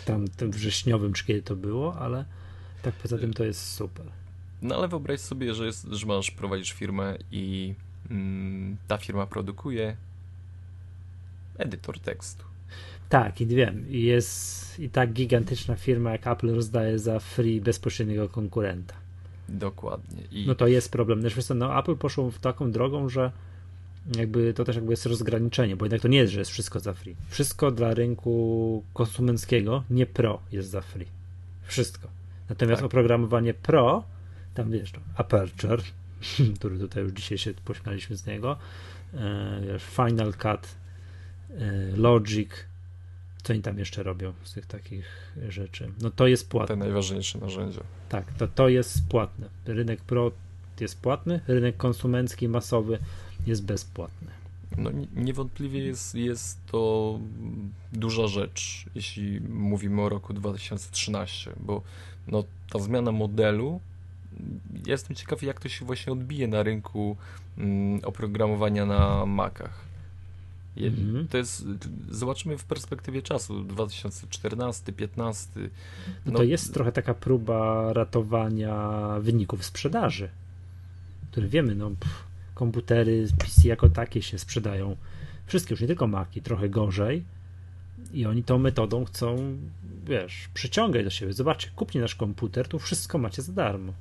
tam 0.06 0.26
wrześniowym, 0.42 1.14
czy 1.14 1.26
kiedy 1.26 1.42
to 1.42 1.56
było, 1.56 1.96
ale 1.98 2.26
tak 2.82 2.94
poza 2.94 3.18
tym 3.18 3.34
to 3.34 3.44
jest 3.44 3.74
super. 3.74 4.06
No 4.62 4.76
ale 4.76 4.88
wyobraź 4.88 5.20
sobie, 5.20 5.54
że, 5.54 5.66
jest, 5.66 5.88
że 5.92 6.06
masz, 6.06 6.32
prowadzisz 6.32 6.72
firmę 6.72 7.18
i 7.32 7.74
mm, 8.12 8.78
ta 8.88 8.98
firma 8.98 9.26
produkuje 9.26 9.96
edytor 11.58 12.00
tekstu. 12.00 12.44
Tak, 13.10 13.42
i 13.42 13.46
wiem. 13.46 13.90
I 13.90 14.02
jest 14.02 14.80
i 14.80 14.90
tak 14.90 15.14
gigantyczna 15.14 15.76
firma 15.76 16.12
jak 16.12 16.28
Apple 16.28 16.56
rozdaje 16.56 17.00
za 17.00 17.20
free 17.20 17.62
bezpośredniego 17.62 18.30
konkurenta. 18.30 18.96
Dokładnie. 19.50 20.24
I... 20.32 20.48
No 20.48 20.56
to 20.56 20.68
jest 20.68 20.92
problem. 20.92 21.22
Zresztą 21.22 21.56
no, 21.56 21.80
Apple 21.80 21.96
poszło 21.96 22.32
w 22.32 22.40
taką 22.40 22.72
drogą, 22.72 23.10
że 23.10 23.32
jakby 24.18 24.54
to 24.54 24.66
też 24.66 24.76
jakby 24.76 24.94
jest 24.94 25.06
rozgraniczenie, 25.06 25.76
bo 25.76 25.86
jednak 25.86 26.02
to 26.02 26.08
nie 26.08 26.18
jest, 26.18 26.34
że 26.34 26.40
jest 26.40 26.52
wszystko 26.52 26.80
za 26.80 26.94
free. 26.94 27.16
Wszystko 27.30 27.72
dla 27.72 27.94
rynku 27.94 28.84
konsumenckiego, 28.94 29.84
nie 29.90 30.06
pro, 30.06 30.40
jest 30.52 30.70
za 30.70 30.82
free. 30.82 31.08
Wszystko. 31.64 32.08
Natomiast 32.50 32.82
tak. 32.82 32.86
oprogramowanie 32.86 33.54
pro, 33.54 34.04
tam 34.56 34.72
wiesz, 34.72 34.92
Aperture, 35.16 35.84
który 36.60 36.80
tutaj 36.80 37.04
już 37.04 37.12
dzisiaj 37.12 37.38
się 37.38 37.54
pośmialiśmy 37.54 38.18
z 38.18 38.26
niego, 38.26 38.58
wiesz, 39.68 39.84
Final 39.84 40.34
Cut, 40.34 40.76
Logic, 41.96 42.50
co 43.44 43.54
oni 43.54 43.62
tam 43.62 43.80
jeszcze 43.80 44.04
robią 44.04 44.34
z 44.44 44.54
tych 44.54 44.66
takich 44.66 45.06
rzeczy? 45.50 45.92
No 46.02 46.12
to 46.12 46.28
jest 46.28 46.50
płatne. 46.50 46.76
Te 46.76 46.80
najważniejsze 46.80 47.40
narzędzia. 47.40 47.82
Tak, 48.10 48.34
to, 48.34 48.48
to 48.48 48.70
jest 48.70 49.08
płatne. 49.10 49.50
Rynek 49.66 50.02
Pro 50.02 50.32
jest 50.80 51.02
płatny, 51.02 51.40
rynek 51.48 51.78
konsumencki, 51.78 52.48
masowy 52.48 53.00
jest 53.48 53.66
bezpłatny. 53.66 54.28
No 54.78 54.92
niewątpliwie 55.16 55.80
jest, 55.80 56.16
jest 56.16 56.66
to 56.72 57.20
duża 57.94 58.28
rzecz, 58.28 58.86
jeśli 58.96 59.42
mówimy 59.42 60.02
o 60.02 60.10
roku 60.10 60.34
2013, 60.34 61.52
bo 61.60 61.82
no, 62.28 62.44
ta 62.70 62.80
zmiana 62.80 63.12
modelu, 63.12 63.82
jestem 64.86 65.16
ciekaw 65.16 65.44
jak 65.44 65.60
to 65.60 65.70
się 65.70 65.86
właśnie 65.86 66.14
odbije 66.14 66.48
na 66.48 66.64
rynku 66.64 67.18
mm, 67.58 68.00
oprogramowania 68.04 68.86
na 68.86 69.26
Macach. 69.26 69.86
Mhm. 70.78 71.28
To 71.28 71.38
jest, 71.38 71.66
zobaczymy 72.10 72.58
w 72.58 72.64
perspektywie 72.64 73.22
czasu, 73.22 73.64
2014, 73.64 74.92
2015. 74.92 75.50
No, 75.60 76.32
no 76.32 76.38
to 76.38 76.44
jest 76.44 76.74
trochę 76.74 76.92
taka 76.92 77.14
próba 77.14 77.94
ratowania 77.94 79.08
wyników 79.20 79.66
sprzedaży, 79.66 80.30
które 81.32 81.48
wiemy, 81.48 81.76
no 81.76 81.90
pff, 81.90 82.24
komputery 82.54 83.28
PC 83.38 83.68
jako 83.68 83.90
takie 83.90 84.22
się 84.22 84.40
sprzedają, 84.40 84.98
wszystkie 85.46 85.74
już 85.74 85.82
nie 85.82 85.88
tylko 85.88 86.08
Maki, 86.08 86.42
trochę 86.42 86.70
gorzej 86.70 87.24
i 88.14 88.26
oni 88.26 88.44
tą 88.44 88.58
metodą 88.58 89.06
chcą, 89.06 89.58
wiesz, 90.06 90.50
przyciągać 90.54 91.04
do 91.04 91.10
siebie. 91.10 91.34
Zobaczcie, 91.34 91.70
kupcie 91.76 92.00
nasz 92.00 92.16
komputer, 92.16 92.68
tu 92.68 92.80
wszystko 92.80 93.18
macie 93.18 93.42
za 93.42 93.54
darmo. 93.54 93.94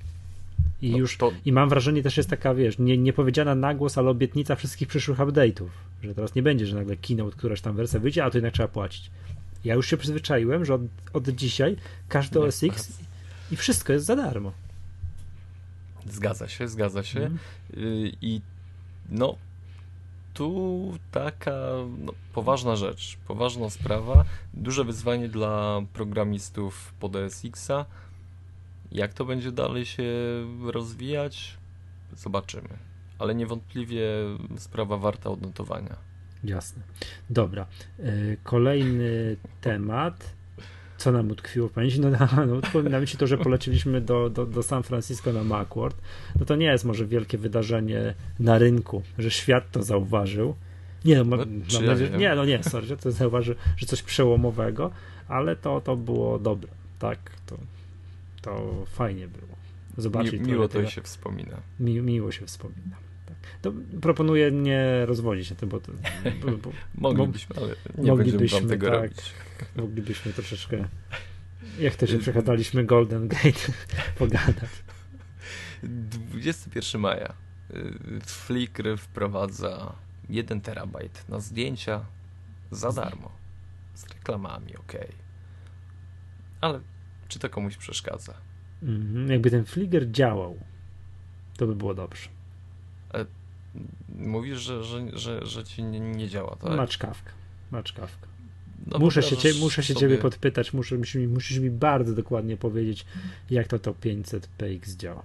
I 0.85 0.91
no, 0.91 0.99
już, 0.99 1.17
to... 1.17 1.33
i 1.45 1.53
mam 1.53 1.69
wrażenie, 1.69 2.03
też 2.03 2.17
jest 2.17 2.31
taka, 2.31 2.55
wiesz, 2.55 2.79
nie, 2.79 2.99
niepowiedziana 2.99 3.55
na 3.55 3.75
głos, 3.75 3.99
ale 3.99 4.11
obietnica 4.11 4.57
wszystkich 4.57 4.89
przyszłych 4.89 5.19
update'ów, 5.19 5.69
że 6.03 6.15
teraz 6.15 6.35
nie 6.35 6.43
będzie, 6.43 6.67
że 6.67 6.77
nagle 6.77 6.97
keynote, 6.97 7.37
któraś 7.37 7.61
tam 7.61 7.77
wersja 7.77 8.01
wyjdzie, 8.01 8.25
a 8.25 8.31
to 8.31 8.39
jednak 8.39 8.55
trzeba 8.55 8.69
płacić. 8.69 9.11
Ja 9.65 9.75
już 9.75 9.87
się 9.87 9.97
przyzwyczaiłem, 9.97 10.65
że 10.65 10.75
od, 10.75 10.81
od 11.13 11.29
dzisiaj 11.29 11.77
każdy 12.09 12.41
OS 12.41 12.63
X 12.63 12.99
i 13.53 13.57
wszystko 13.57 13.93
jest 13.93 14.07
za 14.07 14.17
darmo. 14.17 14.53
Zgadza 16.07 16.49
się, 16.49 16.69
zgadza 16.69 17.03
się. 17.03 17.21
Mm. 17.21 17.39
I 18.23 18.41
no, 19.09 19.37
tu 20.35 20.99
taka 21.11 21.57
no, 21.99 22.13
poważna 22.33 22.77
rzecz, 22.77 23.17
poważna 23.27 23.71
sprawa, 23.71 24.25
duże 24.55 24.85
wyzwanie 24.85 25.29
dla 25.29 25.83
programistów 25.93 26.95
pod 27.01 27.17
OS-Xa 27.17 27.85
jak 28.93 29.15
to 29.15 29.25
będzie 29.25 29.53
dalej 29.53 29.85
się 29.85 30.05
rozwijać, 30.63 31.57
zobaczymy. 32.17 32.69
Ale 33.19 33.35
niewątpliwie 33.35 34.09
sprawa 34.57 34.97
warta 34.97 35.31
odnotowania. 35.31 35.97
Jasne. 36.45 36.83
Dobra. 37.31 37.67
E, 37.99 38.13
kolejny 38.43 39.37
temat. 39.61 40.35
Co 40.97 41.13
nam 41.13 41.31
utkwiło 41.31 41.69
w 41.69 41.73
pamięci? 41.73 42.01
No, 42.01 42.11
no 42.49 42.55
utkwiło 42.55 43.01
mi 43.01 43.07
się 43.07 43.19
to, 43.19 43.27
że 43.27 43.39
poleciliśmy 43.39 44.01
do, 44.01 44.31
do, 44.31 44.47
do 44.47 44.63
San 44.63 44.83
Francisco 44.83 45.33
na 45.33 45.45
Macworld. 45.45 45.97
No 46.41 46.45
to 46.47 46.57
nie 46.57 46.67
jest 46.67 46.85
może 46.85 47.07
wielkie 47.07 47.39
wydarzenie 47.39 48.15
na 48.39 48.59
rynku, 48.59 49.03
że 49.19 49.31
świat 49.31 49.71
to 49.71 49.83
zauważył. 49.83 50.55
Nie, 51.05 51.25
no, 51.25 51.37
no, 51.37 51.45
no 51.73 51.93
ja 51.93 52.17
nie, 52.17 52.35
no 52.35 52.45
nie, 52.45 52.63
sorry, 52.63 52.87
że 52.87 52.97
to 52.97 53.11
zauważył, 53.11 53.55
że 53.77 53.87
coś 53.87 54.03
przełomowego, 54.03 54.91
ale 55.29 55.57
to, 55.57 55.81
to 55.81 55.97
było 55.97 56.39
dobre. 56.39 56.71
Tak, 56.99 57.19
to 57.47 57.57
to 58.45 58.85
fajnie 58.87 59.29
było. 59.29 59.57
Zobaczyć 59.97 60.33
Mi, 60.33 60.41
miło 60.41 60.69
to, 60.69 60.87
się 60.87 61.03
wspomina. 61.03 61.57
Mi, 61.81 62.01
miło 62.01 62.33
się 62.33 62.47
wspomina. 62.47 62.97
Tak. 63.27 63.37
To 63.63 63.73
proponuję 64.01 64.51
nie 64.53 65.07
rozwodzić 65.07 65.49
się 65.49 65.55
tym, 65.55 65.69
bo, 65.69 65.81
to, 65.81 65.93
bo, 66.41 66.57
bo 66.57 66.73
moglibyśmy, 67.15 67.57
ale 67.57 67.75
nie 67.99 68.11
moglibyśmy, 68.11 68.69
tego 68.69 68.91
tak, 68.91 68.95
robić. 68.95 69.33
Moglibyśmy 69.77 70.33
troszeczkę, 70.33 70.89
jak 71.81 71.97
to 71.97 72.07
się 72.07 72.19
przechadzaliśmy 72.19 72.85
Golden 72.85 73.29
Gate, 73.29 73.73
pogadać. 74.19 74.71
21 75.83 77.01
maja. 77.01 77.35
Y, 77.75 78.21
Flickr 78.27 78.99
wprowadza 78.99 79.93
1 80.29 80.61
terabajt 80.61 81.25
na 81.29 81.41
zdjęcia 81.41 82.05
za 82.71 82.93
darmo. 82.93 83.31
Z 83.95 84.09
reklamami, 84.09 84.77
ok. 84.77 84.93
Ale 86.61 86.81
czy 87.29 87.39
to 87.39 87.51
komuś 87.51 87.77
przeszkadza? 87.77 88.35
Mhm. 88.83 89.31
Jakby 89.31 89.51
ten 89.51 89.65
flicker 89.65 90.11
działał, 90.11 90.59
to 91.57 91.67
by 91.67 91.75
było 91.75 91.95
dobrze. 91.95 92.29
E, 93.15 93.27
mówisz, 94.19 94.59
że, 94.59 94.85
że, 94.85 95.19
że, 95.19 95.47
że 95.47 95.65
ci 95.65 95.83
nie, 95.83 96.01
nie 96.01 96.29
działa, 96.29 96.57
tak? 96.57 96.77
Maczkawka. 96.77 97.33
Maczkawka. 97.71 98.27
No 98.87 98.99
muszę 98.99 99.23
się, 99.23 99.37
cie, 99.37 99.55
muszę 99.55 99.83
się 99.83 99.95
sobie... 99.95 100.07
ciebie 100.07 100.19
podpytać, 100.19 100.73
muszę, 100.73 100.99
musisz, 100.99 101.15
mi, 101.15 101.29
musisz 101.29 101.59
mi 101.59 101.71
bardzo 101.71 102.15
dokładnie 102.15 102.57
powiedzieć, 102.57 103.07
jak 103.51 103.69
to 103.69 103.79
to 103.79 103.95
500 103.95 104.47
PX 104.47 104.97
działa. 104.97 105.25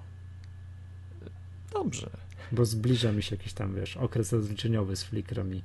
Dobrze. 1.74 2.10
Bo 2.52 2.66
zbliża 2.66 3.12
mi 3.12 3.24
się 3.24 3.36
jakiś 3.36 3.54
tam, 3.54 3.76
wiesz, 3.76 3.98
okres 3.98 4.34
rozliczeniowy 4.34 4.96
z 4.96 5.04
Flickrem 5.04 5.54
i, 5.54 5.64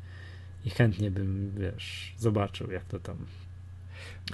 i 0.65 0.71
chętnie 0.71 1.11
bym, 1.11 1.53
wiesz, 1.57 2.15
zobaczył, 2.19 2.71
jak 2.71 2.85
to 2.85 3.01
tam 3.01 3.17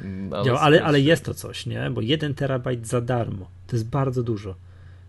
Mm, 0.03 0.33
ale, 0.33 0.61
ale, 0.61 0.85
ale 0.85 1.01
jest 1.01 1.25
to 1.25 1.35
coś, 1.35 1.67
nie? 1.67 1.91
Bo 1.91 2.01
1 2.01 2.35
terabajt 2.35 2.87
za 2.87 3.01
darmo 3.01 3.49
to 3.67 3.77
jest 3.77 3.89
bardzo 3.89 4.23
dużo. 4.23 4.55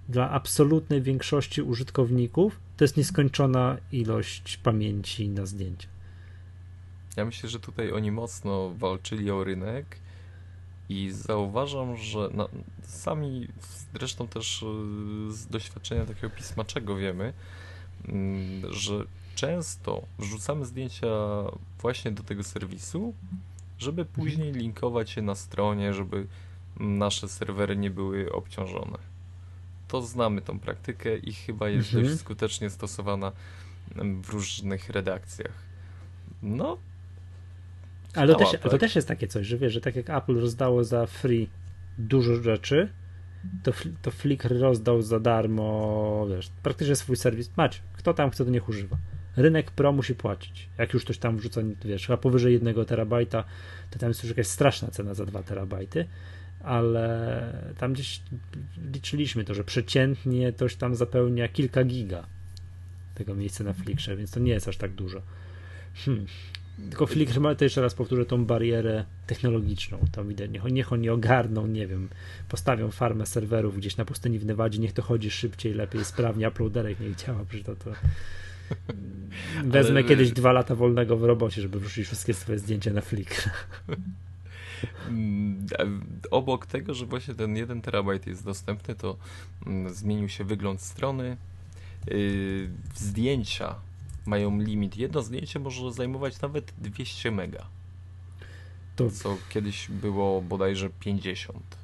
Dla 0.09 0.29
absolutnej 0.29 1.01
większości 1.01 1.61
użytkowników 1.61 2.59
to 2.77 2.83
jest 2.83 2.97
nieskończona 2.97 3.77
ilość 3.91 4.57
pamięci 4.57 5.29
na 5.29 5.45
zdjęcia. 5.45 5.87
Ja 7.17 7.25
myślę, 7.25 7.49
że 7.49 7.59
tutaj 7.59 7.91
oni 7.91 8.11
mocno 8.11 8.69
walczyli 8.69 9.31
o 9.31 9.43
rynek 9.43 9.99
i 10.89 11.11
zauważam, 11.11 11.97
że 11.97 12.29
no, 12.33 12.49
sami 12.83 13.47
zresztą 13.93 14.27
też 14.27 14.63
e, 14.63 14.65
z 15.31 15.47
doświadczenia 15.47 16.05
takiego 16.05 16.29
pismaczego 16.29 16.95
wiemy, 16.95 17.33
mm, 18.07 18.73
że 18.73 18.93
często 19.35 20.01
wrzucamy 20.19 20.65
zdjęcia 20.65 21.07
właśnie 21.81 22.11
do 22.11 22.23
tego 22.23 22.43
serwisu, 22.43 23.13
żeby 23.81 24.05
później 24.05 24.51
linkować 24.51 25.09
się 25.09 25.21
na 25.21 25.35
stronie, 25.35 25.93
żeby 25.93 26.27
nasze 26.79 27.27
serwery 27.27 27.77
nie 27.77 27.89
były 27.91 28.31
obciążone. 28.31 28.97
To 29.87 30.01
znamy 30.01 30.41
tą 30.41 30.59
praktykę 30.59 31.17
i 31.17 31.33
chyba 31.33 31.69
jest 31.69 31.87
mhm. 31.87 32.05
dość 32.05 32.19
skutecznie 32.19 32.69
stosowana 32.69 33.31
w 34.21 34.29
różnych 34.29 34.89
redakcjach. 34.89 35.53
No. 36.43 36.77
Ale 38.15 38.33
to 38.33 38.39
też, 38.39 38.51
tak. 38.51 38.61
to 38.61 38.77
też 38.77 38.95
jest 38.95 39.07
takie 39.07 39.27
coś, 39.27 39.47
że 39.47 39.57
wiesz, 39.57 39.73
że 39.73 39.81
tak 39.81 39.95
jak 39.95 40.09
Apple 40.09 40.39
rozdało 40.39 40.83
za 40.83 41.05
free 41.05 41.49
dużo 41.97 42.43
rzeczy, 42.43 42.89
to, 43.63 43.71
to 44.01 44.11
Flickr 44.11 44.59
rozdał 44.59 45.01
za 45.01 45.19
darmo, 45.19 46.27
wiesz, 46.29 46.51
praktycznie 46.63 46.95
swój 46.95 47.15
serwis. 47.15 47.51
Macie, 47.57 47.79
kto 47.93 48.13
tam 48.13 48.29
chce, 48.29 48.45
to 48.45 48.51
niech 48.51 48.69
używa 48.69 48.97
rynek 49.37 49.71
pro 49.71 49.91
musi 49.91 50.15
płacić. 50.15 50.69
Jak 50.77 50.93
już 50.93 51.03
ktoś 51.03 51.17
tam 51.17 51.37
wrzuca, 51.37 51.61
wiesz, 51.85 52.07
chyba 52.07 52.17
powyżej 52.17 52.53
1 52.53 52.85
terabajta, 52.85 53.43
to 53.91 53.99
tam 53.99 54.09
jest 54.09 54.23
już 54.23 54.29
jakaś 54.29 54.47
straszna 54.47 54.87
cena 54.87 55.13
za 55.13 55.25
2 55.25 55.43
terabajty, 55.43 56.07
ale 56.63 57.73
tam 57.77 57.93
gdzieś 57.93 58.21
liczyliśmy 58.93 59.43
to, 59.43 59.53
że 59.53 59.63
przeciętnie 59.63 60.53
ktoś 60.53 60.75
tam 60.75 60.95
zapełnia 60.95 61.47
kilka 61.47 61.83
giga 61.83 62.25
tego 63.15 63.35
miejsca 63.35 63.63
na 63.63 63.73
Flickrze, 63.73 64.15
więc 64.15 64.31
to 64.31 64.39
nie 64.39 64.51
jest 64.51 64.67
aż 64.67 64.77
tak 64.77 64.91
dużo. 64.91 65.21
Hmm. 66.05 66.25
Tylko 66.89 67.07
Flickr 67.07 67.39
ma, 67.39 67.55
to 67.55 67.63
jeszcze 67.63 67.81
raz 67.81 67.93
powtórzę, 67.93 68.25
tą 68.25 68.45
barierę 68.45 69.05
technologiczną. 69.27 69.97
Tam 70.11 70.27
widać, 70.27 70.51
niech, 70.51 70.63
niech 70.63 70.93
oni 70.93 71.09
ogarną, 71.09 71.67
nie 71.67 71.87
wiem, 71.87 72.09
postawią 72.49 72.91
farmę 72.91 73.25
serwerów 73.25 73.77
gdzieś 73.77 73.97
na 73.97 74.05
pustyni 74.05 74.39
w 74.39 74.45
Nevadzie, 74.45 74.79
niech 74.79 74.93
to 74.93 75.01
chodzi 75.01 75.31
szybciej, 75.31 75.73
lepiej, 75.73 76.05
sprawnie, 76.05 76.49
uploaderek 76.49 76.99
niech 76.99 77.15
działa, 77.15 77.45
przecież 77.49 77.65
to, 77.65 77.75
to 77.75 77.91
Wezmę 79.63 79.99
Ale... 79.99 80.03
kiedyś 80.03 80.31
dwa 80.31 80.51
lata 80.51 80.75
wolnego 80.75 81.17
w 81.17 81.23
robocie, 81.23 81.61
żeby 81.61 81.79
wrzucić 81.79 82.05
wszystkie 82.05 82.33
swoje 82.33 82.59
zdjęcia 82.59 82.93
na 82.93 83.01
Flickr. 83.01 83.49
Mm, 85.07 85.67
obok 86.31 86.65
tego, 86.65 86.93
że 86.93 87.05
właśnie 87.05 87.33
ten 87.33 87.55
1 87.57 87.81
terabajt 87.81 88.27
jest 88.27 88.45
dostępny, 88.45 88.95
to 88.95 89.17
mm, 89.65 89.93
zmienił 89.93 90.29
się 90.29 90.43
wygląd 90.43 90.81
strony. 90.81 91.37
Y, 92.11 92.69
zdjęcia 92.95 93.75
mają 94.25 94.59
limit. 94.59 94.97
Jedno 94.97 95.21
zdjęcie 95.21 95.59
może 95.59 95.93
zajmować 95.93 96.41
nawet 96.41 96.73
200 96.77 97.31
mega. 97.31 97.65
To... 98.95 99.11
Co 99.11 99.37
kiedyś 99.49 99.87
było 99.89 100.41
bodajże 100.41 100.89
50 100.89 101.81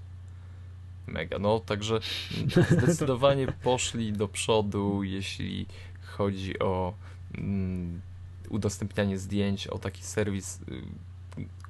mega. 1.08 1.40
No, 1.40 1.60
także 1.60 2.00
zdecydowanie 2.78 3.48
poszli 3.64 4.14
do 4.14 4.28
przodu, 4.28 5.04
jeśli 5.04 5.66
chodzi 6.08 6.60
o 6.60 6.94
mm, 7.38 8.02
udostępnianie 8.50 9.18
zdjęć, 9.18 9.68
o 9.68 9.78
taki 9.80 10.04
serwis, 10.04 10.60
y, 10.62 10.82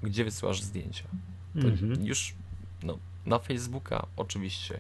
gdzie 0.03 0.23
wysyłasz 0.23 0.61
zdjęcia. 0.61 1.03
Mhm. 1.55 2.05
Już 2.05 2.33
no, 2.83 2.97
na 3.25 3.39
Facebooka 3.39 4.07
oczywiście, 4.17 4.79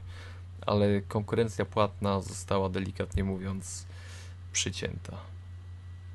ale 0.61 1.01
konkurencja 1.01 1.65
płatna 1.65 2.21
została 2.21 2.69
delikatnie 2.69 3.23
mówiąc 3.23 3.85
przycięta. 4.53 5.17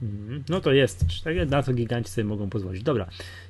Mhm. 0.02 0.44
No 0.48 0.60
to 0.60 0.72
jest, 0.72 1.04
tak 1.24 1.36
na 1.50 1.62
to 1.62 1.72
giganci 1.74 2.10
sobie 2.10 2.24
mogą 2.24 2.50
pozwolić. 2.50 2.82
Dobra, 2.82 3.08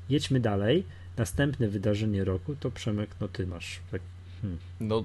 jedźmy 0.09 0.41
dalej. 0.41 0.85
Następne 1.17 1.69
wydarzenie 1.69 2.25
roku 2.25 2.57
to 2.57 2.71
Przemek, 2.71 3.11
no 3.21 3.29
ty 3.29 3.47
masz. 3.47 3.81
Tak, 3.91 4.01
hmm. 4.43 4.59
No 4.81 5.05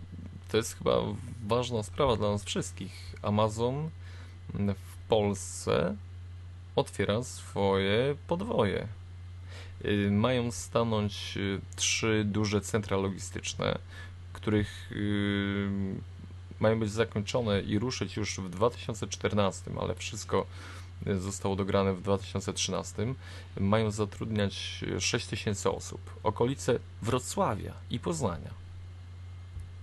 to 0.51 0.57
jest 0.57 0.77
chyba 0.77 0.97
ważna 1.47 1.83
sprawa 1.83 2.17
dla 2.17 2.31
nas 2.31 2.43
wszystkich. 2.43 3.15
Amazon 3.21 3.89
w 4.53 5.07
Polsce 5.09 5.95
otwiera 6.75 7.23
swoje 7.23 8.15
podwoje. 8.27 8.87
Y, 9.85 10.11
mają 10.11 10.51
stanąć 10.51 11.37
y, 11.37 11.61
trzy 11.75 12.23
duże 12.25 12.61
centra 12.61 12.97
logistyczne, 12.97 13.79
których 14.33 14.91
y, 14.91 15.69
mają 16.59 16.79
być 16.79 16.91
zakończone 16.91 17.61
i 17.61 17.79
ruszyć 17.79 18.17
już 18.17 18.39
w 18.39 18.49
2014, 18.49 19.71
ale 19.81 19.95
wszystko 19.95 20.45
zostało 21.19 21.55
dograne 21.55 21.93
w 21.93 22.01
2013. 22.01 23.13
Mają 23.59 23.91
zatrudniać 23.91 24.83
6 24.99 25.27
tysięcy 25.27 25.71
osób. 25.71 26.01
Okolice 26.23 26.79
Wrocławia 27.01 27.73
i 27.89 27.99
Poznania. 27.99 28.49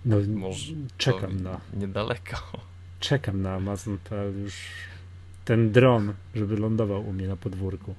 No, 0.05 0.17
Może 0.35 0.73
czekam 0.97 1.39
na. 1.39 1.59
Niedaleko. 1.73 2.37
Czekam 3.05 3.41
na 3.41 3.53
Amazon.pl 3.53 4.41
już 4.41 4.55
ten 5.45 5.71
dron, 5.71 6.13
żeby 6.35 6.57
lądował 6.57 7.07
u 7.07 7.13
mnie 7.13 7.27
na 7.27 7.35
podwórku. 7.35 7.95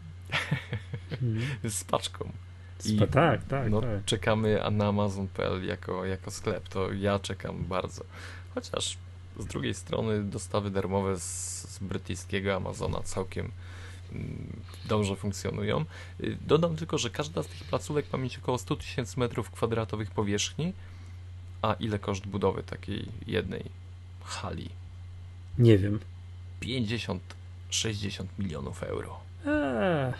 Z 1.64 1.84
paczką. 1.84 2.32
I, 2.84 2.98
tak, 2.98 3.44
tak, 3.44 3.70
no, 3.70 3.80
tak. 3.80 4.04
Czekamy 4.04 4.60
na 4.72 4.86
Amazon.pl 4.86 5.64
jako, 5.64 6.04
jako 6.04 6.30
sklep. 6.30 6.68
To 6.68 6.92
ja 6.92 7.18
czekam 7.18 7.64
bardzo. 7.64 8.04
Chociaż 8.54 8.96
z 9.38 9.46
drugiej 9.46 9.74
strony 9.74 10.22
dostawy 10.24 10.70
darmowe 10.70 11.20
z, 11.20 11.24
z 11.68 11.78
brytyjskiego 11.78 12.54
Amazona 12.54 13.00
całkiem 13.02 13.50
mm, 14.12 14.52
dobrze 14.84 15.16
funkcjonują. 15.16 15.84
Y, 16.20 16.38
dodam 16.40 16.76
tylko, 16.76 16.98
że 16.98 17.10
każda 17.10 17.42
z 17.42 17.46
tych 17.46 17.64
placówek 17.64 18.12
ma 18.12 18.18
mieć 18.18 18.38
około 18.38 18.58
100 18.58 18.76
tysięcy 18.76 19.20
metrów 19.20 19.50
kwadratowych 19.50 20.10
powierzchni. 20.10 20.72
A 21.62 21.72
ile 21.72 21.98
koszt 21.98 22.26
budowy 22.26 22.62
takiej 22.62 23.08
jednej 23.26 23.64
hali? 24.24 24.85
Nie 25.58 25.78
wiem. 25.78 26.00
50-60 26.62 27.18
milionów 28.38 28.82
euro. 28.82 29.20
Eee. 29.46 30.12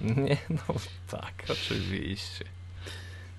Nie, 0.00 0.36
no 0.50 0.74
tak, 1.08 1.44
oczywiście. 1.50 2.44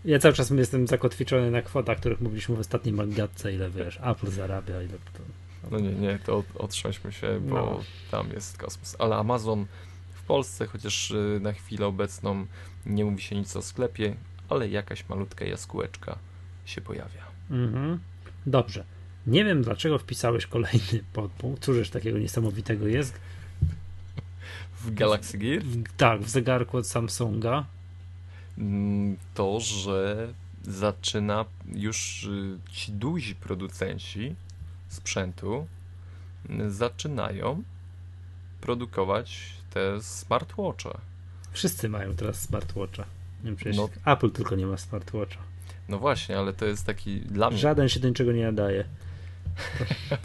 Ja 0.05 0.19
cały 0.19 0.33
czas 0.33 0.49
jestem 0.49 0.87
zakotwiczony 0.87 1.51
na 1.51 1.61
kwotach, 1.61 1.97
których 1.97 2.21
mówiliśmy 2.21 2.55
w 2.55 2.59
ostatniej 2.59 2.93
mangatce, 2.93 3.53
ile 3.53 3.69
wiesz, 3.69 3.99
Apple 4.03 4.31
zarabia, 4.31 4.81
ile 4.81 4.93
to... 5.13 5.23
No 5.71 5.79
nie, 5.79 5.91
nie, 5.91 6.19
to 6.25 6.43
otrząśmy 6.55 7.11
się, 7.11 7.39
bo 7.39 7.55
no. 7.55 7.79
tam 8.11 8.29
jest 8.29 8.57
kosmos. 8.57 8.95
Ale 8.99 9.15
Amazon 9.15 9.65
w 10.13 10.23
Polsce, 10.23 10.67
chociaż 10.67 11.11
y, 11.11 11.39
na 11.41 11.53
chwilę 11.53 11.85
obecną 11.87 12.45
nie 12.85 13.05
mówi 13.05 13.21
się 13.21 13.35
nic 13.35 13.55
o 13.55 13.61
sklepie, 13.61 14.15
ale 14.49 14.69
jakaś 14.69 15.09
malutka 15.09 15.45
jaskółeczka 15.45 16.17
się 16.65 16.81
pojawia. 16.81 17.25
Mhm. 17.49 17.99
Dobrze. 18.45 18.83
Nie 19.27 19.45
wiem, 19.45 19.63
dlaczego 19.63 19.97
wpisałeś 19.97 20.45
kolejny 20.45 21.03
podpunkt. 21.13 21.63
Cóżeż 21.63 21.89
takiego 21.89 22.17
niesamowitego 22.17 22.87
jest? 22.87 23.13
W 24.79 24.93
Galaxy 24.93 25.37
Gear? 25.37 25.63
Tak, 25.97 26.21
w 26.21 26.29
zegarku 26.29 26.77
od 26.77 26.87
Samsunga. 26.87 27.65
Mm, 28.57 29.17
to, 29.33 29.59
że 29.59 30.33
zaczyna 30.63 31.45
już 31.73 32.23
y, 32.23 32.57
ci 32.71 32.91
duzi 32.91 33.35
producenci 33.35 34.35
sprzętu 34.87 35.67
y, 36.49 36.71
zaczynają 36.71 37.63
produkować 38.61 39.53
te 39.69 40.01
smartwatche. 40.01 40.97
Wszyscy 41.51 41.89
mają 41.89 42.15
teraz 42.15 42.41
smartwatcha. 42.41 43.05
Nie 43.43 43.51
wiem, 43.51 43.75
no, 43.75 43.89
Apple 44.05 44.31
tylko 44.31 44.55
nie 44.55 44.65
ma 44.65 44.77
smartwatcha. 44.77 45.41
No 45.89 45.99
właśnie, 45.99 46.37
ale 46.37 46.53
to 46.53 46.65
jest 46.65 46.85
taki 46.85 47.21
dla 47.21 47.49
mnie. 47.49 47.59
Żaden 47.59 47.89
się 47.89 47.99
do 47.99 48.09
niczego 48.09 48.31
nie 48.31 48.43
nadaje. 48.43 48.85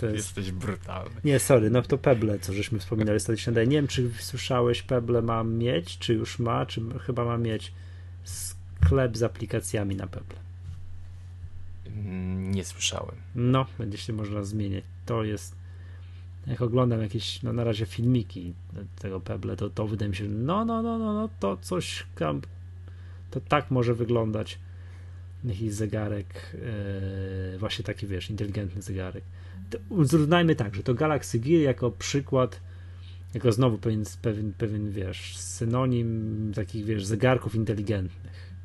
To, 0.01 0.07
jest... 0.07 0.17
Jesteś 0.17 0.53
brutalny. 0.53 1.15
Nie, 1.25 1.39
sorry, 1.39 1.71
no 1.71 1.83
to 1.83 1.99
Pebble, 1.99 2.39
co 2.39 2.53
żeśmy 2.53 2.79
wspominali, 2.79 3.19
daje. 3.53 3.67
Nie 3.67 3.77
wiem, 3.77 3.87
czy 3.87 4.11
słyszałeś, 4.19 4.83
Pebble 4.83 5.23
ma 5.23 5.45
mieć, 5.45 5.99
czy 5.99 6.15
już 6.15 6.39
ma, 6.39 6.67
czy 6.67 6.83
chyba 7.07 7.25
ma 7.25 7.39
mieć 7.39 7.73
sklep 8.25 9.17
z 9.17 9.23
aplikacjami 9.23 9.97
na 9.97 10.07
Pebble. 10.07 10.39
Mm, 11.87 12.55
nie 12.55 12.65
słyszałem. 12.65 13.15
No, 13.35 13.67
będzie 13.79 13.99
się 13.99 14.13
można 14.13 14.43
zmieniać. 14.45 14.85
To 15.07 15.25
jest. 15.25 15.57
Jak 16.47 16.63
oglądam 16.63 17.03
jakieś, 17.03 17.43
no 17.43 17.53
na 17.53 17.65
razie 17.65 17.87
filmiki 17.87 18.55
tego 18.99 19.21
Pebble, 19.21 19.57
to, 19.57 19.71
to 19.71 19.87
wydaje 19.87 20.09
mi 20.09 20.17
się, 20.17 20.25
no, 20.25 20.65
no, 20.65 20.83
no, 20.83 20.99
no, 20.99 21.15
no 21.15 21.29
to 21.41 21.57
coś 21.57 22.07
tam, 22.19 22.41
to 23.31 23.41
tak 23.41 23.71
może 23.71 23.95
wyglądać 23.95 24.59
jakiś 25.45 25.73
zegarek, 25.73 26.57
yy, 27.53 27.59
właśnie 27.59 27.85
taki, 27.85 28.07
wiesz, 28.07 28.31
inteligentny 28.31 28.83
zegarek. 28.83 29.25
zrównajmy 30.03 30.57
tak, 30.57 30.75
że 30.75 30.83
to 30.83 30.95
Galaxy 30.95 31.39
Gear 31.39 31.61
jako 31.61 31.91
przykład, 31.91 32.61
jako 33.35 33.53
znowu 33.53 33.79
pewien, 33.79 34.05
pewien, 34.23 34.53
pewien, 34.53 34.91
wiesz, 34.91 35.37
synonim 35.37 36.53
takich, 36.55 36.85
wiesz, 36.85 37.05
zegarków 37.05 37.55
inteligentnych. 37.55 38.57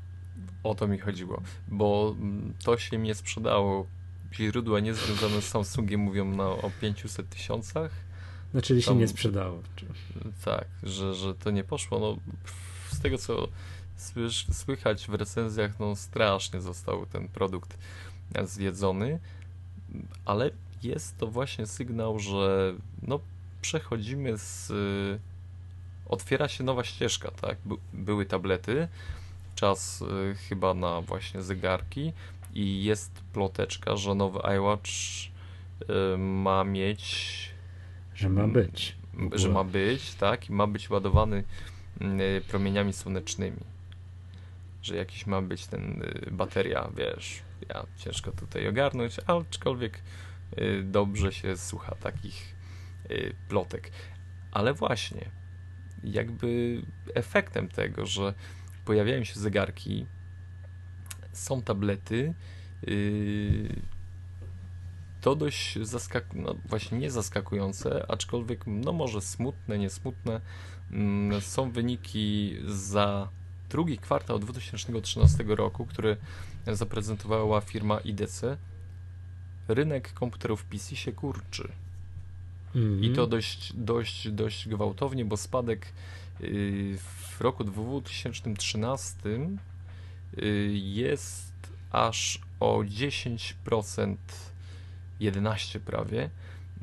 O 0.63 0.75
to 0.75 0.87
mi 0.87 0.99
chodziło, 0.99 1.41
bo 1.67 2.15
to 2.63 2.77
się 2.77 2.97
nie 2.97 3.15
sprzedało. 3.15 3.87
Źródła 4.33 4.79
niezwiązane 4.79 5.41
z 5.41 5.47
Samsungiem 5.47 6.01
mówią 6.01 6.25
na, 6.25 6.43
o 6.49 6.71
500 6.81 7.29
tysiącach. 7.29 7.91
No, 8.53 8.61
czyli 8.61 8.81
się 8.81 8.95
nie 8.95 9.07
sprzedało. 9.07 9.61
Tak, 10.45 10.65
że, 10.83 11.13
że 11.13 11.35
to 11.35 11.51
nie 11.51 11.63
poszło. 11.63 11.99
No, 11.99 12.17
z 12.91 12.99
tego 12.99 13.17
co 13.17 13.47
słychać 14.51 15.07
w 15.07 15.13
recenzjach, 15.13 15.79
no 15.79 15.95
strasznie 15.95 16.61
został 16.61 17.05
ten 17.05 17.27
produkt 17.27 17.77
zjedzony, 18.43 19.19
ale 20.25 20.51
jest 20.83 21.17
to 21.17 21.27
właśnie 21.27 21.67
sygnał, 21.67 22.19
że 22.19 22.73
no 23.01 23.19
przechodzimy 23.61 24.37
z... 24.37 24.71
otwiera 26.09 26.47
się 26.47 26.63
nowa 26.63 26.83
ścieżka, 26.83 27.31
tak? 27.31 27.57
By, 27.65 27.75
były 27.93 28.25
tablety, 28.25 28.87
czas 29.55 30.01
y, 30.01 30.35
chyba 30.49 30.73
na 30.73 31.01
właśnie 31.01 31.41
zegarki 31.41 32.13
i 32.53 32.83
jest 32.83 33.11
ploteczka, 33.33 33.97
że 33.97 34.15
nowy 34.15 34.39
iWatch 34.57 34.89
y, 34.89 36.17
ma 36.17 36.63
mieć... 36.63 37.51
Że 38.15 38.29
ma 38.29 38.47
być. 38.47 38.95
Że 39.33 39.49
ma 39.49 39.63
być, 39.63 40.13
tak? 40.13 40.49
I 40.49 40.53
ma 40.53 40.67
być 40.67 40.89
ładowany 40.89 41.43
y, 42.01 42.41
promieniami 42.47 42.93
słonecznymi 42.93 43.71
że 44.81 44.95
jakiś 44.95 45.27
ma 45.27 45.41
być 45.41 45.67
ten 45.67 46.01
y, 46.01 46.31
bateria, 46.31 46.89
wiesz, 46.97 47.41
ja 47.69 47.85
ciężko 47.97 48.31
tutaj 48.31 48.67
ogarnąć, 48.67 49.17
aczkolwiek 49.27 50.01
y, 50.57 50.83
dobrze 50.83 51.31
się 51.31 51.57
słucha 51.57 51.95
takich 51.95 52.55
y, 53.11 53.35
plotek. 53.49 53.91
Ale 54.51 54.73
właśnie, 54.73 55.29
jakby 56.03 56.81
efektem 57.15 57.67
tego, 57.67 58.05
że 58.05 58.33
pojawiają 58.85 59.23
się 59.23 59.39
zegarki, 59.39 60.05
są 61.33 61.61
tablety, 61.61 62.33
to 65.21 65.35
dość 65.35 65.79
zaskakujące, 65.81 66.53
no 66.53 66.55
właśnie 66.65 66.97
nie 66.97 67.11
zaskakujące, 67.11 68.05
aczkolwiek 68.11 68.63
no 68.67 68.93
może 68.93 69.21
smutne, 69.21 69.79
niesmutne. 69.79 70.41
Mm, 70.91 71.41
są 71.41 71.71
wyniki 71.71 72.57
za 72.65 73.29
drugi 73.71 73.97
kwartał 73.97 74.39
2013 74.39 75.43
roku, 75.47 75.85
który 75.85 76.17
zaprezentowała 76.67 77.61
firma 77.61 77.99
IDC, 77.99 78.57
rynek 79.67 80.13
komputerów 80.13 80.63
PC 80.63 80.95
się 80.95 81.11
kurczy. 81.11 81.71
Mm. 82.75 83.03
I 83.03 83.09
to 83.09 83.27
dość, 83.27 83.73
dość, 83.73 84.31
dość 84.31 84.69
gwałtownie, 84.69 85.25
bo 85.25 85.37
spadek 85.37 85.93
y, 86.41 86.97
w 86.97 87.41
roku 87.41 87.63
2013 87.63 89.15
y, 90.37 90.71
jest 90.73 91.53
aż 91.91 92.41
o 92.59 92.79
10%, 92.79 94.15
11 95.19 95.79
prawie. 95.79 96.29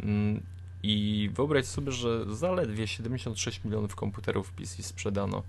Mm, 0.03 0.43
I 0.82 1.30
wyobraź 1.34 1.64
sobie, 1.64 1.93
że 1.93 2.34
zaledwie 2.34 2.86
76 2.86 3.64
milionów 3.64 3.97
komputerów 3.97 4.53
PC 4.53 4.82
sprzedano 4.82 5.43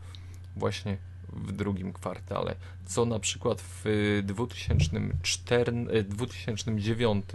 właśnie 0.56 0.98
w 1.34 1.52
drugim 1.52 1.94
kwartale, 1.94 2.56
co 2.86 3.06
na 3.06 3.20
przykład 3.20 3.62
w 3.62 4.22
2004, 4.24 5.74
2009 6.10 7.26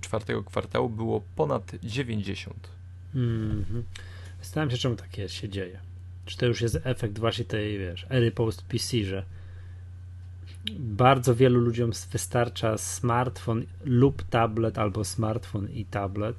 czwartego 0.00 0.44
kwartału 0.44 0.88
było 0.88 1.22
ponad 1.36 1.72
90. 1.82 2.68
Mm 3.14 3.64
-hmm. 3.64 3.82
Zastanawiam 4.42 4.70
się, 4.70 4.76
czemu 4.76 4.96
takie 4.96 5.28
się 5.28 5.48
dzieje. 5.48 5.80
Czy 6.26 6.36
to 6.36 6.46
już 6.46 6.60
jest 6.60 6.78
efekt 6.84 7.18
właśnie 7.18 7.44
tej, 7.44 7.78
wiesz, 7.78 8.06
ery 8.10 8.30
post-PC, 8.30 9.04
że 9.04 9.24
bardzo 10.78 11.34
wielu 11.34 11.60
ludziom 11.60 11.90
wystarcza 12.12 12.78
smartfon 12.78 13.66
lub 13.84 14.22
tablet, 14.22 14.78
albo 14.78 15.04
smartfon 15.04 15.70
i 15.70 15.84
tablet, 15.84 16.36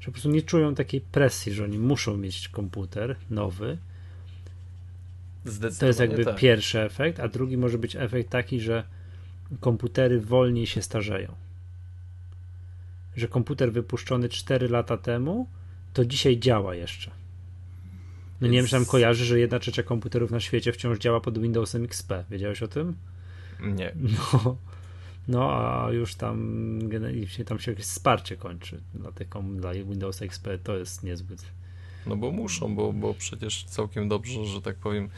Że 0.00 0.06
po 0.06 0.12
prostu 0.12 0.30
nie 0.30 0.42
czują 0.42 0.74
takiej 0.74 1.00
presji, 1.00 1.52
że 1.52 1.64
oni 1.64 1.78
muszą 1.78 2.16
mieć 2.16 2.48
komputer 2.48 3.16
nowy. 3.30 3.78
To 5.78 5.86
jest 5.86 6.00
jakby 6.00 6.24
tak. 6.24 6.36
pierwszy 6.36 6.80
efekt, 6.80 7.20
a 7.20 7.28
drugi 7.28 7.56
może 7.56 7.78
być 7.78 7.96
efekt 7.96 8.30
taki, 8.30 8.60
że 8.60 8.84
komputery 9.60 10.20
wolniej 10.20 10.66
się 10.66 10.82
starzeją. 10.82 11.34
Że 13.16 13.28
komputer 13.28 13.72
wypuszczony 13.72 14.28
4 14.28 14.68
lata 14.68 14.96
temu, 14.96 15.46
to 15.92 16.04
dzisiaj 16.04 16.38
działa 16.38 16.74
jeszcze. 16.74 17.10
No 18.40 18.48
nie 18.48 18.58
wiem, 18.58 18.66
czy 18.66 18.72
tam 18.72 18.84
kojarzy, 18.84 19.24
że 19.24 19.38
jedna 19.38 19.58
trzecia 19.58 19.82
komputerów 19.82 20.30
na 20.30 20.40
świecie 20.40 20.72
wciąż 20.72 20.98
działa 20.98 21.20
pod 21.20 21.38
Windowsem 21.38 21.84
XP. 21.84 22.12
Wiedziałeś 22.30 22.62
o 22.62 22.68
tym? 22.68 22.96
Nie. 23.60 23.92
No, 24.34 24.56
no 25.28 25.52
a 25.52 25.92
już 25.92 26.14
tam, 26.14 26.78
tam 27.46 27.58
się 27.58 27.70
jakieś 27.70 27.86
wsparcie 27.86 28.36
kończy 28.36 28.80
dla, 28.94 29.12
tych, 29.12 29.28
dla 29.56 29.72
Windowsa 29.72 30.24
XP. 30.24 30.48
To 30.64 30.76
jest 30.76 31.02
niezbyt. 31.02 31.44
No 32.06 32.16
bo 32.16 32.30
muszą, 32.30 32.74
bo, 32.74 32.92
bo 32.92 33.14
przecież 33.14 33.64
całkiem 33.64 34.08
dobrze, 34.08 34.44
że 34.44 34.62
tak 34.62 34.76
powiem, 34.76 35.08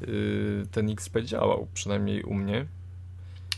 yy, 0.00 0.66
ten 0.70 0.90
XP 0.90 1.22
działał, 1.22 1.66
przynajmniej 1.74 2.22
u 2.22 2.34
mnie. 2.34 2.66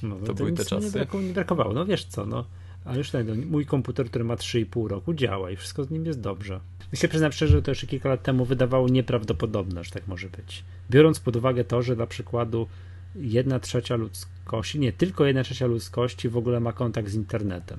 No, 0.03 0.17
to, 0.17 0.35
były 0.35 0.53
te 0.53 0.65
czasy. 0.65 1.07
Nie, 1.15 1.21
nie 1.23 1.33
brakowało. 1.33 1.73
No 1.73 1.87
wiesz 1.87 2.05
co, 2.05 2.27
no. 2.27 2.45
Ale 2.85 2.99
już 2.99 3.11
tak, 3.11 3.27
no, 3.27 3.35
mój 3.47 3.67
komputer, 3.67 4.07
który 4.07 4.25
ma 4.25 4.35
3,5 4.35 4.87
roku, 4.87 5.15
działa 5.15 5.51
i 5.51 5.57
wszystko 5.57 5.85
z 5.85 5.91
nim 5.91 6.07
jest 6.07 6.21
dobrze. 6.21 6.61
Myślę, 6.93 7.09
przyznam 7.09 7.33
szczerze, 7.33 7.53
że 7.53 7.63
to 7.63 7.71
jeszcze 7.71 7.87
kilka 7.87 8.09
lat 8.09 8.23
temu 8.23 8.45
wydawało 8.45 8.89
nieprawdopodobne, 8.89 9.85
że 9.85 9.91
tak 9.91 10.07
może 10.07 10.29
być. 10.29 10.65
Biorąc 10.91 11.21
pod 11.21 11.37
uwagę 11.37 11.65
to, 11.65 11.83
że 11.83 11.97
dla 11.97 12.07
przykładu 12.07 12.67
jedna 13.15 13.61
trzecia 13.61 13.97
ludzkości, 13.97 14.79
nie, 14.79 14.93
tylko 14.93 15.27
jedna 15.27 15.43
trzecia 15.43 15.67
ludzkości 15.67 16.29
w 16.29 16.37
ogóle 16.37 16.61
ma 16.61 16.73
kontakt 16.73 17.09
z 17.09 17.15
internetem. 17.15 17.79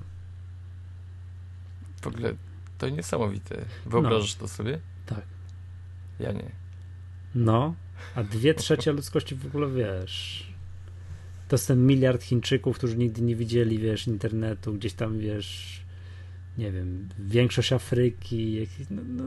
W 2.02 2.08
ogóle 2.08 2.34
to 2.80 2.90
niesamowite. 2.90 3.66
Wyobrażasz 3.86 4.36
no. 4.36 4.42
to 4.42 4.48
sobie? 4.48 4.80
Tak. 5.06 5.22
Ja 6.20 6.32
nie. 6.32 6.52
No, 7.36 7.76
a 8.16 8.24
dwie 8.24 8.54
trzecie 8.54 8.92
ludzkości 8.92 9.36
w 9.36 9.46
ogóle 9.46 9.70
wiesz. 9.72 10.50
To 11.48 11.56
jest 11.56 11.68
ten 11.68 11.88
miliard 11.88 12.24
Chińczyków, 12.24 12.78
którzy 12.78 12.98
nigdy 12.98 13.22
nie 13.22 13.36
widzieli, 13.36 13.80
wiesz, 13.80 14.08
internetu, 14.08 14.74
gdzieś 14.74 14.94
tam, 14.94 15.20
wiesz, 15.20 15.82
nie 16.58 16.72
wiem, 16.72 17.10
większość 17.20 17.74
Afryki, 17.74 18.68
no, 18.90 19.02
no, 19.08 19.24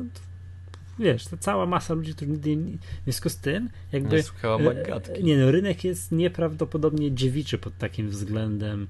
wiesz, 0.99 1.25
to 1.27 1.37
cała 1.37 1.67
masa 1.67 1.95
ludzi, 1.95 2.15
którzy 2.15 2.31
nigdy 2.31 2.57
nie, 2.57 2.73
w 2.73 3.05
związku 3.05 3.29
z 3.29 3.37
tym, 3.37 3.69
jakby, 3.93 4.17
nie, 4.17 4.23
słuchała 4.23 4.59
e, 4.59 5.23
nie 5.23 5.37
no, 5.37 5.51
rynek 5.51 5.85
jest 5.85 6.13
nieprawdopodobnie 6.13 7.15
dziewiczy 7.15 7.59
pod 7.59 7.79
takim 7.79 8.09
względem, 8.09 8.87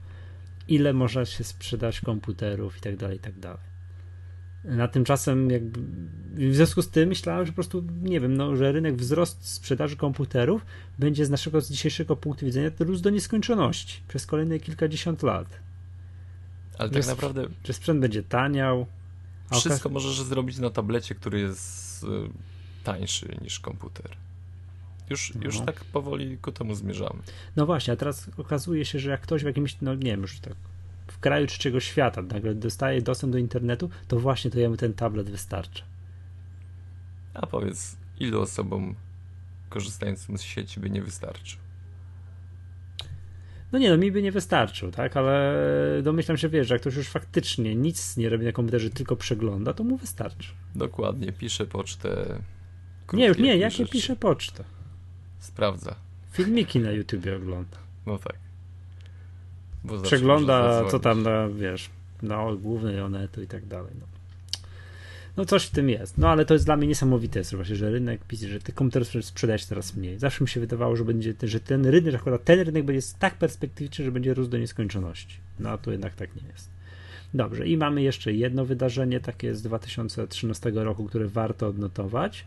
ile 0.68 0.92
można 0.92 1.24
się 1.24 1.44
sprzedać 1.44 2.00
komputerów 2.00 2.78
i 2.78 2.80
tak 2.80 2.96
dalej, 2.96 3.16
i 3.16 3.20
tak 3.20 3.38
dalej. 3.38 3.71
Na 4.64 4.88
tymczasem 4.88 5.50
jakby 5.50 5.80
w 6.50 6.54
związku 6.54 6.82
z 6.82 6.88
tym 6.88 7.08
myślałem, 7.08 7.46
że 7.46 7.52
po 7.52 7.54
prostu 7.54 7.84
nie 8.02 8.20
wiem, 8.20 8.36
no, 8.36 8.56
że 8.56 8.72
rynek 8.72 8.96
wzrost 8.96 9.48
sprzedaży 9.48 9.96
komputerów 9.96 10.66
będzie 10.98 11.26
z 11.26 11.30
naszego 11.30 11.60
z 11.60 11.70
dzisiejszego 11.70 12.16
punktu 12.16 12.46
widzenia 12.46 12.70
rósł 12.78 13.02
do 13.02 13.10
nieskończoności 13.10 14.02
przez 14.08 14.26
kolejne 14.26 14.58
kilkadziesiąt 14.58 15.22
lat. 15.22 15.60
Ale 16.78 16.90
tak 16.90 17.06
naprawdę. 17.06 17.46
Czy 17.62 17.72
sprzęt 17.72 18.00
będzie 18.00 18.22
taniał? 18.22 18.86
Wszystko 19.50 19.74
okaz... 19.74 19.92
możesz 19.92 20.22
zrobić 20.22 20.58
na 20.58 20.70
tablecie, 20.70 21.14
który 21.14 21.40
jest 21.40 22.04
y, 22.04 22.06
tańszy 22.84 23.36
niż 23.42 23.60
komputer. 23.60 24.16
Już, 25.10 25.34
no. 25.34 25.44
już 25.44 25.60
tak 25.60 25.84
powoli 25.84 26.38
ku 26.38 26.52
temu 26.52 26.74
zmierzamy. 26.74 27.22
No 27.56 27.66
właśnie, 27.66 27.92
a 27.92 27.96
teraz 27.96 28.30
okazuje 28.36 28.84
się, 28.84 28.98
że 28.98 29.10
jak 29.10 29.20
ktoś 29.20 29.42
w 29.42 29.46
jakimś, 29.46 29.76
no 29.80 29.94
nie 29.94 30.10
wiem, 30.10 30.20
już 30.20 30.40
tak 30.40 30.54
w 31.06 31.18
kraju 31.18 31.46
trzeciego 31.46 31.80
świata 31.80 32.22
nagle 32.22 32.54
dostaje 32.54 33.02
dostęp 33.02 33.32
do 33.32 33.38
internetu, 33.38 33.90
to 34.08 34.20
właśnie 34.20 34.50
to 34.50 34.58
jemu 34.58 34.76
ten 34.76 34.94
tablet 34.94 35.30
wystarcza. 35.30 35.84
A 37.34 37.46
powiedz, 37.46 37.96
ilu 38.20 38.40
osobom 38.40 38.94
korzystającym 39.68 40.38
z 40.38 40.42
sieci 40.42 40.80
by 40.80 40.90
nie 40.90 41.02
wystarczył? 41.02 41.58
No 43.72 43.78
nie, 43.78 43.90
no 43.90 43.96
mi 43.96 44.12
by 44.12 44.22
nie 44.22 44.32
wystarczył, 44.32 44.90
tak, 44.90 45.16
ale 45.16 45.54
domyślam 46.02 46.36
się, 46.36 46.48
wiesz, 46.48 46.68
że 46.68 46.74
jak 46.74 46.80
ktoś 46.80 46.96
już 46.96 47.08
faktycznie 47.08 47.74
nic 47.74 48.16
nie 48.16 48.28
robi 48.28 48.44
na 48.44 48.52
komputerze, 48.52 48.90
tylko 48.90 49.16
przegląda, 49.16 49.74
to 49.74 49.84
mu 49.84 49.96
wystarczy. 49.96 50.52
Dokładnie, 50.74 51.32
pisze 51.32 51.66
pocztę. 51.66 52.38
Nie, 53.12 53.26
już 53.26 53.38
nie, 53.38 53.56
jakie 53.56 53.86
pisze 53.86 54.16
pocztę? 54.16 54.64
Sprawdza. 55.38 55.94
Filmiki 56.32 56.80
na 56.80 56.90
YouTubie 56.90 57.36
ogląda. 57.36 57.76
No 58.06 58.18
tak. 58.18 58.36
Przegląda, 60.02 60.84
co 60.90 60.98
tam 60.98 61.22
na, 61.22 61.48
wiesz, 61.48 61.90
na 62.22 62.56
głównej 62.60 63.00
onetu 63.00 63.42
i 63.42 63.46
tak 63.46 63.66
dalej. 63.66 63.92
No. 64.00 64.06
no 65.36 65.44
coś 65.44 65.66
w 65.66 65.70
tym 65.70 65.90
jest. 65.90 66.18
No 66.18 66.28
ale 66.28 66.44
to 66.44 66.54
jest 66.54 66.66
dla 66.66 66.76
mnie 66.76 66.86
niesamowite 66.86 67.38
jest 67.38 67.54
właśnie, 67.54 67.76
że 67.76 67.90
rynek 67.90 68.24
pisze, 68.24 68.48
że 68.48 68.60
tych 68.60 68.74
komputerów 68.74 69.08
sprzedaje 69.24 69.58
się 69.58 69.66
teraz 69.66 69.96
mniej. 69.96 70.18
Zawsze 70.18 70.44
mi 70.44 70.48
się 70.48 70.60
wydawało, 70.60 70.96
że 70.96 71.04
będzie, 71.04 71.34
że 71.42 71.60
ten 71.60 71.86
rynek, 71.86 72.12
że 72.12 72.18
akurat 72.18 72.44
ten 72.44 72.60
rynek 72.60 72.84
będzie 72.84 73.06
tak 73.18 73.34
perspektywiczny, 73.34 74.04
że 74.04 74.12
będzie 74.12 74.34
rósł 74.34 74.50
do 74.50 74.58
nieskończoności. 74.58 75.36
No 75.60 75.70
a 75.70 75.78
tu 75.78 75.90
jednak 75.90 76.14
tak 76.14 76.36
nie 76.36 76.48
jest. 76.48 76.70
Dobrze, 77.34 77.66
i 77.66 77.76
mamy 77.76 78.02
jeszcze 78.02 78.32
jedno 78.32 78.64
wydarzenie, 78.64 79.20
takie 79.20 79.54
z 79.54 79.62
2013 79.62 80.70
roku, 80.74 81.04
które 81.04 81.28
warto 81.28 81.66
odnotować, 81.66 82.44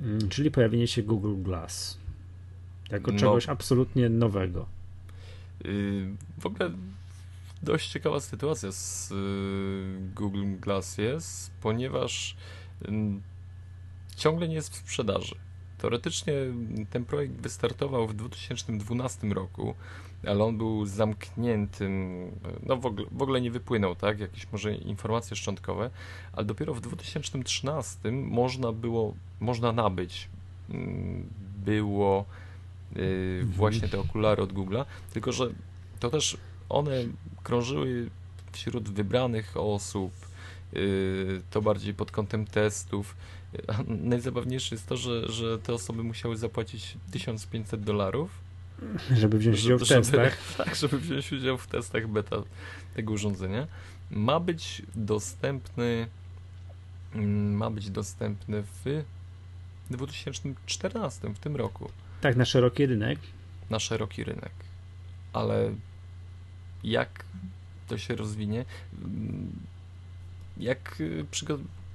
mm, 0.00 0.28
czyli 0.28 0.50
pojawienie 0.50 0.86
się 0.86 1.02
Google 1.02 1.42
Glass. 1.42 1.98
Jako 2.90 3.12
no. 3.12 3.18
czegoś 3.18 3.48
absolutnie 3.48 4.08
nowego. 4.08 4.77
Yy, 5.64 6.16
w 6.38 6.46
ogóle 6.46 6.70
dość 7.62 7.90
ciekawa 7.90 8.20
sytuacja 8.20 8.72
z 8.72 9.10
yy, 9.10 9.16
Google 10.14 10.44
Glass 10.60 10.98
jest, 10.98 11.50
ponieważ 11.60 12.36
yy, 12.82 12.90
ciągle 14.16 14.48
nie 14.48 14.54
jest 14.54 14.72
w 14.72 14.76
sprzedaży. 14.76 15.34
Teoretycznie 15.78 16.32
ten 16.90 17.04
projekt 17.04 17.34
wystartował 17.34 18.06
w 18.06 18.14
2012 18.14 19.28
roku, 19.28 19.74
ale 20.26 20.44
on 20.44 20.58
był 20.58 20.86
zamkniętym, 20.86 22.22
no 22.62 22.76
w 22.76 22.86
ogóle, 22.86 23.06
w 23.12 23.22
ogóle 23.22 23.40
nie 23.40 23.50
wypłynął, 23.50 23.94
tak? 23.94 24.20
Jakieś 24.20 24.52
może 24.52 24.74
informacje 24.74 25.36
szczątkowe, 25.36 25.90
ale 26.32 26.46
dopiero 26.46 26.74
w 26.74 26.80
2013 26.80 28.12
można 28.12 28.72
było, 28.72 29.14
można 29.40 29.72
nabyć, 29.72 30.28
było 31.64 32.24
yy, 32.28 32.47
właśnie 33.44 33.88
te 33.88 34.00
okulary 34.00 34.42
od 34.42 34.52
Google'a, 34.52 34.84
tylko 35.12 35.32
że 35.32 35.48
to 36.00 36.10
też 36.10 36.36
one 36.68 37.04
krążyły 37.42 38.10
wśród 38.52 38.88
wybranych 38.88 39.56
osób, 39.56 40.12
yy, 40.72 41.42
to 41.50 41.62
bardziej 41.62 41.94
pod 41.94 42.10
kątem 42.10 42.46
testów. 42.46 43.16
Najzabawniejsze 43.88 44.74
jest 44.74 44.86
to, 44.86 44.96
że, 44.96 45.32
że 45.32 45.58
te 45.58 45.74
osoby 45.74 46.02
musiały 46.02 46.36
zapłacić 46.36 46.96
1500 47.10 47.82
dolarów. 47.82 48.30
Żeby 49.16 49.38
wziąć 49.38 49.64
udział 49.64 49.78
w 49.78 49.88
testach. 49.88 50.38
Tak, 50.56 50.74
żeby 50.76 50.98
wziąć 50.98 51.32
udział 51.32 51.58
w 51.58 51.66
testach 51.66 52.08
beta 52.08 52.36
tego 52.94 53.12
urządzenia. 53.12 53.66
Ma 54.10 54.40
być 54.40 54.82
dostępny 54.94 56.08
mm, 57.14 57.56
ma 57.56 57.70
być 57.70 57.90
dostępny 57.90 58.62
w 58.62 59.04
2014, 59.90 61.34
w 61.34 61.38
tym 61.38 61.56
roku. 61.56 61.90
Tak, 62.20 62.36
na 62.36 62.44
szeroki 62.44 62.86
rynek. 62.86 63.18
Na 63.70 63.78
szeroki 63.78 64.24
rynek. 64.24 64.52
Ale 65.32 65.74
jak 66.84 67.24
to 67.88 67.98
się 67.98 68.16
rozwinie? 68.16 68.64
Jak 70.56 71.02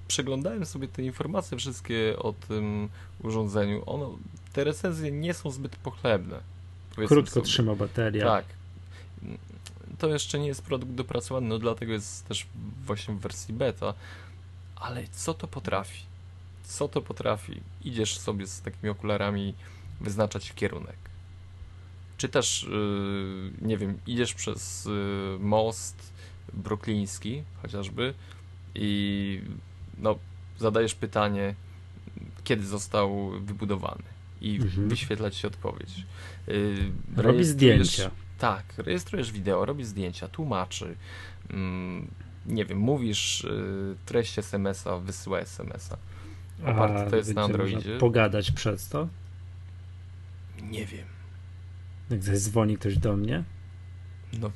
przeglądałem 0.08 0.66
sobie 0.66 0.88
te 0.88 1.04
informacje 1.04 1.58
wszystkie 1.58 2.16
o 2.20 2.34
tym 2.34 2.90
urządzeniu, 3.24 3.84
ono, 3.86 4.18
te 4.54 4.64
recenzje 4.64 5.12
nie 5.12 5.34
są 5.34 5.52
zbyt 5.52 5.76
pochlebne. 5.76 6.40
Krótko 7.08 7.34
sobie. 7.34 7.46
trzyma 7.46 7.76
bateria. 7.76 8.26
Tak. 8.26 8.46
To 10.00 10.08
jeszcze 10.08 10.40
nie 10.40 10.48
jest 10.48 10.62
produkt 10.62 10.92
dopracowany, 10.92 11.48
no 11.48 11.60
dlatego 11.60 11.94
jest 11.94 12.28
też 12.28 12.48
właśnie 12.86 13.14
w 13.14 13.20
wersji 13.20 13.54
beta. 13.54 13.94
Ale 14.76 15.04
co 15.12 15.34
to 15.34 15.48
potrafi? 15.48 16.06
Co 16.64 16.88
to 16.88 17.02
potrafi? 17.02 17.62
Idziesz 17.84 18.18
sobie 18.18 18.48
z 18.48 18.62
takimi 18.62 18.90
okularami 18.90 19.54
wyznaczać 20.04 20.54
kierunek. 20.54 20.96
Czy 22.18 22.30
też, 22.30 22.68
yy, 22.72 23.52
nie 23.62 23.78
wiem, 23.78 23.98
idziesz 24.08 24.34
przez 24.34 24.86
yy, 24.86 25.38
most 25.40 26.14
brukliński 26.54 27.44
chociażby 27.62 28.14
i 28.76 29.42
no, 29.98 30.16
zadajesz 30.60 30.96
pytanie, 30.96 31.56
kiedy 32.44 32.66
został 32.66 33.30
wybudowany 33.30 34.04
i 34.42 34.56
mhm. 34.56 34.90
wyświetla 34.90 35.32
ci 35.32 35.40
się 35.40 35.48
odpowiedź. 35.48 36.06
Yy, 36.48 36.92
Robi 37.16 37.44
zdjęcia. 37.44 38.12
Tak, 38.38 38.74
rejestrujesz 38.78 39.32
wideo, 39.32 39.66
robisz 39.66 39.88
zdjęcia, 39.88 40.28
tłumaczy, 40.28 40.96
mm, 41.50 42.08
nie 42.46 42.66
wiem, 42.66 42.78
mówisz 42.78 43.44
y, 43.44 43.96
treść 44.06 44.40
SMS-a, 44.40 44.98
wysyła 44.98 45.40
SMS-a. 45.40 45.98
Oparte 46.72 47.10
to 47.10 47.16
jest 47.16 47.34
na 47.34 47.44
Androidzie. 47.44 47.98
Pogadać 47.98 48.52
przez 48.52 48.90
to? 48.90 49.08
Nie 50.70 50.86
wiem. 50.86 51.06
Jak 52.10 52.24
zadzwoni 52.24 52.78
ktoś 52.78 52.98
do 52.98 53.18
mnie? 53.18 53.44
No 54.40 54.52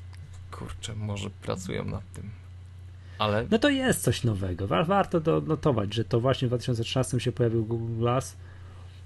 kurczę, 0.51 0.95
może 0.95 1.29
pracują 1.29 1.85
nad 1.85 2.11
tym. 2.13 2.29
Ale 3.19 3.47
No 3.51 3.59
to 3.59 3.69
jest 3.69 4.01
coś 4.01 4.23
nowego. 4.23 4.67
Wa- 4.67 4.83
Warto 4.83 5.19
donotować, 5.19 5.93
że 5.93 6.05
to 6.05 6.19
właśnie 6.19 6.47
w 6.47 6.49
2013 6.51 7.19
się 7.19 7.31
pojawił 7.31 7.65
Google 7.65 7.99
Glass. 7.99 8.37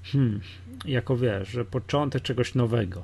Hmm, 0.04 0.41
jako 0.86 1.18
wiesz, 1.18 1.49
że 1.49 1.66
początek 1.66 2.24
czegoś 2.24 2.56
nowego. 2.56 3.04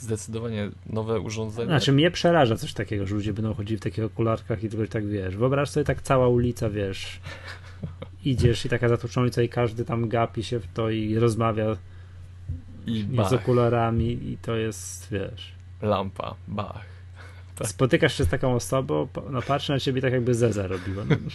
zdecydowanie 0.00 0.70
nowe 0.86 1.20
urządzenie. 1.20 1.66
Znaczy 1.66 1.92
mnie 1.92 2.10
przeraża 2.10 2.56
coś 2.56 2.72
takiego, 2.72 3.06
że 3.06 3.14
ludzie 3.14 3.32
będą 3.32 3.54
chodzili 3.54 3.78
w 3.78 3.82
takich 3.82 4.04
okularkach 4.04 4.64
i 4.64 4.68
tylko 4.68 4.86
tak 4.92 5.06
wiesz. 5.06 5.36
Wyobraź 5.36 5.68
sobie 5.70 5.84
tak 5.84 6.02
cała 6.02 6.28
ulica, 6.28 6.70
wiesz. 6.70 7.20
Idziesz 8.24 8.64
i 8.64 8.68
taka 8.68 8.88
zatłuczona 8.88 9.22
ulica 9.22 9.42
i 9.42 9.48
każdy 9.48 9.84
tam 9.84 10.08
gapi 10.08 10.42
się 10.44 10.60
w 10.60 10.66
to 10.74 10.90
i 10.90 11.14
rozmawia 11.18 11.76
I 12.88 13.06
z 13.28 13.32
okularami 13.32 14.06
i 14.12 14.38
to 14.42 14.56
jest, 14.56 15.08
wiesz. 15.10 15.52
lampa, 15.82 16.34
bach. 16.48 16.84
Tak. 17.56 17.68
Spotykasz 17.76 18.18
się 18.18 18.24
z 18.24 18.28
taką 18.28 18.54
osobą, 18.54 19.08
no 19.30 19.42
patrzy 19.42 19.72
na 19.72 19.80
ciebie 19.80 20.00
tak 20.02 20.12
jakby 20.12 20.34
Zeza 20.34 20.66
robiła. 20.66 21.04
No, 21.08 21.16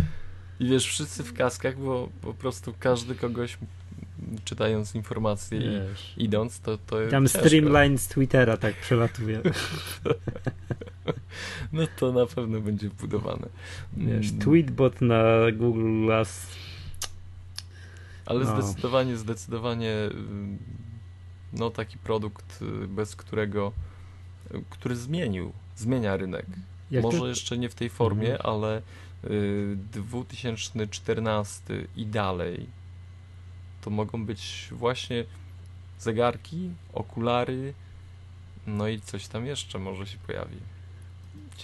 I 0.60 0.68
wiesz, 0.68 0.86
wszyscy 0.86 1.22
w 1.24 1.32
kaskach, 1.34 1.78
bo 1.78 2.08
po 2.22 2.34
prostu 2.34 2.74
każdy 2.80 3.14
kogoś 3.14 3.58
czytając 4.44 4.94
informacje 4.94 5.58
i 6.16 6.24
idąc, 6.24 6.60
to, 6.60 6.78
to 6.78 6.96
Tam 7.10 7.26
ciężko. 7.26 7.38
streamline 7.48 7.98
z 7.98 8.08
Twittera 8.08 8.56
tak 8.56 8.74
przelatuje. 8.74 9.40
No 11.72 11.82
to 11.98 12.12
na 12.12 12.26
pewno 12.26 12.60
będzie 12.60 12.88
wbudowane. 12.88 13.48
Wiesz, 13.96 14.30
Mm, 14.30 14.38
tweetbot 14.40 15.00
na 15.00 15.22
Google 15.52 16.04
Glass. 16.06 16.46
Ale 18.28 18.44
no. 18.44 18.62
zdecydowanie, 18.62 19.16
zdecydowanie 19.16 19.94
no 21.52 21.70
taki 21.70 21.98
produkt, 21.98 22.62
y, 22.62 22.88
bez 22.88 23.16
którego, 23.16 23.72
y, 24.54 24.64
który 24.70 24.96
zmienił, 24.96 25.52
zmienia 25.76 26.16
rynek. 26.16 26.46
Jak 26.90 27.02
Może 27.02 27.20
ty- 27.20 27.28
jeszcze 27.28 27.58
nie 27.58 27.68
w 27.68 27.74
tej 27.74 27.90
formie, 27.90 28.32
Mhm. 28.32 28.50
ale 28.54 28.82
y, 29.24 29.76
2014 29.92 31.86
i 31.96 32.06
dalej 32.06 32.66
to 33.80 33.90
mogą 33.90 34.24
być 34.26 34.68
właśnie 34.72 35.24
zegarki, 35.98 36.70
okulary, 36.92 37.74
no 38.66 38.88
i 38.88 39.00
coś 39.00 39.26
tam 39.28 39.46
jeszcze 39.46 39.78
może 39.78 40.06
się 40.06 40.18
pojawi. 40.26 40.56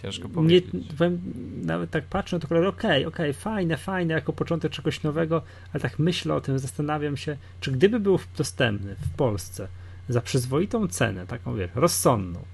Ciężko 0.02 0.28
nie, 0.28 0.34
powiedzieć. 0.34 0.72
powiem, 0.98 1.20
nawet 1.62 1.90
tak 1.90 2.04
patrzę, 2.04 2.40
to 2.40 2.48
kolor, 2.48 2.66
okej, 2.66 3.06
okej, 3.06 3.32
fajne, 3.32 3.76
fajne, 3.76 4.14
jako 4.14 4.32
początek 4.32 4.72
czegoś 4.72 5.02
nowego, 5.02 5.42
ale 5.72 5.80
tak 5.80 5.98
myślę 5.98 6.34
o 6.34 6.40
tym, 6.40 6.58
zastanawiam 6.58 7.16
się, 7.16 7.36
czy 7.60 7.72
gdyby 7.72 8.00
był 8.00 8.18
dostępny 8.36 8.94
w 8.94 9.16
Polsce 9.16 9.68
za 10.08 10.20
przyzwoitą 10.20 10.88
cenę, 10.88 11.26
taką 11.26 11.56
wiesz, 11.56 11.70
rozsądną, 11.74 12.44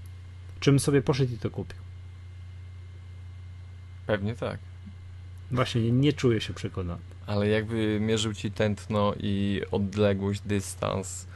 czym 0.61 0.81
sobie 0.81 1.03
poszedł 1.03 1.35
i 1.35 1.39
to 1.39 1.51
kupił. 1.51 1.79
Pewnie 4.07 4.35
tak. 4.35 4.59
Właśnie 5.51 5.83
nie, 5.83 5.93
nie 5.93 6.13
czuję 6.13 6.41
się 6.41 6.55
przekonany. 6.55 7.01
Ale 7.27 7.49
jakby 7.49 7.99
mierzył 8.01 8.35
ci 8.35 8.51
tętno 8.51 9.15
i 9.21 9.63
odległość, 9.71 10.41
dystans 10.41 11.27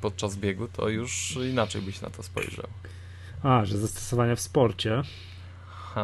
podczas 0.00 0.36
biegu, 0.36 0.68
to 0.68 0.88
już 0.88 1.38
inaczej 1.50 1.82
byś 1.82 2.00
na 2.00 2.10
to 2.10 2.22
spojrzał. 2.22 2.66
A, 3.42 3.64
że 3.64 3.78
zastosowania 3.78 4.36
w 4.36 4.40
sporcie, 4.40 5.02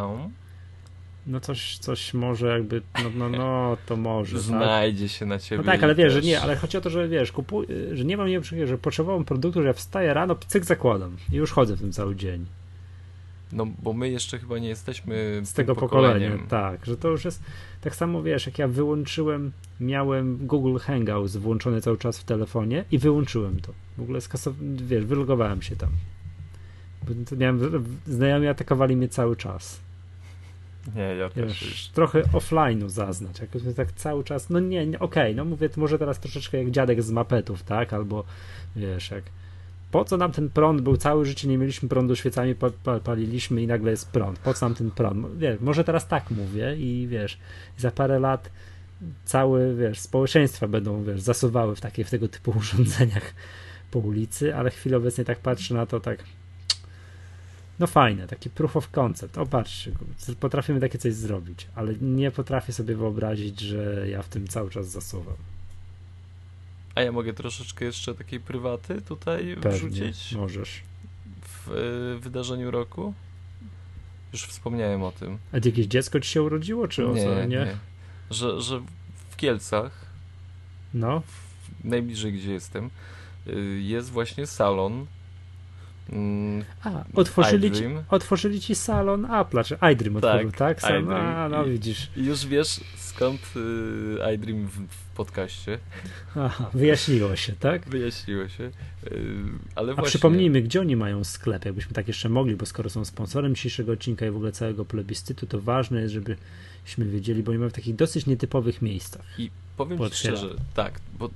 Hmm. 0.01 0.31
no 1.27 1.41
coś, 1.41 1.79
coś 1.79 2.15
może 2.15 2.47
jakby, 2.49 2.83
no, 3.05 3.11
no, 3.17 3.29
no 3.29 3.77
to 3.87 3.97
może, 3.97 4.37
tak? 4.37 4.45
Znajdzie 4.45 5.09
się 5.09 5.27
na 5.27 5.39
ciebie. 5.39 5.59
No 5.67 5.73
tak, 5.73 5.83
ale 5.83 5.95
wiesz, 5.95 6.13
że 6.13 6.19
też- 6.19 6.27
nie, 6.27 6.41
ale 6.41 6.57
chodzi 6.57 6.77
o 6.77 6.81
to, 6.81 6.91
że 6.91 7.09
wiesz, 7.09 7.33
kupuj, 7.33 7.67
że 7.93 8.05
nie 8.05 8.17
mam 8.17 8.27
nie 8.29 8.41
wiem, 8.41 8.67
że 8.67 8.79
potrzebowałem 8.79 9.25
produktu, 9.25 9.63
że 9.63 9.69
ja 9.69 9.73
wstaję 9.75 10.15
rano, 10.15 10.37
cyk 10.49 10.65
zakładam 10.65 11.17
i 11.33 11.37
już 11.37 11.53
chodzę 11.53 11.77
w 11.77 11.81
tym 11.81 11.93
cały 11.93 12.17
dzień. 12.17 12.47
No 13.53 13.67
bo 13.83 13.93
my 13.93 14.09
jeszcze 14.11 14.39
chyba 14.39 14.59
nie 14.59 14.69
jesteśmy 14.69 15.41
Z 15.45 15.53
tego 15.53 15.75
pokolenia, 15.75 16.15
pokoleniem. 16.15 16.47
tak, 16.49 16.87
że 16.87 16.97
to 16.97 17.09
już 17.09 17.25
jest, 17.25 17.43
tak 17.81 17.97
samo 17.97 18.23
wiesz, 18.23 18.47
jak 18.47 18.59
ja 18.59 18.69
wyłączyłem, 18.69 19.53
miałem 19.81 20.47
Google 20.47 20.79
Hangouts 20.79 21.37
włączony 21.37 21.81
cały 21.81 21.99
czas 21.99 22.19
w 22.19 22.25
telefonie 22.25 22.85
i 22.91 22.99
wyłączyłem 22.99 23.61
to. 23.61 23.73
W 23.99 24.03
ogóle 24.03 24.21
skasowałem, 24.21 24.77
wiesz, 24.77 25.05
wylogowałem 25.05 25.63
się 25.63 25.77
tam. 25.77 25.91
Miałem, 27.39 27.85
znajomi 28.07 28.47
atakowali 28.49 28.97
mnie 28.97 29.09
cały 29.09 29.37
czas. 29.37 29.81
Nie, 30.97 31.03
ja 31.03 31.31
też 31.31 31.65
Wiesz, 31.65 31.89
trochę 31.89 32.23
offline'u 32.23 32.89
zaznać, 32.89 33.41
jakoś 33.41 33.63
tak 33.77 33.93
cały 33.93 34.25
czas, 34.25 34.51
no 34.51 34.61
nie, 34.61 34.87
nie 34.87 34.99
okej, 34.99 35.35
no 35.35 35.45
mówię, 35.45 35.69
może 35.77 35.99
teraz 35.99 36.21
troszeczkę 36.21 36.59
jak 36.59 36.71
dziadek 36.71 37.03
z 37.03 37.11
mapetów, 37.11 37.63
tak, 37.63 37.93
albo 37.93 38.25
wiesz, 38.77 39.11
jak 39.11 39.25
po 39.91 40.05
co 40.05 40.17
nam 40.17 40.33
ten 40.33 40.51
prąd? 40.51 40.81
Był, 40.81 40.97
całe 40.97 41.25
życie 41.25 41.49
nie 41.49 41.59
mieliśmy 41.59 41.89
prądu, 41.89 42.17
świecami 42.17 42.55
pa, 42.55 42.71
pa, 42.85 43.01
paliliśmy 43.01 43.63
i 43.63 43.67
nagle 43.67 43.91
jest 43.91 44.13
prąd, 44.13 44.39
po 44.39 44.55
co 44.55 44.67
nam 44.67 44.75
ten 44.75 44.91
prąd, 44.91 45.39
wiesz, 45.39 45.61
może 45.61 45.85
teraz 45.85 46.09
tak 46.09 46.31
mówię 46.31 46.77
i 46.77 47.07
wiesz, 47.11 47.39
za 47.79 47.91
parę 47.91 48.19
lat 48.19 48.51
całe, 49.25 49.75
wiesz, 49.75 50.01
społeczeństwa 50.01 50.69
będą, 50.69 51.05
wiesz, 51.05 51.21
zasuwały 51.21 51.77
w 51.77 51.81
takie, 51.81 52.05
w 52.05 52.11
tego 52.11 52.29
typu 52.29 52.51
urządzeniach 52.59 53.35
po 53.91 53.99
ulicy, 53.99 54.57
ale 54.57 54.71
chwilę 54.71 54.97
obecnie 54.97 55.25
tak 55.25 55.39
patrzę 55.39 55.75
na 55.75 55.87
to, 55.87 56.01
tak 56.01 56.25
no 57.79 57.87
fajne, 57.87 58.27
taki 58.27 58.51
proof 58.51 58.77
of 58.77 58.91
concept. 58.91 59.39
O 59.39 59.47
patrzcie, 59.47 59.93
potrafimy 60.41 60.81
takie 60.81 60.99
coś 60.99 61.15
zrobić, 61.15 61.67
ale 61.75 61.95
nie 62.01 62.31
potrafię 62.31 62.73
sobie 62.73 62.97
wyobrazić, 62.97 63.61
że 63.61 64.09
ja 64.09 64.23
w 64.23 64.29
tym 64.29 64.49
cały 64.49 64.71
czas 64.71 64.89
zasuwam. 64.89 65.35
A 66.95 67.01
ja 67.01 67.13
mogę 67.13 67.33
troszeczkę 67.33 67.85
jeszcze 67.85 68.15
takiej 68.15 68.41
prywaty 68.41 69.01
tutaj 69.03 69.57
Pewnie, 69.63 69.79
wrzucić 69.79 70.33
możesz. 70.33 70.83
w 71.43 71.71
y, 72.17 72.21
wydarzeniu 72.21 72.71
roku? 72.71 73.15
Już 74.33 74.45
wspomniałem 74.45 75.03
o 75.03 75.13
tym. 75.13 75.39
A 75.53 75.57
jakieś 75.57 75.87
dziecko 75.87 76.21
ci 76.21 76.31
się 76.31 76.43
urodziło, 76.43 76.89
czy 76.89 77.07
o 77.07 77.15
co? 77.15 77.45
Nie? 77.45 77.77
Że, 78.31 78.61
że 78.61 78.83
w 79.31 79.37
Kielcach, 79.37 80.07
No, 80.95 81.23
najbliżej 81.85 82.33
gdzie 82.33 82.53
jestem, 82.53 82.91
y, 83.47 83.81
jest 83.83 84.11
właśnie 84.11 84.47
salon. 84.47 85.07
Mm, 86.13 86.65
a, 86.85 87.05
otworzyli 87.15 87.73
ci, 87.73 87.85
otworzyli 88.09 88.61
ci 88.61 88.75
salon 88.75 89.25
Apple, 89.35 89.65
czy 89.65 89.79
iDream 89.93 90.17
otworzył, 90.17 90.53
tak? 90.53 90.79
IDream. 90.79 91.11
a, 91.11 91.49
no 91.49 91.65
widzisz. 91.65 92.11
I 92.17 92.25
już 92.25 92.47
wiesz 92.47 92.81
skąd 92.97 93.41
y, 93.57 94.35
iDream 94.35 94.67
w, 94.67 94.79
w 94.89 95.17
podcaście. 95.17 95.79
Aha, 96.37 96.71
wyjaśniło 96.75 97.37
się, 97.37 97.53
tak? 97.53 97.89
Wyjaśniło 97.89 98.49
się. 98.49 98.65
Y, 98.65 98.71
ale 99.75 99.93
A 99.93 99.95
właśnie. 99.95 100.09
przypomnijmy, 100.09 100.63
gdzie 100.63 100.81
oni 100.81 100.97
mają 100.97 101.25
sklep, 101.25 101.65
jakbyśmy 101.65 101.93
tak 101.93 102.09
jeszcze 102.09 102.29
mogli, 102.29 102.57
bo 102.57 102.67
skoro 102.67 102.91
są 102.91 103.05
sponsorem 103.05 103.55
dzisiejszego 103.55 103.93
odcinka 103.93 104.27
i 104.27 104.31
w 104.31 104.37
ogóle 104.37 104.53
całego 104.53 104.85
plebiscytu, 104.85 105.47
to 105.47 105.61
ważne 105.61 106.01
jest, 106.01 106.15
żebyśmy 106.15 107.05
wiedzieli, 107.05 107.43
bo 107.43 107.51
oni 107.51 107.59
mają 107.59 107.71
w 107.71 107.75
takich 107.75 107.97
dosyć 107.97 108.27
nietypowych 108.27 108.83
miejscach. 108.83 109.25
I 109.39 109.51
powiem 109.77 109.99
ci 109.99 110.17
szczerze, 110.17 110.57
tak, 110.75 111.01
bo 111.19 111.31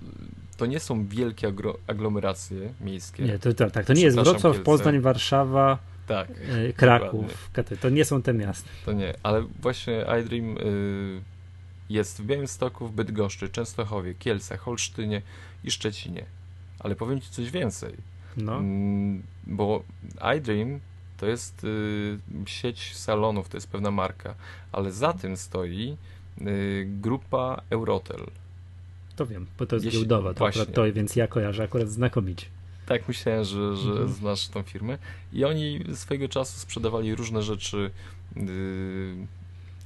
to 0.58 0.66
nie 0.66 0.80
są 0.80 1.06
wielkie 1.06 1.52
aglomeracje 1.86 2.72
miejskie. 2.80 3.22
Nie, 3.22 3.38
to, 3.38 3.54
to, 3.54 3.70
tak, 3.70 3.86
to 3.86 3.92
nie 3.92 4.02
jest 4.02 4.16
Wrocław, 4.16 4.42
Kielce. 4.42 4.60
Poznań, 4.60 5.00
Warszawa, 5.00 5.78
Tak, 6.06 6.28
e, 6.68 6.72
Kraków, 6.72 7.50
Katy- 7.52 7.76
to 7.76 7.88
nie 7.88 8.04
są 8.04 8.22
te 8.22 8.34
miasta. 8.34 8.68
to 8.86 8.92
nie, 8.92 9.14
ale 9.22 9.42
właśnie 9.60 10.04
iDream 10.22 10.56
y, 10.58 11.20
jest 11.90 12.22
w 12.22 12.26
Białymstoku, 12.26 12.88
w 12.88 12.92
Bydgoszczy, 12.92 13.48
Częstochowie, 13.48 14.14
Kielcach, 14.14 14.60
Holsztynie 14.60 15.22
i 15.64 15.70
Szczecinie. 15.70 16.24
Ale 16.78 16.96
powiem 16.96 17.20
ci 17.20 17.30
coś 17.30 17.50
więcej, 17.50 17.94
No, 18.36 18.56
Mm, 18.56 19.22
bo 19.46 19.82
iDream 20.38 20.80
to 21.16 21.26
jest 21.26 21.64
y, 21.64 22.18
sieć 22.46 22.96
salonów, 22.96 23.48
to 23.48 23.56
jest 23.56 23.68
pewna 23.68 23.90
marka, 23.90 24.34
ale 24.72 24.92
za 24.92 25.12
tym 25.12 25.36
stoi 25.36 25.96
y, 26.40 26.86
grupa 27.00 27.62
Eurotel. 27.70 28.20
To 29.18 29.26
wiem, 29.26 29.46
bo 29.58 29.66
to 29.66 29.76
jest 29.76 29.84
Jeśli- 29.86 30.00
giełdowa, 30.00 30.34
to, 30.34 30.38
właśnie. 30.38 30.66
to, 30.66 30.92
więc 30.92 31.16
ja 31.16 31.26
kojarzę 31.26 31.62
akurat 31.64 31.88
znakomicie. 31.88 32.46
Tak 32.86 33.08
myślałem, 33.08 33.44
że, 33.44 33.76
że 33.76 33.90
Mhm. 33.90 34.08
znasz 34.08 34.48
tą 34.48 34.62
firmę. 34.62 34.98
I 35.32 35.44
oni 35.44 35.80
swojego 35.94 36.28
czasu 36.28 36.60
sprzedawali 36.60 37.14
różne 37.14 37.42
rzeczy, 37.42 37.90
yy, 38.36 38.42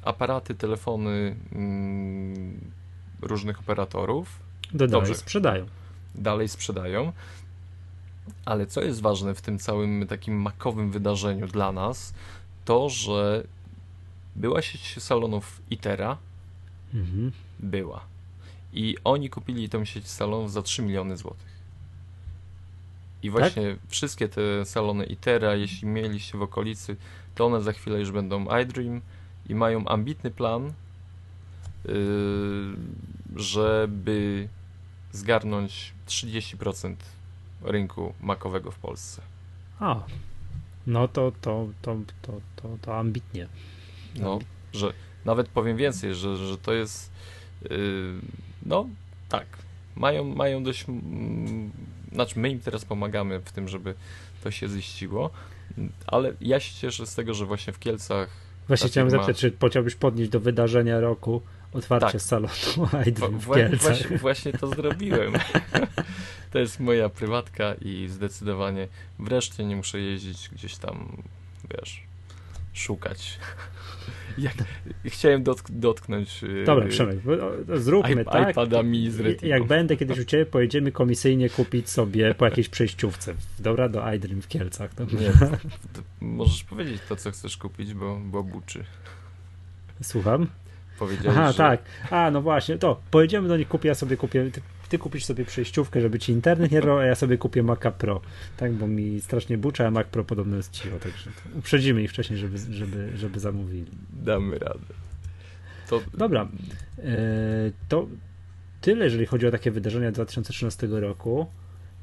aparaty, 0.04 0.54
telefony 0.54 1.36
yy, 1.52 3.28
różnych 3.28 3.60
operatorów. 3.60 4.28
Dodaję, 4.72 4.90
Dobrze. 4.90 5.14
sprzedają. 5.14 5.66
Dalej 6.14 6.48
sprzedają. 6.48 7.12
Ale 8.44 8.66
co 8.66 8.82
jest 8.82 9.00
ważne 9.00 9.34
w 9.34 9.42
tym 9.42 9.58
całym 9.58 10.06
takim 10.06 10.34
makowym 10.42 10.90
wydarzeniu 10.90 11.46
dla 11.46 11.72
nas, 11.72 12.14
to, 12.64 12.88
że 12.88 13.44
była 14.36 14.62
sieć 14.62 15.02
salonów 15.02 15.60
Itera, 15.70 16.18
Mhm. 16.94 17.32
była. 17.60 18.00
I 18.72 18.96
oni 19.04 19.30
kupili 19.30 19.68
tę 19.68 19.86
sieć 19.86 20.08
salonów 20.08 20.52
za 20.52 20.62
3 20.62 20.82
miliony 20.82 21.16
złotych. 21.16 21.52
I 23.22 23.30
właśnie 23.30 23.76
wszystkie 23.88 24.28
te 24.28 24.64
salony 24.64 25.04
Itera, 25.04 25.54
jeśli 25.54 25.88
mieliście 25.88 26.38
w 26.38 26.42
okolicy, 26.42 26.96
to 27.34 27.46
one 27.46 27.62
za 27.62 27.72
chwilę 27.72 28.00
już 28.00 28.10
będą 28.10 28.58
iDream 28.62 29.00
i 29.48 29.54
mają 29.54 29.88
ambitny 29.88 30.30
plan, 30.30 30.72
yy, 31.84 31.92
żeby 33.36 34.48
zgarnąć 35.12 35.92
30% 36.06 36.94
rynku 37.62 38.14
makowego 38.20 38.70
w 38.70 38.78
Polsce. 38.78 39.22
A, 39.80 40.02
no 40.86 41.08
to, 41.08 41.32
to, 41.40 41.68
to, 41.82 41.96
to, 42.22 42.32
to, 42.56 42.68
to 42.82 42.98
ambitnie. 42.98 43.48
No, 44.16 44.38
że 44.72 44.92
nawet 45.24 45.48
powiem 45.48 45.76
więcej, 45.76 46.14
że, 46.14 46.36
że 46.36 46.58
to 46.58 46.72
jest 46.72 47.12
yy, 47.70 48.20
no 48.66 48.88
tak, 49.28 49.46
mają, 49.96 50.24
mają 50.24 50.62
dość 50.62 50.84
mm, 50.88 51.70
znaczy 52.12 52.38
my 52.38 52.50
im 52.50 52.60
teraz 52.60 52.84
pomagamy 52.84 53.40
w 53.40 53.52
tym, 53.52 53.68
żeby 53.68 53.94
to 54.44 54.50
się 54.50 54.68
ziściło, 54.68 55.30
ale 56.06 56.32
ja 56.40 56.60
się 56.60 56.74
cieszę 56.74 57.06
z 57.06 57.14
tego, 57.14 57.34
że 57.34 57.46
właśnie 57.46 57.72
w 57.72 57.78
Kielcach 57.78 58.42
Właśnie 58.68 58.88
chciałem 58.88 59.10
firma... 59.10 59.22
zapytać, 59.22 59.40
czy 59.40 59.68
chciałbyś 59.68 59.94
podnieść 59.94 60.30
do 60.30 60.40
wydarzenia 60.40 61.00
roku 61.00 61.42
otwarcie 61.72 62.12
tak. 62.12 62.22
salonu 62.22 62.88
Aydrin 63.04 63.38
w 63.38 63.54
Kielcach. 63.54 63.78
Właśnie, 63.80 64.18
właśnie 64.18 64.52
to 64.52 64.66
zrobiłem. 64.66 65.32
to 66.52 66.58
jest 66.58 66.80
moja 66.80 67.08
prywatka 67.08 67.74
i 67.74 68.08
zdecydowanie 68.08 68.88
wreszcie 69.18 69.64
nie 69.64 69.76
muszę 69.76 70.00
jeździć 70.00 70.48
gdzieś 70.52 70.76
tam, 70.76 71.22
wiesz, 71.70 72.02
szukać. 72.72 73.38
Jak, 74.38 74.54
chciałem 75.04 75.42
dotk 75.42 75.70
dotknąć. 75.70 76.44
Y, 76.44 76.64
Dobra, 76.64 76.88
Przemek, 76.88 77.18
zróbmy 77.74 78.24
tak. 78.24 78.50
iPada 78.50 78.82
z 79.08 79.42
Jak 79.42 79.64
będę 79.64 79.96
kiedyś 79.96 80.18
u 80.18 80.24
Ciebie, 80.24 80.46
pojedziemy 80.46 80.92
komisyjnie 80.92 81.50
kupić 81.50 81.88
sobie 81.88 82.34
po 82.34 82.44
jakiejś 82.44 82.68
przejściówce. 82.68 83.34
Dobra, 83.58 83.88
do 83.88 84.12
iDream 84.12 84.42
w 84.42 84.48
Kielcach. 84.48 84.94
To... 84.94 85.04
Nie, 85.04 85.32
możesz 86.20 86.64
powiedzieć 86.64 87.02
to, 87.08 87.16
co 87.16 87.30
chcesz 87.30 87.56
kupić, 87.56 87.94
bo, 87.94 88.20
bo 88.24 88.42
buczy. 88.42 88.84
Słucham? 90.02 90.46
Powiedziałeś, 90.98 91.38
Aha, 91.38 91.52
że... 91.52 91.58
tak. 91.58 91.82
A, 92.10 92.30
no 92.30 92.42
właśnie, 92.42 92.78
to 92.78 93.00
pojedziemy 93.10 93.48
do 93.48 93.56
nich, 93.56 93.68
kupię, 93.68 93.88
ja 93.88 93.94
sobie 93.94 94.16
kupię 94.16 94.50
ty 94.92 94.98
kupisz 94.98 95.24
sobie 95.24 95.44
przejściówkę, 95.44 96.00
żeby 96.00 96.18
ci 96.18 96.32
internet 96.32 96.72
nie 96.72 96.80
rwał, 96.80 96.98
a 96.98 97.04
ja 97.04 97.14
sobie 97.14 97.38
kupię 97.38 97.62
Maca 97.62 97.90
Pro. 97.90 98.20
Tak, 98.56 98.72
bo 98.72 98.86
mi 98.86 99.20
strasznie 99.20 99.58
bucza, 99.58 99.86
a 99.86 99.90
Mac 99.90 100.06
Pro 100.06 100.24
podobno 100.24 100.56
jest 100.56 100.72
cicho, 100.72 100.98
także 100.98 101.30
uprzedzimy 101.54 102.02
ich 102.02 102.10
wcześniej, 102.10 102.38
żeby, 102.38 102.58
żeby, 102.58 103.12
żeby 103.16 103.40
zamówili. 103.40 103.86
Damy 104.12 104.58
radę. 104.58 104.94
To... 105.88 106.00
Dobra. 106.14 106.48
E, 106.98 107.08
to 107.88 108.06
tyle, 108.80 109.04
jeżeli 109.04 109.26
chodzi 109.26 109.46
o 109.46 109.50
takie 109.50 109.70
wydarzenia 109.70 110.12
2013 110.12 110.86
roku. 110.90 111.46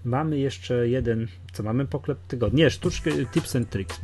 Mamy 0.06 0.40
jeszcze 0.40 0.90
jeden, 0.90 1.28
co 1.54 1.64
mamy 1.64 1.86
poklep 1.86 2.18
tygodnia. 2.28 2.64
Nie, 2.64 2.70
sztuczkę 2.70 3.12
tips 3.32 3.56
and 3.56 3.70
tricks. 3.70 4.02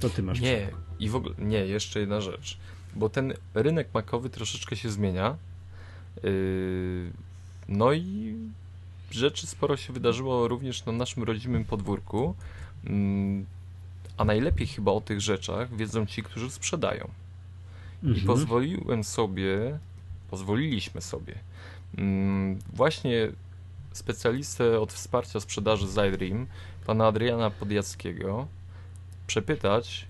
To 0.00 0.08
ty 0.08 0.22
masz. 0.22 0.40
Nie, 0.40 0.70
i 1.00 1.08
w 1.08 1.16
ogóle, 1.16 1.34
nie, 1.38 1.58
jeszcze 1.58 2.00
jedna 2.00 2.20
rzecz, 2.20 2.58
bo 2.94 3.08
ten 3.08 3.34
rynek 3.54 3.88
makowy 3.94 4.30
troszeczkę 4.30 4.76
się 4.76 4.90
zmienia. 4.90 5.36
Yy, 6.22 7.10
no 7.68 7.92
i 7.92 8.34
rzeczy 9.10 9.46
sporo 9.46 9.76
się 9.76 9.92
wydarzyło 9.92 10.48
również 10.48 10.86
na 10.86 10.92
naszym 10.92 11.22
rodzimym 11.22 11.64
podwórku. 11.64 12.34
Yy, 12.84 12.90
a 14.16 14.24
najlepiej 14.24 14.66
chyba 14.66 14.92
o 14.92 15.00
tych 15.00 15.20
rzeczach 15.20 15.76
wiedzą 15.76 16.06
ci, 16.06 16.22
którzy 16.22 16.50
sprzedają. 16.50 17.08
Mhm. 18.02 18.22
I 18.22 18.26
pozwoliłem 18.26 19.04
sobie, 19.04 19.78
pozwoliliśmy 20.30 21.02
sobie, 21.02 21.34
yy, 21.98 22.04
właśnie 22.72 23.28
specjalistę 23.92 24.80
od 24.80 24.92
wsparcia 24.92 25.40
sprzedaży 25.40 25.88
Zydream, 25.88 26.46
pana 26.86 27.06
Adriana 27.06 27.50
Podjackiego, 27.50 28.46
przepytać, 29.26 30.06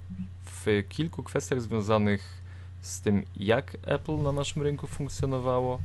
w 0.67 0.89
kilku 0.89 1.23
kwestiach 1.23 1.62
związanych 1.62 2.43
z 2.83 3.01
tym, 3.01 3.23
jak 3.37 3.77
Apple 3.87 4.23
na 4.23 4.33
naszym 4.33 4.62
rynku 4.62 4.87
funkcjonowało. 4.87 5.81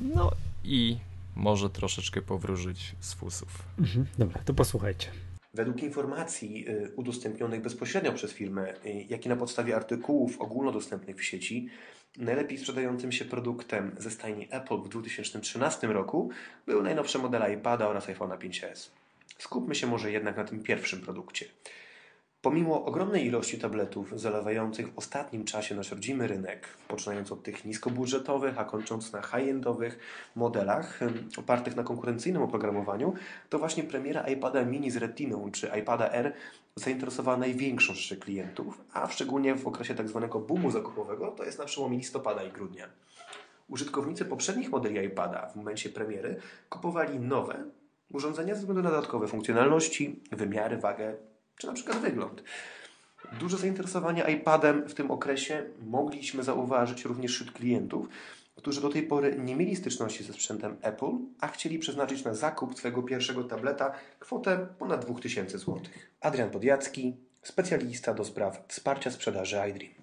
No 0.00 0.30
i 0.64 0.98
może 1.36 1.70
troszeczkę 1.70 2.22
powróżyć 2.22 2.94
z 3.00 3.14
fusów. 3.14 3.62
Mhm, 3.78 4.06
dobra, 4.18 4.40
to 4.44 4.54
posłuchajcie. 4.54 5.08
Według 5.54 5.82
informacji 5.82 6.68
y, 6.68 6.92
udostępnionych 6.96 7.62
bezpośrednio 7.62 8.12
przez 8.12 8.32
firmę, 8.32 8.74
y, 8.86 9.06
jak 9.08 9.26
i 9.26 9.28
na 9.28 9.36
podstawie 9.36 9.76
artykułów 9.76 10.40
ogólnodostępnych 10.40 11.16
w 11.16 11.24
sieci, 11.24 11.68
najlepiej 12.16 12.58
sprzedającym 12.58 13.12
się 13.12 13.24
produktem 13.24 13.96
ze 13.98 14.10
stajni 14.10 14.48
Apple 14.50 14.82
w 14.82 14.88
2013 14.88 15.86
roku 15.86 16.30
były 16.66 16.82
najnowsze 16.82 17.18
modele 17.18 17.54
iPada 17.54 17.88
oraz 17.88 18.08
iPhone'a 18.08 18.38
5s. 18.38 18.90
Skupmy 19.38 19.74
się 19.74 19.86
może 19.86 20.12
jednak 20.12 20.36
na 20.36 20.44
tym 20.44 20.62
pierwszym 20.62 21.00
produkcie. 21.00 21.46
Pomimo 22.42 22.84
ogromnej 22.84 23.26
ilości 23.26 23.58
tabletów 23.58 24.20
zalewających 24.20 24.92
w 24.92 24.98
ostatnim 24.98 25.44
czasie 25.44 25.74
nasz 25.74 25.90
rodzimy 25.90 26.26
rynek, 26.26 26.68
poczynając 26.88 27.32
od 27.32 27.42
tych 27.42 27.64
niskobudżetowych, 27.64 28.58
a 28.58 28.64
kończąc 28.64 29.12
na 29.12 29.22
high-endowych 29.22 29.98
modelach 30.36 31.00
opartych 31.36 31.76
na 31.76 31.82
konkurencyjnym 31.82 32.42
oprogramowaniu, 32.42 33.14
to 33.48 33.58
właśnie 33.58 33.82
premiera 33.82 34.28
iPada 34.28 34.64
mini 34.64 34.90
z 34.90 34.96
Retiną 34.96 35.50
czy 35.52 35.70
iPada 35.80 36.10
R 36.10 36.32
zainteresowała 36.76 37.36
największą 37.36 37.94
rzeszę 37.94 38.16
klientów, 38.16 38.80
a 38.92 39.08
szczególnie 39.08 39.54
w 39.54 39.66
okresie 39.66 39.94
tzw. 39.94 40.28
Tak 40.32 40.42
boomu 40.42 40.70
zakupowego, 40.70 41.30
to 41.30 41.44
jest 41.44 41.58
na 41.58 41.64
przełomie 41.64 41.96
listopada 41.96 42.42
i 42.42 42.52
grudnia. 42.52 42.86
Użytkownicy 43.68 44.24
poprzednich 44.24 44.70
modeli 44.70 45.06
iPada 45.06 45.46
w 45.46 45.56
momencie 45.56 45.90
premiery 45.90 46.36
kupowali 46.68 47.18
nowe 47.18 47.64
urządzenia 48.12 48.54
ze 48.54 48.60
względu 48.60 48.82
na 48.82 48.90
dodatkowe 48.90 49.28
funkcjonalności, 49.28 50.20
wymiary, 50.32 50.76
wagę 50.76 51.16
czy 51.60 51.66
na 51.66 51.72
przykład 51.72 51.98
wygląd. 51.98 52.42
Duże 53.40 53.58
zainteresowanie 53.58 54.22
iPadem 54.22 54.88
w 54.88 54.94
tym 54.94 55.10
okresie 55.10 55.70
mogliśmy 55.86 56.42
zauważyć 56.42 57.04
również 57.04 57.32
wśród 57.32 57.52
klientów, 57.52 58.08
którzy 58.56 58.80
do 58.80 58.88
tej 58.88 59.02
pory 59.02 59.36
nie 59.38 59.56
mieli 59.56 59.76
styczności 59.76 60.24
ze 60.24 60.32
sprzętem 60.32 60.76
Apple, 60.82 61.12
a 61.40 61.48
chcieli 61.48 61.78
przeznaczyć 61.78 62.24
na 62.24 62.34
zakup 62.34 62.78
swojego 62.78 63.02
pierwszego 63.02 63.44
tableta 63.44 63.92
kwotę 64.18 64.66
ponad 64.78 65.04
2000 65.04 65.58
zł. 65.58 65.80
Adrian 66.20 66.50
Podjacki, 66.50 67.16
specjalista 67.42 68.14
do 68.14 68.24
spraw 68.24 68.64
wsparcia 68.68 69.10
sprzedaży 69.10 69.56
iDream. 69.70 69.94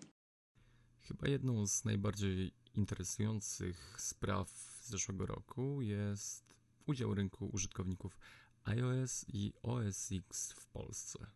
Chyba 1.01 1.28
jedną 1.28 1.68
z 1.68 1.86
najbardziej 1.86 2.53
interesujących 2.76 3.95
spraw 3.97 4.49
z 4.49 4.89
zeszłego 4.89 5.26
roku 5.26 5.82
jest 5.82 6.55
udział 6.86 7.14
rynku 7.14 7.49
użytkowników 7.53 8.18
iOS 8.64 9.26
i 9.28 9.53
OS 9.64 10.10
X 10.12 10.53
w 10.53 10.68
Polsce. 10.68 11.28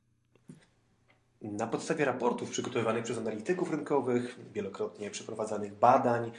Na 1.42 1.68
podstawie 1.68 2.06
raportów 2.06 2.50
przygotowywanych 2.50 3.04
przez 3.04 3.18
analityków 3.18 3.72
rynkowych, 3.72 4.40
wielokrotnie 4.54 5.12
przeprowadzanych 5.12 5.74
badań 5.74 6.32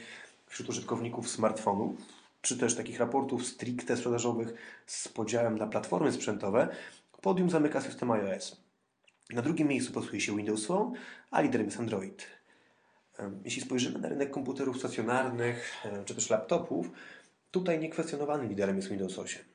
wśród 0.47 0.69
użytkowników 0.69 1.29
smartfonów, 1.29 1.95
czy 2.41 2.57
też 2.57 2.75
takich 2.75 2.99
raportów 2.99 3.45
stricte 3.45 3.97
sprzedażowych 3.97 4.53
z 4.85 5.07
podziałem 5.07 5.57
na 5.57 5.67
platformy 5.67 6.11
sprzętowe, 6.11 6.75
podium 7.21 7.49
zamyka 7.49 7.81
system 7.81 8.11
iOS. 8.11 8.61
Na 9.29 9.41
drugim 9.41 9.67
miejscu 9.67 9.93
plasuje 9.93 10.21
się 10.21 10.37
Windows 10.37 10.65
Phone, 10.65 10.93
a 11.31 11.41
liderem 11.41 11.65
jest 11.65 11.79
Android. 11.79 12.27
Jeśli 13.45 13.61
spojrzymy 13.61 13.99
na 13.99 14.09
rynek 14.09 14.31
komputerów 14.31 14.77
stacjonarnych 14.77 15.73
czy 16.05 16.15
też 16.15 16.29
laptopów, 16.29 16.89
tutaj 17.51 17.79
niekwestionowanym 17.79 18.49
liderem 18.49 18.75
jest 18.75 18.89
Windows 18.89 19.19
8. 19.19 19.52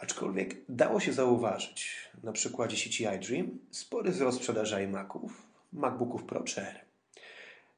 Aczkolwiek 0.00 0.56
dało 0.68 1.00
się 1.00 1.12
zauważyć 1.12 2.10
na 2.22 2.32
przykładzie 2.32 2.76
sieci 2.76 3.04
iDream 3.16 3.58
spory 3.70 4.10
wzrost 4.10 4.38
sprzedaży 4.38 4.82
iMaców, 4.82 5.42
MacBooków 5.72 6.24
Pro 6.24 6.42
czy. 6.42 6.64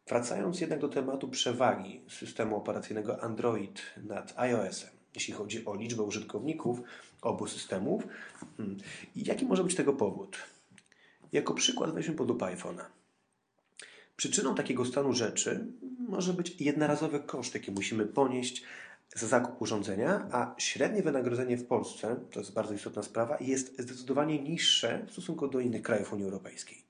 Wracając 0.08 0.60
jednak 0.60 0.78
do 0.78 0.88
tematu 0.88 1.28
przewagi 1.28 2.00
systemu 2.08 2.56
operacyjnego 2.56 3.22
Android 3.22 3.82
nad 3.96 4.34
iOS-em, 4.36 4.90
jeśli 5.14 5.34
chodzi 5.34 5.64
o 5.64 5.74
liczbę 5.74 6.02
użytkowników 6.02 6.80
obu 7.22 7.46
systemów, 7.46 8.02
hmm, 8.56 8.78
jaki 9.16 9.44
może 9.44 9.64
być 9.64 9.74
tego 9.74 9.92
powód? 9.92 10.38
Jako 11.32 11.54
przykład 11.54 11.94
weźmy 11.94 12.14
pod 12.14 12.28
lupę 12.28 12.46
iPhone'a. 12.46 12.84
Przyczyną 14.16 14.54
takiego 14.54 14.84
stanu 14.84 15.12
rzeczy 15.12 15.66
może 16.08 16.32
być 16.32 16.60
jednorazowy 16.60 17.20
koszt, 17.20 17.54
jaki 17.54 17.70
musimy 17.70 18.06
ponieść 18.06 18.62
za 19.14 19.26
zakup 19.26 19.62
urządzenia, 19.62 20.28
a 20.32 20.54
średnie 20.58 21.02
wynagrodzenie 21.02 21.56
w 21.56 21.66
Polsce, 21.66 22.16
to 22.30 22.40
jest 22.40 22.52
bardzo 22.52 22.74
istotna 22.74 23.02
sprawa, 23.02 23.36
jest 23.40 23.80
zdecydowanie 23.80 24.42
niższe 24.42 25.04
w 25.08 25.12
stosunku 25.12 25.48
do 25.48 25.60
innych 25.60 25.82
krajów 25.82 26.12
Unii 26.12 26.24
Europejskiej. 26.24 26.82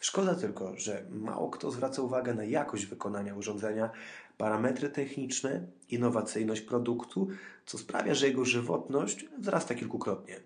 Szkoda 0.00 0.34
tylko, 0.34 0.76
że 0.76 1.04
mało 1.10 1.50
kto 1.50 1.70
zwraca 1.70 2.02
uwagę 2.02 2.34
na 2.34 2.44
jakość 2.44 2.86
wykonania 2.86 3.34
urządzenia, 3.34 3.90
parametry 4.38 4.88
techniczne, 4.88 5.66
innowacyjność 5.88 6.60
produktu, 6.60 7.28
co 7.66 7.78
sprawia, 7.78 8.14
że 8.14 8.26
jego 8.26 8.44
żywotność 8.44 9.26
wzrasta 9.38 9.74
kilkukrotnie. 9.74 10.40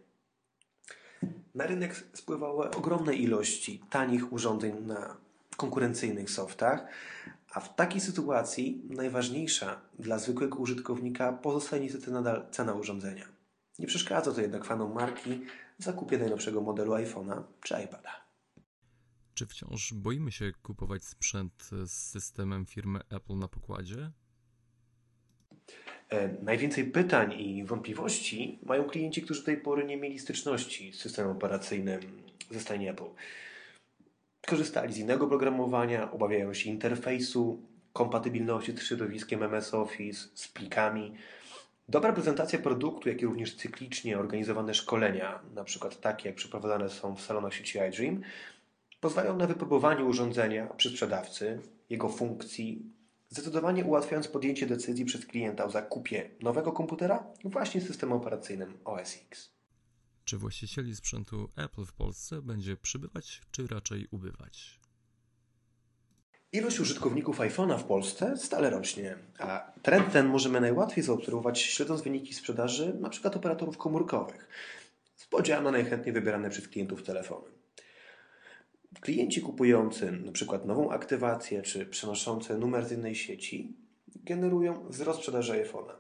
Na 1.54 1.66
rynek 1.66 2.04
spływały 2.12 2.70
ogromne 2.70 3.14
ilości 3.14 3.80
tanich 3.90 4.32
urządzeń 4.32 4.86
na 4.86 5.16
konkurencyjnych 5.56 6.30
softach, 6.30 6.86
a 7.50 7.60
w 7.60 7.74
takiej 7.74 8.00
sytuacji 8.00 8.82
najważniejsza 8.90 9.80
dla 9.98 10.18
zwykłego 10.18 10.58
użytkownika 10.58 11.32
pozostaje 11.32 11.82
niestety 11.82 12.10
nadal 12.10 12.46
cena 12.50 12.74
urządzenia. 12.74 13.24
Nie 13.78 13.86
przeszkadza 13.86 14.32
to 14.32 14.40
jednak 14.40 14.64
fanom 14.64 14.94
marki 14.94 15.40
w 15.78 15.84
zakupie 15.84 16.18
najnowszego 16.18 16.60
modelu 16.60 16.92
iPhone'a 16.92 17.42
czy 17.62 17.74
iPada. 17.84 18.10
Czy 19.34 19.46
wciąż 19.46 19.92
boimy 19.94 20.32
się 20.32 20.52
kupować 20.62 21.04
sprzęt 21.04 21.70
z 21.84 21.92
systemem 21.92 22.66
firmy 22.66 23.00
Apple 23.10 23.38
na 23.38 23.48
pokładzie? 23.48 24.10
E, 26.08 26.42
najwięcej 26.42 26.84
pytań 26.84 27.32
i 27.40 27.64
wątpliwości 27.64 28.60
mają 28.62 28.84
klienci, 28.84 29.22
którzy 29.22 29.40
do 29.40 29.46
tej 29.46 29.56
pory 29.56 29.84
nie 29.84 29.96
mieli 29.96 30.18
styczności 30.18 30.92
z 30.92 30.98
systemem 30.98 31.32
operacyjnym 31.32 32.00
ze 32.50 32.60
strony 32.60 32.90
Apple. 32.90 33.10
Korzystali 34.46 34.92
z 34.92 34.98
innego 34.98 35.26
programowania, 35.26 36.10
obawiają 36.10 36.54
się 36.54 36.70
interfejsu, 36.70 37.62
kompatybilności 37.92 38.72
z 38.72 38.82
środowiskiem 38.82 39.42
MS 39.42 39.74
Office, 39.74 40.28
z 40.34 40.48
plikami. 40.48 41.14
Dobra 41.88 42.12
prezentacja 42.12 42.58
produktu, 42.58 43.08
jak 43.08 43.22
i 43.22 43.26
również 43.26 43.56
cyklicznie 43.56 44.18
organizowane 44.18 44.74
szkolenia, 44.74 45.40
na 45.54 45.64
przykład 45.64 46.00
takie 46.00 46.28
jak 46.28 46.36
przeprowadzane 46.36 46.88
są 46.88 47.16
w 47.16 47.22
salonach 47.22 47.54
sieci 47.54 47.78
iDream, 47.88 48.20
pozwalają 49.00 49.36
na 49.36 49.46
wypróbowanie 49.46 50.04
urządzenia 50.04 50.66
przez 50.66 50.92
sprzedawcy, 50.92 51.60
jego 51.90 52.08
funkcji, 52.08 52.82
zdecydowanie 53.28 53.84
ułatwiając 53.84 54.28
podjęcie 54.28 54.66
decyzji 54.66 55.04
przez 55.04 55.26
klienta 55.26 55.64
o 55.64 55.70
zakupie 55.70 56.30
nowego 56.42 56.72
komputera 56.72 57.24
właśnie 57.44 57.80
z 57.80 57.86
systemem 57.86 58.18
operacyjnym 58.18 58.78
OS 58.84 59.18
X. 59.30 59.59
Czy 60.30 60.38
właścicieli 60.38 60.96
sprzętu 60.96 61.48
Apple 61.56 61.84
w 61.84 61.92
Polsce 61.92 62.42
będzie 62.42 62.76
przybywać, 62.76 63.42
czy 63.50 63.66
raczej 63.66 64.06
ubywać? 64.10 64.80
Ilość 66.52 66.80
użytkowników 66.80 67.38
iPhone'a 67.38 67.78
w 67.78 67.84
Polsce 67.84 68.36
stale 68.36 68.70
rośnie, 68.70 69.16
a 69.38 69.72
trend 69.82 70.12
ten 70.12 70.26
możemy 70.26 70.60
najłatwiej 70.60 71.04
zaobserwować 71.04 71.60
śledząc 71.60 72.02
wyniki 72.02 72.34
sprzedaży 72.34 72.84
np. 72.84 73.30
operatorów 73.30 73.78
komórkowych 73.78 74.48
z 75.16 75.28
najchętniej 75.62 76.12
wybierane 76.12 76.50
przez 76.50 76.68
klientów 76.68 77.02
telefony. 77.02 77.48
Klienci 79.00 79.40
kupujący 79.40 80.08
np. 80.08 80.60
nową 80.64 80.90
aktywację 80.90 81.62
czy 81.62 81.86
przenoszący 81.86 82.58
numer 82.58 82.86
z 82.86 82.92
innej 82.92 83.14
sieci 83.14 83.76
generują 84.08 84.88
wzrost 84.88 85.18
sprzedaży 85.18 85.52
iPhone'a. 85.52 85.94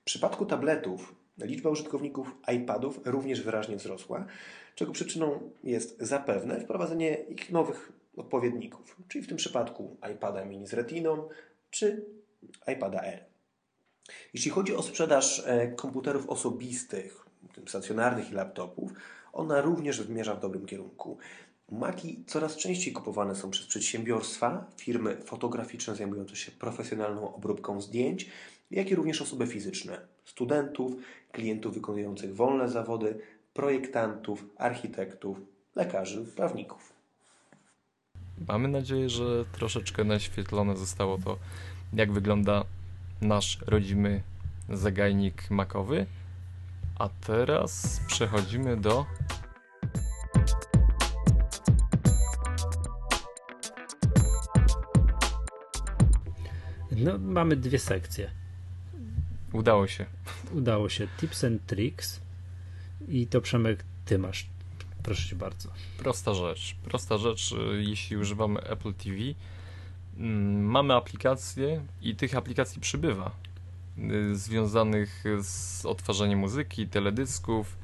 W 0.00 0.04
przypadku 0.04 0.46
tabletów 0.46 1.25
liczba 1.38 1.70
użytkowników 1.70 2.36
iPadów 2.54 3.00
również 3.04 3.42
wyraźnie 3.42 3.76
wzrosła, 3.76 4.26
czego 4.74 4.92
przyczyną 4.92 5.50
jest 5.64 6.00
zapewne 6.00 6.60
wprowadzenie 6.60 7.14
ich 7.14 7.50
nowych 7.50 7.92
odpowiedników, 8.16 8.96
czyli 9.08 9.24
w 9.24 9.28
tym 9.28 9.36
przypadku 9.36 9.96
iPada 10.14 10.44
mini 10.44 10.66
z 10.66 10.72
retiną 10.72 11.28
czy 11.70 12.04
iPada 12.66 13.00
Air. 13.00 13.24
Jeśli 14.34 14.50
chodzi 14.50 14.74
o 14.74 14.82
sprzedaż 14.82 15.42
e, 15.46 15.68
komputerów 15.68 16.28
osobistych, 16.28 17.26
stacjonarnych 17.66 18.30
i 18.30 18.34
laptopów, 18.34 18.92
ona 19.32 19.60
również 19.60 20.00
zmierza 20.00 20.34
w 20.34 20.40
dobrym 20.40 20.66
kierunku. 20.66 21.18
Maki 21.70 22.24
coraz 22.26 22.56
częściej 22.56 22.92
kupowane 22.92 23.34
są 23.34 23.50
przez 23.50 23.66
przedsiębiorstwa, 23.66 24.70
firmy 24.76 25.16
fotograficzne 25.24 25.96
zajmujące 25.96 26.36
się 26.36 26.52
profesjonalną 26.52 27.34
obróbką 27.34 27.80
zdjęć, 27.80 28.30
jak 28.70 28.90
i 28.90 28.94
również 28.94 29.22
osoby 29.22 29.46
fizyczne, 29.46 30.06
studentów, 30.24 30.92
klientów 31.36 31.74
wykonujących 31.74 32.34
wolne 32.34 32.68
zawody, 32.68 33.18
projektantów, 33.54 34.44
architektów, 34.56 35.40
lekarzy, 35.74 36.24
prawników. 36.36 36.92
Mamy 38.48 38.68
nadzieję, 38.68 39.08
że 39.08 39.44
troszeczkę 39.44 40.04
naświetlone 40.04 40.76
zostało 40.76 41.18
to, 41.18 41.38
jak 41.92 42.12
wygląda 42.12 42.64
nasz 43.22 43.58
rodzimy 43.66 44.22
zagajnik 44.68 45.50
makowy. 45.50 46.06
A 46.98 47.08
teraz 47.08 48.00
przechodzimy 48.06 48.76
do 48.76 49.06
No, 56.96 57.18
mamy 57.18 57.56
dwie 57.56 57.78
sekcje. 57.78 58.30
Udało 59.56 59.86
się. 59.86 60.06
Udało 60.52 60.88
się. 60.88 61.08
Tips 61.20 61.44
and 61.44 61.66
tricks. 61.66 62.20
I 63.08 63.26
to 63.26 63.40
Przemek, 63.40 63.84
ty 64.04 64.18
masz. 64.18 64.46
Proszę 65.02 65.28
cię 65.28 65.36
bardzo. 65.36 65.68
Prosta 65.98 66.34
rzecz. 66.34 66.76
Prosta 66.84 67.18
rzecz, 67.18 67.52
y, 67.52 67.82
jeśli 67.82 68.16
używamy 68.16 68.60
Apple 68.60 68.94
TV, 68.94 69.16
mm, 70.18 70.64
mamy 70.64 70.94
aplikacje 70.94 71.82
i 72.02 72.16
tych 72.16 72.36
aplikacji 72.36 72.80
przybywa. 72.80 73.30
Y, 73.98 74.36
związanych 74.36 75.24
z 75.42 75.86
odtwarzaniem 75.86 76.38
muzyki, 76.38 76.86
teledysków. 76.86 77.76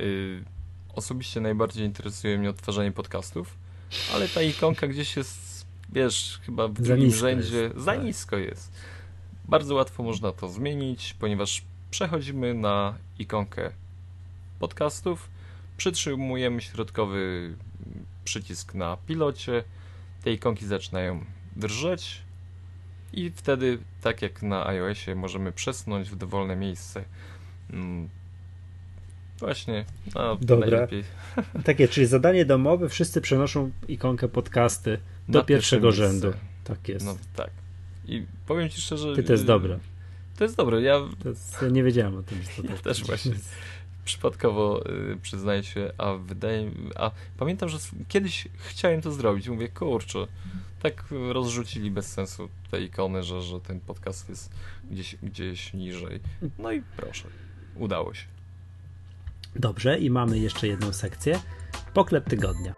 Y, 0.00 0.44
osobiście 0.94 1.40
najbardziej 1.40 1.86
interesuje 1.86 2.38
mnie 2.38 2.50
odtwarzanie 2.50 2.92
podcastów, 2.92 3.56
ale 4.14 4.28
ta 4.28 4.42
ikonka 4.42 4.86
gdzieś 4.86 5.16
jest 5.16 5.66
wiesz, 5.92 6.40
chyba 6.46 6.68
w 6.68 6.72
drugim 6.72 7.10
rzędzie 7.10 7.56
jest. 7.56 7.76
za 7.76 7.92
tak. 7.92 8.04
nisko 8.04 8.36
jest. 8.36 8.72
Bardzo 9.48 9.74
łatwo 9.74 10.02
można 10.02 10.32
to 10.32 10.48
zmienić, 10.48 11.14
ponieważ 11.18 11.62
przechodzimy 11.90 12.54
na 12.54 12.94
ikonkę 13.18 13.70
podcastów, 14.58 15.30
przytrzymujemy 15.76 16.60
środkowy 16.60 17.54
przycisk 18.24 18.74
na 18.74 18.96
pilocie, 19.06 19.64
te 20.22 20.32
ikonki 20.32 20.66
zaczynają 20.66 21.24
drżeć 21.56 22.22
i 23.12 23.30
wtedy, 23.30 23.78
tak 24.00 24.22
jak 24.22 24.42
na 24.42 24.66
iOSie, 24.66 25.14
możemy 25.14 25.52
przesunąć 25.52 26.10
w 26.10 26.16
dowolne 26.16 26.56
miejsce. 26.56 27.04
Mm, 27.70 28.08
właśnie, 29.38 29.84
no, 30.14 30.36
Dobra. 30.40 30.70
Najlepiej. 30.70 31.04
Takie, 31.64 31.88
czyli 31.88 32.06
zadanie 32.06 32.44
domowe, 32.44 32.88
wszyscy 32.88 33.20
przenoszą 33.20 33.70
ikonkę 33.88 34.28
podcasty 34.28 34.98
do 35.28 35.44
pierwszego 35.44 35.92
rzędu. 35.92 36.32
Tak 36.64 36.88
jest. 36.88 37.06
No 37.06 37.16
tak. 37.36 37.50
I 38.08 38.26
powiem 38.46 38.68
ci 38.68 38.80
szczerze. 38.80 39.14
Ty 39.16 39.22
to 39.22 39.32
jest 39.32 39.44
dobre. 39.44 39.78
To 40.36 40.44
jest 40.44 40.56
dobre. 40.56 40.82
Ja, 40.82 41.00
jest, 41.24 41.62
ja 41.62 41.68
nie 41.68 41.82
wiedziałem 41.82 42.16
o 42.16 42.22
tym. 42.22 42.42
Że 42.42 42.48
to 42.48 42.62
ja 42.62 42.68
tak 42.68 42.80
też 42.80 43.04
właśnie. 43.04 43.32
Przypadkowo 44.04 44.90
y, 44.90 45.16
przyznaję 45.22 45.64
się, 45.64 45.92
a 45.98 46.14
wydaje 46.14 46.70
a 46.96 47.10
pamiętam, 47.38 47.68
że 47.68 47.78
kiedyś 48.08 48.48
chciałem 48.58 49.02
to 49.02 49.12
zrobić. 49.12 49.48
Mówię, 49.48 49.68
kurczę, 49.68 50.26
tak 50.82 51.04
rozrzucili 51.32 51.90
bez 51.90 52.12
sensu 52.12 52.48
te 52.70 52.82
ikony, 52.82 53.22
że, 53.22 53.42
że 53.42 53.60
ten 53.60 53.80
podcast 53.80 54.28
jest 54.28 54.50
gdzieś, 54.90 55.16
gdzieś 55.22 55.74
niżej. 55.74 56.20
No 56.58 56.72
i 56.72 56.82
proszę, 56.96 57.28
udało 57.76 58.14
się. 58.14 58.24
Dobrze, 59.56 59.98
i 59.98 60.10
mamy 60.10 60.38
jeszcze 60.38 60.68
jedną 60.68 60.92
sekcję. 60.92 61.40
Poklep 61.94 62.28
tygodnia. 62.28 62.74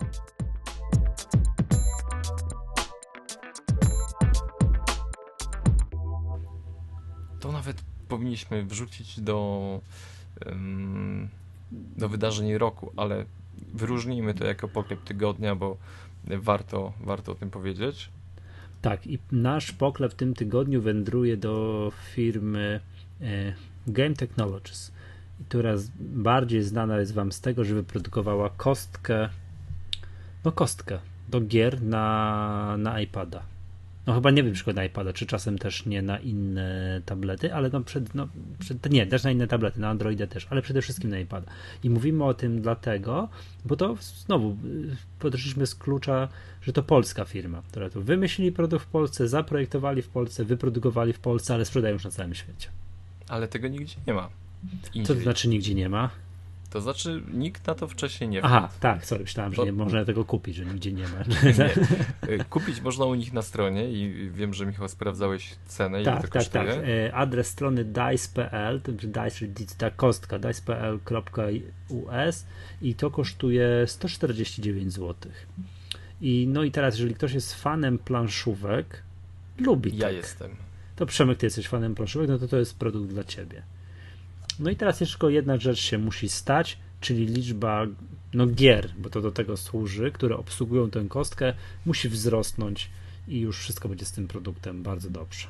Nawet 7.49 7.82
powinniśmy 8.09 8.64
wrzucić 8.64 9.20
do, 9.20 9.80
do 11.97 12.09
wydarzeń 12.09 12.59
roku, 12.59 12.93
ale 12.97 13.24
wyróżnijmy 13.74 14.34
to 14.34 14.45
jako 14.45 14.68
poklep 14.68 15.05
tygodnia, 15.05 15.55
bo 15.55 15.76
warto, 16.24 16.93
warto 17.01 17.32
o 17.32 17.34
tym 17.34 17.51
powiedzieć. 17.51 18.11
Tak, 18.82 19.07
i 19.07 19.18
nasz 19.32 19.72
poklep 19.72 20.12
w 20.12 20.14
tym 20.14 20.34
tygodniu 20.34 20.82
wędruje 20.82 21.36
do 21.36 21.93
firmy 22.14 22.80
e, 23.20 23.55
Game 23.86 24.14
Technologies, 24.14 24.93
która 25.49 25.74
bardziej 26.01 26.62
znana 26.62 26.99
jest 26.99 27.14
Wam 27.14 27.32
z 27.32 27.41
tego, 27.41 27.64
że 27.64 27.74
wyprodukowała 27.74 28.51
kostkę, 28.51 29.28
no 30.45 30.53
kostkę 30.53 30.99
do 31.28 31.41
gier 31.41 31.82
na, 31.82 32.76
na 32.78 33.01
iPada. 33.01 33.43
No 34.07 34.14
chyba 34.14 34.30
nie 34.30 34.42
wiem, 34.42 34.53
przykład 34.53 34.76
na 34.76 34.84
iPada, 34.84 35.12
czy 35.12 35.26
czasem 35.26 35.59
też 35.59 35.86
nie 35.86 36.03
na 36.03 36.18
inne 36.18 37.01
tablety, 37.07 37.55
ale 37.55 37.70
no 37.72 37.80
przed, 37.80 38.14
no 38.14 38.28
przed, 38.59 38.90
nie, 38.90 39.07
też 39.07 39.24
na 39.24 39.30
inne 39.30 39.46
tablety, 39.46 39.80
na 39.80 39.88
Androida 39.88 40.26
też, 40.26 40.46
ale 40.51 40.62
przede 40.62 40.82
wszystkim 40.82 41.11
na 41.11 41.18
iPada. 41.18 41.51
I 41.82 41.90
mówimy 41.90 42.24
o 42.24 42.34
tym 42.34 42.62
dlatego, 42.62 43.28
bo 43.64 43.76
to 43.76 43.96
znowu 44.01 44.51
y, 44.51 44.96
podeszliśmy 45.18 45.66
z 45.66 45.74
klucza, 45.74 46.28
że 46.62 46.72
to 46.72 46.82
polska 46.82 47.24
firma, 47.24 47.62
która 47.68 47.90
to 47.90 48.01
wymyślili 48.01 48.53
produkt 48.53 48.84
w 48.84 48.88
Polsce, 48.88 49.28
zaprojektowali 49.28 50.03
w 50.03 50.09
Polsce, 50.09 50.44
wyprodukowali 50.44 51.12
w 51.12 51.18
Polsce, 51.18 51.55
ale 51.55 51.64
sprzedają 51.64 51.92
już 51.92 52.05
na 52.05 52.11
całym 52.11 52.34
świecie. 52.34 52.68
Ale 53.28 53.48
tego 53.48 53.68
nigdzie 53.68 53.96
nie 54.07 54.14
ma. 54.14 54.28
Indziej. 54.94 55.05
Co 55.05 55.14
to 55.14 55.20
znaczy 55.20 55.48
nigdzie 55.48 55.74
nie 55.74 55.88
ma? 55.88 56.11
To 56.70 56.80
znaczy, 56.80 57.22
nikt 57.32 57.66
na 57.66 57.74
to 57.74 57.88
wcześniej 57.88 58.30
nie 58.30 58.44
Aha, 58.44 58.68
tak, 58.80 59.06
sorry, 59.06 59.22
myślałem, 59.22 59.54
że 59.54 59.64
nie 59.64 59.72
można 59.72 60.04
tego 60.04 60.24
kupić, 60.24 60.56
że 60.56 60.64
nigdzie 60.64 60.92
nie 60.92 61.04
ma. 61.04 61.18
Nie. 61.58 62.34
Y, 62.34 62.44
kupić 62.50 62.80
można 62.80 63.04
u 63.04 63.14
nich 63.14 63.32
na 63.32 63.42
stronie 63.42 63.90
i 63.90 64.30
wiem, 64.30 64.54
że 64.54 64.66
Michał 64.66 64.88
sprawdzałeś 64.88 65.54
cenę, 65.66 66.04
tak, 66.04 66.06
ile 66.06 66.16
to 66.16 66.22
tak, 66.22 66.30
kosztuje. 66.30 66.64
Tak, 66.64 66.74
tak. 66.74 66.84
Adres 67.12 67.46
strony 67.46 67.84
dice.pl, 67.84 68.80
to 68.80 68.92
dice, 68.92 69.76
ta 69.78 69.90
kostka, 69.90 70.38
dice.pl.us 70.38 71.66
i 72.82 72.94
to 72.94 73.10
kosztuje 73.10 73.84
149 73.86 74.92
zł. 74.92 75.32
I 76.20 76.46
no 76.48 76.62
i 76.62 76.70
teraz, 76.70 76.94
jeżeli 76.94 77.14
ktoś 77.14 77.32
jest 77.32 77.54
fanem 77.54 77.98
planszówek, 77.98 79.02
lubi 79.58 79.96
Ja 79.96 80.06
tak, 80.06 80.16
jestem. 80.16 80.50
To 80.96 81.06
Przemek, 81.06 81.38
ty 81.38 81.46
jesteś 81.46 81.68
fanem 81.68 81.94
planszówek, 81.94 82.28
no 82.28 82.38
to 82.38 82.48
to 82.48 82.56
jest 82.56 82.78
produkt 82.78 83.10
dla 83.10 83.24
ciebie. 83.24 83.62
No 84.61 84.70
i 84.70 84.76
teraz 84.76 85.00
jeszcze 85.00 85.32
jedna 85.32 85.56
rzecz 85.56 85.78
się 85.80 85.98
musi 85.98 86.28
stać, 86.28 86.78
czyli 87.00 87.26
liczba 87.26 87.86
no, 88.34 88.46
gier, 88.46 88.90
bo 88.98 89.11
to 89.11 89.20
do 89.20 89.30
tego 89.32 89.56
służy, 89.56 90.11
które 90.12 90.36
obsługują 90.36 90.90
tę 90.90 91.04
kostkę, 91.08 91.54
musi 91.86 92.08
wzrosnąć 92.08 92.90
i 93.28 93.40
już 93.40 93.58
wszystko 93.58 93.88
będzie 93.88 94.04
z 94.04 94.12
tym 94.12 94.28
produktem 94.28 94.82
bardzo 94.82 95.11
dobrze. 95.11 95.46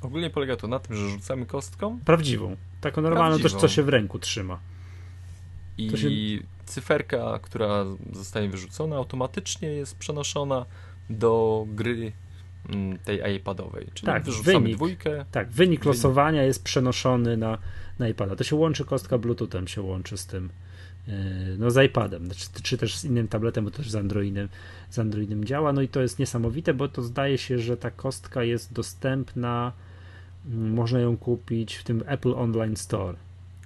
Ogólnie 0.00 0.30
polega 0.30 0.56
to 0.56 0.68
na 0.68 0.78
tym, 0.78 0.96
że 0.96 1.08
rzucamy 1.10 1.46
kostką 1.46 1.98
Prawdziwą. 2.04 2.56
Taką 2.80 3.02
normalną, 3.02 3.28
Prawdziwą. 3.38 3.60
też 3.60 3.60
co 3.60 3.68
się 3.74 3.82
w 3.82 3.88
ręku 3.88 4.18
trzyma. 4.18 4.58
i 5.78 5.90
To 5.90 5.96
się- 5.96 6.08
cyferka, 6.66 7.38
która 7.42 7.84
zostaje 8.12 8.48
wyrzucona, 8.48 8.96
automatycznie 8.96 9.68
jest 9.68 9.96
przenoszona 9.98 10.66
do 11.10 11.64
gry 11.68 12.12
mm, 12.68 12.98
tej 12.98 13.36
iPadowej. 13.36 13.86
Czyli 13.94 14.06
Tak, 14.06 14.24
wyrzucamy 14.24 14.60
wynik. 14.60 14.76
dwójkę. 14.76 15.24
Tak, 15.30 15.46
wynik 15.48 15.56
Wynik. 15.56 15.84
losowania 15.84 16.42
jest 16.42 16.64
przenoszony 16.64 17.36
na, 17.36 17.58
na 17.98 18.08
iPada. 18.08 18.36
To 18.36 18.44
się 18.44 18.56
łączy, 18.56 18.84
kostka 18.84 19.18
Bluetoothem 19.18 19.68
się 19.68 19.82
łączy 19.82 20.16
z 20.16 20.26
tym, 20.26 20.48
yy, 21.06 21.14
no 21.58 21.70
z 21.70 21.84
iPadem, 21.86 22.26
znaczy, 22.26 22.46
czy 22.62 22.78
też 22.78 22.96
z 22.98 23.04
innym 23.04 23.28
tabletem, 23.28 23.64
bo 23.64 23.70
też 23.70 23.90
z 23.90 23.94
Androidem, 23.96 24.48
z 24.90 24.98
Androidem 24.98 25.44
działa. 25.44 25.72
No 25.72 25.82
i 25.82 25.88
to 25.88 26.00
jest 26.02 26.18
niesamowite, 26.18 26.74
bo 26.74 26.88
to 26.88 27.02
zdaje 27.02 27.38
się, 27.38 27.58
że 27.58 27.76
ta 27.76 27.90
kostka 27.90 28.44
jest 28.44 28.72
dostępna, 28.72 29.72
mm, 30.46 30.74
można 30.74 31.00
ją 31.00 31.16
kupić 31.16 31.74
w 31.74 31.84
tym 31.84 32.04
Apple 32.06 32.34
Online 32.34 32.76
Store. 32.76 33.14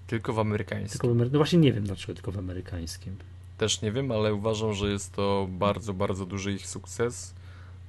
Tylko 0.07 0.33
w 0.33 0.39
amerykańskim. 0.39 1.01
Tylko 1.01 1.15
w 1.15 1.19
Amery- 1.19 1.31
no 1.33 1.39
właśnie 1.39 1.59
nie 1.59 1.73
wiem 1.73 1.85
dlaczego 1.85 2.15
tylko 2.15 2.33
w 2.33 2.39
amerykańskim. 2.39 3.17
Też 3.59 3.83
nie 3.83 3.93
wiem, 3.93 4.13
ale 4.13 4.35
uważam, 4.35 4.73
że 4.75 4.91
jest 4.91 5.13
to 5.13 5.49
bardzo, 5.51 5.95
bardzo 5.95 6.27
duży 6.27 6.53
ich 6.53 6.67
sukces. 6.67 7.35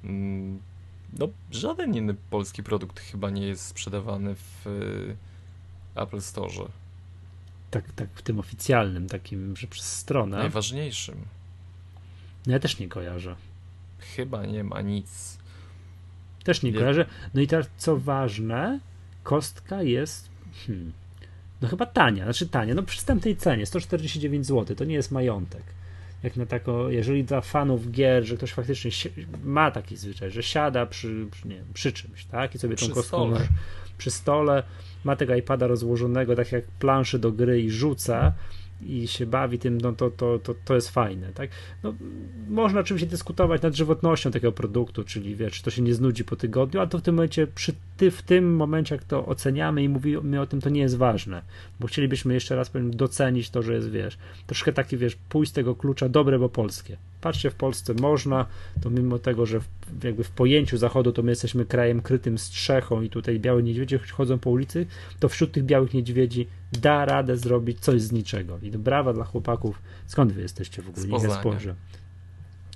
Mm, 0.04 0.60
No, 1.20 1.28
żaden 1.52 1.96
inny 1.96 2.16
polski 2.30 2.64
produkt 2.64 3.00
chyba 3.00 3.30
nie 3.30 3.48
jest 3.48 3.66
sprzedawany 3.66 4.36
w 4.36 4.68
y, 4.68 5.16
Apple 6.02 6.22
Store. 6.22 6.52
Tak, 7.72 7.92
tak 7.92 8.10
w 8.16 8.22
tym 8.22 8.40
oficjalnym, 8.40 9.08
takim, 9.10 9.56
że 9.56 9.68
przez 9.68 9.86
stronę. 9.98 10.38
Najważniejszym. 10.38 11.16
No 12.48 12.54
ja 12.54 12.60
też 12.60 12.80
nie 12.80 12.88
kojarzę. 12.90 13.36
Chyba 14.16 14.46
nie 14.46 14.64
ma 14.64 14.82
nic. 14.82 15.38
Też 16.44 16.64
nie 16.64 16.72
Nie. 16.72 16.78
kojarzę. 16.80 17.06
No 17.34 17.42
i 17.42 17.48
teraz 17.48 17.68
co 17.78 17.98
ważne, 17.98 18.80
kostka 19.24 19.84
jest 19.84 20.30
hmm, 20.68 20.94
no 21.62 21.68
chyba 21.68 21.86
tania, 21.86 22.24
znaczy 22.24 22.48
tania, 22.48 22.74
no 22.76 22.84
przy 22.84 23.06
tamtej 23.06 23.36
cenie 23.38 23.66
149 23.66 24.46
zł, 24.46 24.76
to 24.76 24.84
nie 24.86 24.96
jest 24.96 25.12
majątek. 25.12 25.64
Jak 26.24 26.36
na 26.36 26.46
tako, 26.46 26.90
jeżeli 26.90 27.24
dla 27.24 27.42
fanów 27.42 27.92
gier, 27.92 28.26
że 28.26 28.38
ktoś 28.38 28.54
faktycznie 28.54 28.92
si- 28.92 29.10
ma 29.44 29.72
taki 29.72 29.98
zwyczaj, 29.98 30.32
że 30.32 30.44
siada 30.44 30.86
przy, 30.86 31.28
przy, 31.32 31.48
nie 31.48 31.56
wiem, 31.56 31.66
przy 31.74 31.92
czymś, 31.92 32.26
tak? 32.26 32.56
I 32.56 32.60
sobie 32.60 32.76
tą 32.76 32.86
Przy 32.86 32.94
kostką 32.94 33.18
stole. 33.36 33.48
przy 33.98 34.12
stole, 34.12 34.64
ma 35.04 35.16
tego 35.16 35.36
iPada 35.36 35.68
rozłożonego 35.68 36.36
tak 36.36 36.52
jak 36.52 36.66
planszy 36.66 37.20
do 37.20 37.32
gry 37.32 37.62
i 37.62 37.72
rzuca 37.72 38.34
i 38.82 39.08
się 39.08 39.26
bawi 39.26 39.60
tym, 39.60 39.78
no 39.82 39.94
to, 39.94 40.10
to, 40.12 40.40
to, 40.40 40.56
to 40.66 40.76
jest 40.76 40.90
fajne, 40.90 41.32
tak? 41.34 41.50
No, 41.84 41.94
można 42.50 42.80
oczywiście 42.80 43.08
dyskutować 43.08 43.62
nad 43.62 43.76
żywotnością 43.76 44.32
takiego 44.32 44.52
produktu, 44.52 45.04
czyli 45.04 45.36
wiesz, 45.36 45.54
czy 45.54 45.64
to 45.64 45.72
się 45.72 45.82
nie 45.82 45.94
znudzi 45.94 46.24
po 46.24 46.36
tygodniu, 46.36 46.80
ale 46.80 46.90
to 46.90 46.98
w 46.98 47.02
tym 47.02 47.16
momencie, 47.16 47.48
przy 47.48 47.74
ty, 47.98 48.12
w 48.12 48.22
tym 48.22 48.56
momencie, 48.56 48.96
jak 48.96 49.04
to 49.04 49.26
oceniamy 49.26 49.84
i 49.84 49.90
mówimy 49.90 50.42
o 50.42 50.46
tym, 50.46 50.62
to 50.62 50.70
nie 50.70 50.82
jest 50.82 50.98
ważne, 50.98 51.42
bo 51.80 51.88
chcielibyśmy 51.88 52.34
jeszcze 52.34 52.56
raz 52.56 52.70
powiem, 52.70 52.92
docenić 52.92 53.50
to, 53.50 53.62
że 53.62 53.74
jest, 53.74 53.92
wiesz, 53.92 54.18
troszkę 54.48 54.74
taki, 54.74 54.98
wiesz, 54.98 55.16
pójść 55.30 55.52
z 55.52 55.56
tego 55.56 55.76
klucza 55.76 56.10
dobre, 56.10 56.40
bo 56.40 56.50
polskie. 56.50 56.98
Patrzcie, 57.22 57.50
w 57.50 57.56
Polsce 57.56 57.94
można, 57.94 58.46
to 58.82 58.90
mimo 58.90 59.20
tego, 59.20 59.46
że 59.46 59.60
w, 59.60 59.68
jakby 60.04 60.24
w 60.24 60.32
pojęciu 60.32 60.78
Zachodu 60.78 61.12
to 61.12 61.24
my 61.24 61.32
jesteśmy 61.32 61.66
krajem 61.66 62.02
krytym 62.02 62.38
strzechą 62.38 63.02
i 63.02 63.10
tutaj 63.10 63.40
białe 63.40 63.64
niedźwiedzie 63.64 64.00
chodzą 64.00 64.40
po 64.40 64.50
ulicy, 64.50 64.86
to 65.20 65.30
wśród 65.30 65.52
tych 65.52 65.64
białych 65.64 65.94
niedźwiedzi 65.94 66.48
da 66.82 67.06
radę 67.06 67.38
zrobić 67.38 67.80
coś 67.80 68.02
z 68.02 68.12
niczego. 68.12 68.60
I 68.62 68.72
brawa 68.72 69.14
dla 69.14 69.26
chłopaków. 69.26 69.82
Skąd 70.08 70.34
wy 70.34 70.42
jesteście 70.42 70.82
w 70.82 70.90
ogóle? 70.90 71.02
Z 71.02 71.06
Niech 71.06 71.12
ja 71.14 71.18
Poznania. 71.20 71.42
spojrzę. 71.42 71.76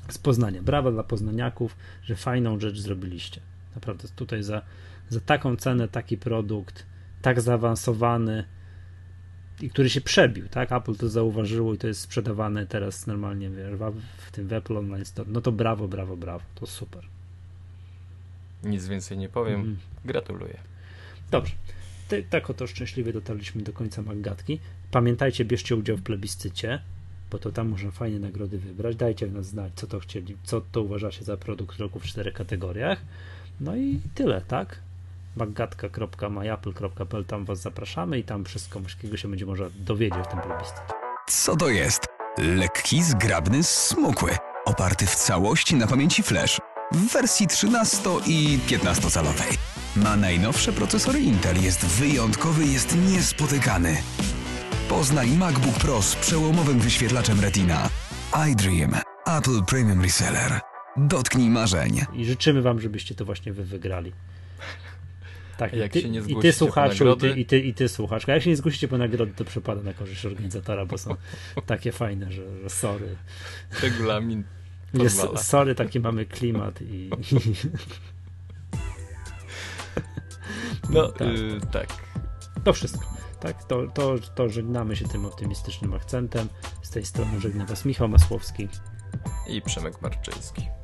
Z 0.10 0.18
Poznania. 0.18 0.62
Brawa 0.62 0.92
dla 0.92 1.04
poznaniaków, 1.04 1.76
że 2.04 2.16
fajną 2.16 2.60
rzecz 2.60 2.80
zrobiliście. 2.80 3.42
Naprawdę 3.76 4.08
tutaj 4.16 4.44
za, 4.44 4.62
za 5.10 5.20
taką 5.20 5.56
cenę 5.56 5.88
taki 5.88 6.18
produkt, 6.18 6.86
tak 7.22 7.42
zaawansowany 7.42 8.44
i 9.64 9.70
który 9.70 9.90
się 9.90 10.02
przebił, 10.02 10.48
tak? 10.48 10.72
Apple 10.72 10.96
to 10.96 11.10
zauważyło 11.10 11.74
i 11.74 11.78
to 11.78 11.88
jest 11.88 12.02
sprzedawane 12.02 12.68
teraz 12.68 13.08
normalnie 13.08 13.50
w, 13.50 14.32
tym 14.32 14.48
w 14.48 14.54
Apple 14.54 14.78
Online 14.78 15.06
Store. 15.06 15.30
No 15.32 15.42
to 15.42 15.52
brawo, 15.52 15.88
brawo, 15.88 16.18
brawo. 16.18 16.44
To 16.56 16.68
super. 16.68 17.04
Nic 18.64 18.88
więcej 18.88 19.18
nie 19.18 19.30
powiem. 19.30 19.56
Mhm. 19.56 19.78
Gratuluję. 20.06 20.58
Dobrze. 21.32 21.54
Ty, 22.08 22.24
tak 22.30 22.50
oto 22.50 22.68
szczęśliwie 22.68 23.14
dotarliśmy 23.14 23.62
do 23.62 23.74
końca 23.74 24.02
Maggatki. 24.02 24.60
Pamiętajcie, 24.92 25.46
bierzcie 25.46 25.76
udział 25.76 25.98
w 25.98 26.02
plebiscycie, 26.02 26.82
bo 27.32 27.40
to 27.40 27.52
tam 27.52 27.68
można 27.70 27.92
fajnie 27.92 28.20
nagrody 28.20 28.58
wybrać. 28.60 28.96
Dajcie 28.96 29.28
nas 29.28 29.46
znać, 29.46 29.72
co 29.76 29.88
to 29.88 30.00
chcieli, 30.00 30.38
co 30.44 30.62
to 30.72 30.82
uważacie 30.82 31.24
za 31.24 31.38
produkt 31.38 31.78
roku 31.80 32.00
w 32.00 32.06
czterech 32.06 32.34
kategoriach. 32.34 33.02
No 33.60 33.76
i 33.76 34.00
tyle, 34.16 34.42
tak? 34.42 34.80
maggatka.myapple.pl 35.36 37.26
tam 37.26 37.46
was 37.46 37.62
zapraszamy 37.62 38.20
i 38.20 38.24
tam 38.24 38.46
wszystko 38.46 38.82
wszystkiego 38.82 39.18
się 39.18 39.28
będzie 39.28 39.46
można 39.46 39.66
dowiedzieć 39.76 40.20
w 40.24 40.28
tym 40.28 40.40
plebiscycie. 40.40 40.82
Co 41.28 41.56
to 41.56 41.70
jest? 41.70 42.06
Lekki, 42.38 43.04
zgrabny, 43.04 43.64
smukły. 43.64 44.32
Oparty 44.66 45.06
w 45.06 45.16
całości 45.16 45.76
na 45.76 45.88
pamięci 45.88 46.24
flash. 46.24 46.62
W 46.92 47.14
wersji 47.14 47.48
13 47.48 48.10
i 48.26 48.60
15-calowej. 48.68 49.58
Ma 49.96 50.16
najnowsze 50.16 50.74
procesory 50.74 51.20
Intel, 51.20 51.64
jest 51.64 51.86
wyjątkowy, 51.86 52.66
jest 52.66 52.98
niespotykany. 53.12 53.98
Poznaj 54.90 55.28
MacBook 55.28 55.76
Pro 55.76 56.02
z 56.02 56.16
przełomowym 56.16 56.80
wyświetlaczem 56.80 57.40
Retina. 57.40 57.90
iDream. 58.52 58.96
Apple 59.38 59.64
Premium 59.68 60.02
Reseller. 60.02 60.60
Dotknij 60.98 61.50
marzeń. 61.50 62.02
I 62.14 62.26
życzymy 62.26 62.62
wam, 62.62 62.80
żebyście 62.80 63.16
to 63.16 63.26
właśnie 63.26 63.54
wy 63.54 63.64
wygrali. 63.64 64.14
Tak, 65.62 65.74
jak 65.74 65.92
i 65.92 65.94
ty, 65.94 66.02
się 66.02 66.10
nie 66.10 66.20
i 66.20 66.22
zgłosicie 66.22 66.42
ty 66.54 66.60
po 66.60 66.66
słuchaczu, 66.66 66.94
i 66.94 66.98
ty, 66.98 67.06
nagrody? 67.06 67.40
i, 67.40 67.46
ty, 67.46 67.60
i 67.60 67.74
ty 67.74 67.90
słuchaczka. 67.90 68.34
Jak 68.34 68.44
się 68.44 68.50
nie 68.50 68.56
zgłosicie 68.56 68.88
po 68.88 68.98
nagrody, 68.98 69.34
to 69.36 69.46
przypada 69.46 69.82
na 69.82 69.94
korzyść 69.94 70.26
organizatora, 70.26 70.86
bo 70.86 70.98
są 70.98 71.16
takie 71.66 71.92
fajne, 71.92 72.32
że, 72.32 72.62
że 72.62 72.70
sorry. 72.70 73.16
Regulamin 73.82 74.44
pozwala. 74.98 75.38
sorry, 75.38 75.76
taki 75.76 76.00
mamy 76.00 76.26
klimat 76.26 76.82
i, 76.82 77.10
No, 80.90 81.08
tak. 81.12 81.28
y, 81.28 81.60
tak. 81.72 81.88
to 82.64 82.74
wszystko. 82.74 83.06
Tak, 83.40 83.64
to, 83.64 83.88
to, 83.88 84.16
to 84.36 84.50
żegnamy 84.50 84.96
się 84.96 85.08
tym 85.08 85.26
optymistycznym 85.26 85.94
akcentem. 85.94 86.48
Z 86.82 86.90
tej 86.90 87.06
strony 87.06 87.40
żegna 87.40 87.66
Was 87.66 87.86
Michał 87.86 88.08
Masłowski. 88.08 88.68
I 89.48 89.62
Przemek 89.62 90.02
Marczyński. 90.02 90.81